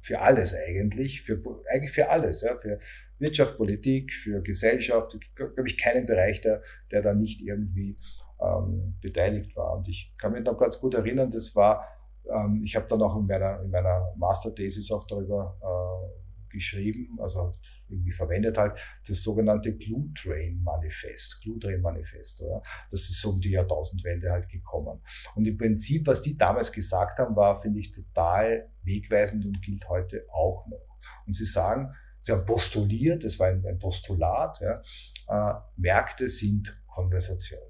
für 0.00 0.20
alles 0.20 0.54
eigentlich, 0.54 1.22
für, 1.22 1.40
eigentlich 1.70 1.92
für 1.92 2.10
alles, 2.10 2.42
ja, 2.42 2.56
für 2.58 2.78
Wirtschaft, 3.18 3.56
Politik, 3.56 4.12
für 4.12 4.42
Gesellschaft, 4.42 5.18
glaube 5.34 5.66
ich, 5.66 5.76
keinen 5.76 6.06
Bereich, 6.06 6.40
der, 6.40 6.62
der 6.90 7.02
da 7.02 7.14
nicht 7.14 7.40
irgendwie 7.40 7.96
ähm, 8.40 8.96
beteiligt 9.00 9.56
war. 9.56 9.76
Und 9.76 9.88
ich 9.88 10.14
kann 10.18 10.32
mich 10.32 10.44
noch 10.44 10.56
ganz 10.56 10.78
gut 10.80 10.94
erinnern, 10.94 11.30
das 11.30 11.54
war, 11.56 11.84
ähm, 12.32 12.62
ich 12.64 12.76
habe 12.76 12.86
dann 12.88 13.02
auch 13.02 13.16
in 13.16 13.26
meiner, 13.26 13.60
in 13.62 13.70
meiner 13.70 14.12
Masterthesis 14.16 14.90
auch 14.92 15.06
darüber 15.06 15.58
äh, 15.60 16.27
geschrieben, 16.50 17.18
also 17.20 17.54
irgendwie 17.88 18.12
verwendet 18.12 18.58
halt, 18.58 18.78
das 19.06 19.22
sogenannte 19.22 19.76
Glue 19.76 20.12
Train 20.14 20.62
Manifest, 20.62 21.40
Glue 21.42 21.58
Train 21.58 21.80
Manifest, 21.80 22.40
oder? 22.42 22.62
Das 22.90 23.02
ist 23.02 23.20
so 23.20 23.30
um 23.30 23.40
die 23.40 23.50
Jahrtausendwende 23.50 24.30
halt 24.30 24.48
gekommen. 24.48 25.00
Und 25.34 25.46
im 25.46 25.56
Prinzip, 25.56 26.06
was 26.06 26.22
die 26.22 26.36
damals 26.36 26.72
gesagt 26.72 27.18
haben, 27.18 27.36
war, 27.36 27.60
finde 27.60 27.80
ich, 27.80 27.92
total 27.92 28.70
wegweisend 28.82 29.44
und 29.44 29.62
gilt 29.62 29.88
heute 29.88 30.26
auch 30.32 30.66
noch. 30.68 30.98
Und 31.26 31.32
sie 31.32 31.44
sagen, 31.44 31.94
sie 32.20 32.32
haben 32.32 32.44
postuliert, 32.44 33.24
das 33.24 33.38
war 33.38 33.48
ein, 33.48 33.78
Postulat, 33.78 34.60
ja, 34.60 34.82
äh, 35.28 35.60
Märkte 35.76 36.28
sind 36.28 36.82
Konversationen. 36.86 37.64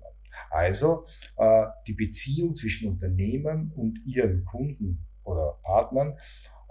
Also 0.51 1.07
äh, 1.37 1.67
die 1.87 1.95
Beziehung 1.95 2.55
zwischen 2.55 2.89
Unternehmen 2.89 3.73
und 3.75 3.99
ihren 4.07 4.45
Kunden 4.45 5.07
oder 5.25 5.59
Partnern 5.63 6.17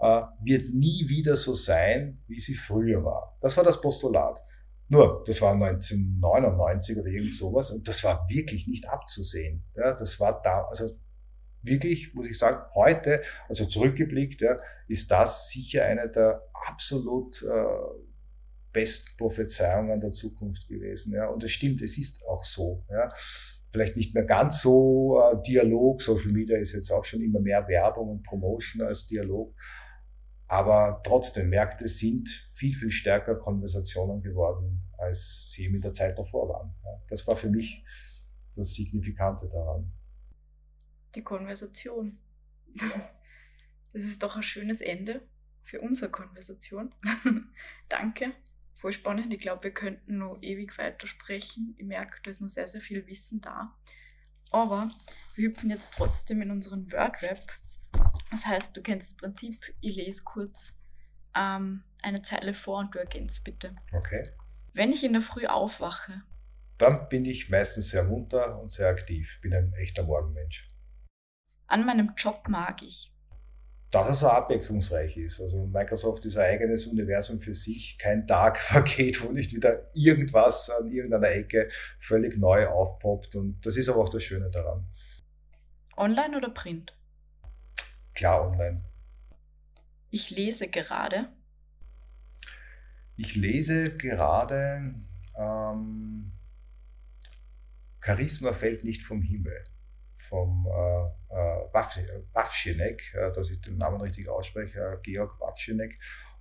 äh, 0.00 0.22
wird 0.42 0.74
nie 0.74 1.08
wieder 1.08 1.36
so 1.36 1.54
sein, 1.54 2.22
wie 2.26 2.38
sie 2.38 2.54
früher 2.54 3.04
war. 3.04 3.36
Das 3.40 3.56
war 3.56 3.64
das 3.64 3.80
Postulat. 3.80 4.42
Nur, 4.88 5.22
das 5.26 5.42
war 5.42 5.52
1999 5.52 6.96
oder 6.96 7.08
irgend 7.08 7.36
sowas 7.36 7.70
und 7.70 7.86
das 7.86 8.02
war 8.04 8.26
wirklich 8.28 8.66
nicht 8.66 8.88
abzusehen. 8.88 9.62
Ja, 9.76 9.92
das 9.92 10.18
war 10.18 10.40
da, 10.42 10.64
also 10.64 10.88
wirklich, 11.62 12.14
muss 12.14 12.26
ich 12.26 12.38
sagen, 12.38 12.64
heute, 12.74 13.22
also 13.48 13.66
zurückgeblickt, 13.66 14.40
ja, 14.40 14.56
ist 14.86 15.10
das 15.10 15.50
sicher 15.50 15.84
eine 15.84 16.08
der 16.08 16.42
absolut 16.68 17.42
äh, 17.42 17.64
besten 18.72 19.16
Prophezeiungen 19.18 20.00
der 20.00 20.12
Zukunft 20.12 20.68
gewesen. 20.68 21.12
Ja. 21.12 21.26
Und 21.26 21.44
es 21.44 21.50
stimmt, 21.50 21.82
es 21.82 21.98
ist 21.98 22.26
auch 22.26 22.44
so. 22.44 22.84
Ja 22.90 23.10
vielleicht 23.70 23.96
nicht 23.96 24.14
mehr 24.14 24.24
ganz 24.24 24.62
so 24.62 25.20
äh, 25.20 25.42
Dialog. 25.46 26.02
Social 26.02 26.32
Media 26.32 26.58
ist 26.58 26.72
jetzt 26.72 26.90
auch 26.90 27.04
schon 27.04 27.20
immer 27.22 27.40
mehr 27.40 27.66
Werbung 27.68 28.08
und 28.10 28.22
Promotion 28.22 28.82
als 28.82 29.06
Dialog. 29.06 29.54
Aber 30.48 31.02
trotzdem, 31.04 31.50
Märkte 31.50 31.86
sind 31.88 32.28
viel, 32.54 32.74
viel 32.74 32.90
stärker 32.90 33.36
Konversationen 33.36 34.22
geworden, 34.22 34.82
als 34.96 35.50
sie 35.52 35.66
in 35.66 35.80
der 35.80 35.92
Zeit 35.92 36.18
davor 36.18 36.48
waren. 36.48 36.74
Das 37.08 37.26
war 37.26 37.36
für 37.36 37.50
mich 37.50 37.84
das 38.56 38.72
Signifikante 38.72 39.48
daran. 39.48 39.92
Die 41.14 41.22
Konversation. 41.22 42.18
Das 43.92 44.04
ist 44.04 44.22
doch 44.22 44.36
ein 44.36 44.42
schönes 44.42 44.80
Ende 44.80 45.22
für 45.62 45.80
unsere 45.80 46.10
Konversation. 46.10 46.94
Danke 47.88 48.32
voll 48.78 48.92
spannend. 48.92 49.32
Ich 49.32 49.40
glaube, 49.40 49.64
wir 49.64 49.70
könnten 49.72 50.18
noch 50.18 50.38
ewig 50.40 50.76
weitersprechen. 50.78 51.74
Ich 51.78 51.84
merke, 51.84 52.20
da 52.22 52.30
ist 52.30 52.40
noch 52.40 52.48
sehr, 52.48 52.68
sehr 52.68 52.80
viel 52.80 53.06
Wissen 53.06 53.40
da. 53.40 53.76
Aber 54.50 54.88
wir 55.34 55.48
hüpfen 55.48 55.70
jetzt 55.70 55.94
trotzdem 55.94 56.40
in 56.42 56.50
unseren 56.50 56.90
Word-Rap. 56.90 57.52
Das 58.30 58.46
heißt, 58.46 58.76
du 58.76 58.82
kennst 58.82 59.10
das 59.10 59.16
Prinzip, 59.16 59.58
ich 59.80 59.96
lese 59.96 60.22
kurz 60.24 60.74
ähm, 61.34 61.82
eine 62.02 62.22
Zeile 62.22 62.54
vor 62.54 62.80
und 62.80 62.94
du 62.94 62.98
ergänzt 62.98 63.44
bitte. 63.44 63.74
Okay. 63.92 64.30
Wenn 64.74 64.92
ich 64.92 65.04
in 65.04 65.12
der 65.12 65.22
Früh 65.22 65.46
aufwache, 65.46 66.22
dann 66.76 67.08
bin 67.08 67.24
ich 67.24 67.50
meistens 67.50 67.90
sehr 67.90 68.04
munter 68.04 68.60
und 68.60 68.70
sehr 68.70 68.88
aktiv. 68.88 69.40
Bin 69.42 69.52
ein 69.54 69.72
echter 69.74 70.04
Morgenmensch. 70.04 70.70
An 71.66 71.84
meinem 71.84 72.12
Job 72.16 72.48
mag 72.48 72.82
ich 72.82 73.12
dass 73.90 74.08
er 74.08 74.14
so 74.14 74.28
abwechslungsreich 74.28 75.16
ist. 75.16 75.40
Also 75.40 75.66
Microsoft 75.66 76.24
ist 76.26 76.36
ein 76.36 76.54
eigenes 76.54 76.86
Universum 76.86 77.40
für 77.40 77.54
sich. 77.54 77.96
Kein 77.98 78.26
Tag 78.26 78.58
vergeht, 78.58 79.22
wo 79.22 79.32
nicht 79.32 79.54
wieder 79.54 79.90
irgendwas 79.94 80.68
an 80.70 80.90
irgendeiner 80.90 81.30
Ecke 81.30 81.70
völlig 82.00 82.36
neu 82.36 82.66
aufpoppt. 82.66 83.36
Und 83.36 83.64
das 83.64 83.76
ist 83.76 83.88
aber 83.88 84.00
auch 84.00 84.08
das 84.08 84.22
Schöne 84.22 84.50
daran. 84.50 84.86
Online 85.96 86.36
oder 86.36 86.50
Print? 86.50 86.94
Klar, 88.18 88.50
online. 88.50 88.82
Ich 90.10 90.30
lese 90.30 90.66
gerade. 90.66 91.28
Ich 93.16 93.36
lese 93.36 93.96
gerade 93.96 94.92
ähm, 95.38 96.32
Charisma 98.00 98.52
fällt 98.52 98.82
nicht 98.82 99.04
vom 99.04 99.22
Himmel 99.22 99.62
vom 100.16 100.66
äh, 100.66 101.32
äh, 101.32 101.72
Wawschinek, 102.32 103.14
äh, 103.14 103.32
dass 103.32 103.50
ich 103.50 103.60
den 103.60 103.78
Namen 103.78 104.00
richtig 104.00 104.28
ausspreche, 104.28 104.80
äh, 104.80 104.96
Georg 105.04 105.38
Wawschinek. 105.38 105.96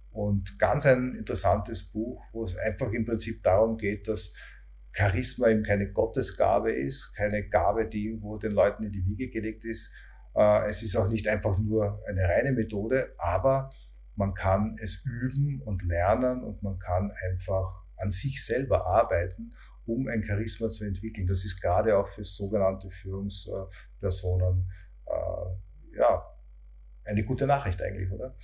Und 0.09 0.57
ganz 0.57 0.88
ein 0.88 1.13
interessantes 1.13 1.91
Buch, 1.91 2.23
wo 2.32 2.43
es 2.43 2.57
einfach 2.57 2.91
im 2.91 3.05
Prinzip 3.05 3.43
darum 3.43 3.78
geht, 3.78 4.07
dass 4.07 4.34
Charisma 4.93 5.49
eben 5.49 5.61
keine 5.61 5.91
Gottesgabe 5.91 6.71
ist, 6.71 7.13
keine 7.13 7.47
Gabe, 7.47 7.88
die 7.88 8.05
irgendwo 8.05 8.39
den 8.39 8.53
Leuten 8.53 8.84
in 8.84 8.91
die 8.91 9.05
Wiege 9.05 9.30
gelegt 9.30 9.63
ist. 9.63 9.93
Äh, 10.38 10.69
es 10.69 10.83
ist 10.83 10.95
auch 10.95 11.09
nicht 11.09 11.27
einfach 11.27 11.57
nur 11.57 12.01
eine 12.07 12.21
reine 12.21 12.53
Methode, 12.53 13.13
aber 13.17 13.71
man 14.15 14.33
kann 14.33 14.75
es 14.81 15.03
üben 15.03 15.61
und 15.61 15.83
lernen 15.83 16.43
und 16.43 16.63
man 16.63 16.79
kann 16.79 17.11
einfach 17.29 17.83
an 17.97 18.11
sich 18.11 18.45
selber 18.45 18.88
arbeiten 18.88 19.51
um 19.88 20.07
ein 20.07 20.23
Charisma 20.23 20.69
zu 20.69 20.85
entwickeln. 20.85 21.25
Das 21.25 21.45
ist 21.45 21.61
gerade 21.61 21.97
auch 21.97 22.07
für 22.09 22.23
sogenannte 22.23 22.89
Führungspersonen 22.89 24.69
äh, 25.05 25.97
ja, 25.97 26.25
eine 27.05 27.23
gute 27.23 27.47
Nachricht 27.47 27.81
eigentlich, 27.81 28.11
oder? 28.11 28.38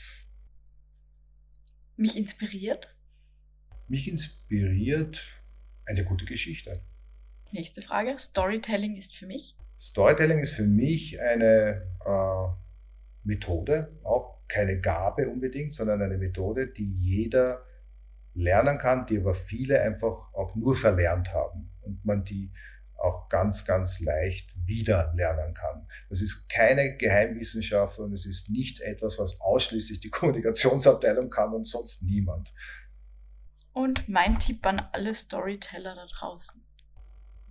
Mich 1.97 2.17
inspiriert? 2.17 2.95
Mich 3.87 4.07
inspiriert 4.07 5.27
eine 5.85 6.03
gute 6.05 6.25
Geschichte. 6.25 6.81
Nächste 7.51 7.81
Frage. 7.81 8.17
Storytelling 8.17 8.95
ist 8.95 9.15
für 9.15 9.27
mich? 9.27 9.55
Storytelling 9.83 10.39
ist 10.39 10.51
für 10.51 10.63
mich 10.63 11.19
eine 11.19 11.85
äh, 12.05 12.47
Methode, 13.25 13.99
auch 14.03 14.37
keine 14.47 14.79
Gabe 14.79 15.27
unbedingt, 15.27 15.73
sondern 15.73 16.01
eine 16.01 16.17
Methode, 16.17 16.67
die 16.67 16.89
jeder 16.89 17.65
lernen 18.33 18.77
kann, 18.77 19.05
die 19.05 19.17
aber 19.17 19.35
viele 19.35 19.81
einfach 19.81 20.33
auch 20.33 20.55
nur 20.55 20.77
verlernt 20.77 21.33
haben 21.33 21.69
und 21.81 22.05
man 22.05 22.23
die 22.23 22.53
auch 22.95 23.27
ganz, 23.27 23.65
ganz 23.65 23.99
leicht 23.99 24.53
wieder 24.65 25.11
lernen 25.17 25.53
kann. 25.53 25.85
Das 26.07 26.21
ist 26.21 26.47
keine 26.47 26.95
Geheimwissenschaft 26.95 27.99
und 27.99 28.13
es 28.13 28.25
ist 28.25 28.49
nicht 28.49 28.79
etwas, 28.79 29.19
was 29.19 29.41
ausschließlich 29.41 29.99
die 29.99 30.09
Kommunikationsabteilung 30.11 31.29
kann 31.29 31.53
und 31.53 31.67
sonst 31.67 32.03
niemand. 32.03 32.53
Und 33.73 34.07
mein 34.07 34.39
Tipp 34.39 34.65
an 34.65 34.81
alle 34.93 35.13
Storyteller 35.13 35.93
da 35.93 36.05
draußen. 36.05 36.63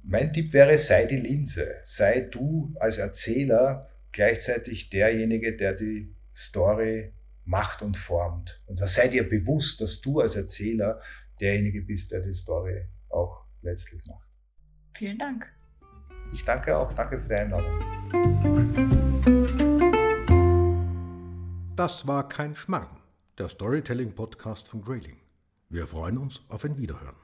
Mein 0.05 0.33
Tipp 0.33 0.53
wäre, 0.53 0.79
sei 0.79 1.07
die 1.07 1.19
Linse. 1.19 1.81
Sei 1.85 2.23
du 2.23 2.75
als 2.81 2.99
Erzähler 2.99 3.89
gleichzeitig 4.11 4.91
derjenige, 4.91 5.57
der 5.57 5.75
die 5.75 6.15
Story 6.35 7.13
macht 7.45 7.83
und 7.83 7.97
formt. 7.97 8.63
Und 8.67 8.81
da 8.81 8.87
sei 8.87 9.09
dir 9.09 9.29
bewusst, 9.29 9.81
dass 9.81 10.01
du 10.01 10.21
als 10.21 10.35
Erzähler 10.35 11.01
derjenige 11.41 11.83
bist, 11.83 12.11
der 12.11 12.21
die 12.21 12.35
Story 12.35 12.85
auch 13.11 13.45
letztlich 13.63 14.05
macht. 14.07 14.29
Vielen 14.97 15.19
Dank. 15.19 15.47
Ich 16.33 16.45
danke 16.45 16.77
auch. 16.77 16.93
Danke 16.93 17.21
für 17.21 17.29
die 17.29 17.35
Einladung. 17.35 17.79
Das 21.77 22.07
war 22.07 22.29
kein 22.29 22.55
Schmarrn, 22.55 22.99
der 23.39 23.49
Storytelling-Podcast 23.49 24.69
von 24.69 24.83
Grayling. 24.83 25.17
Wir 25.69 25.87
freuen 25.87 26.19
uns 26.19 26.43
auf 26.49 26.65
ein 26.65 26.77
Wiederhören. 26.77 27.22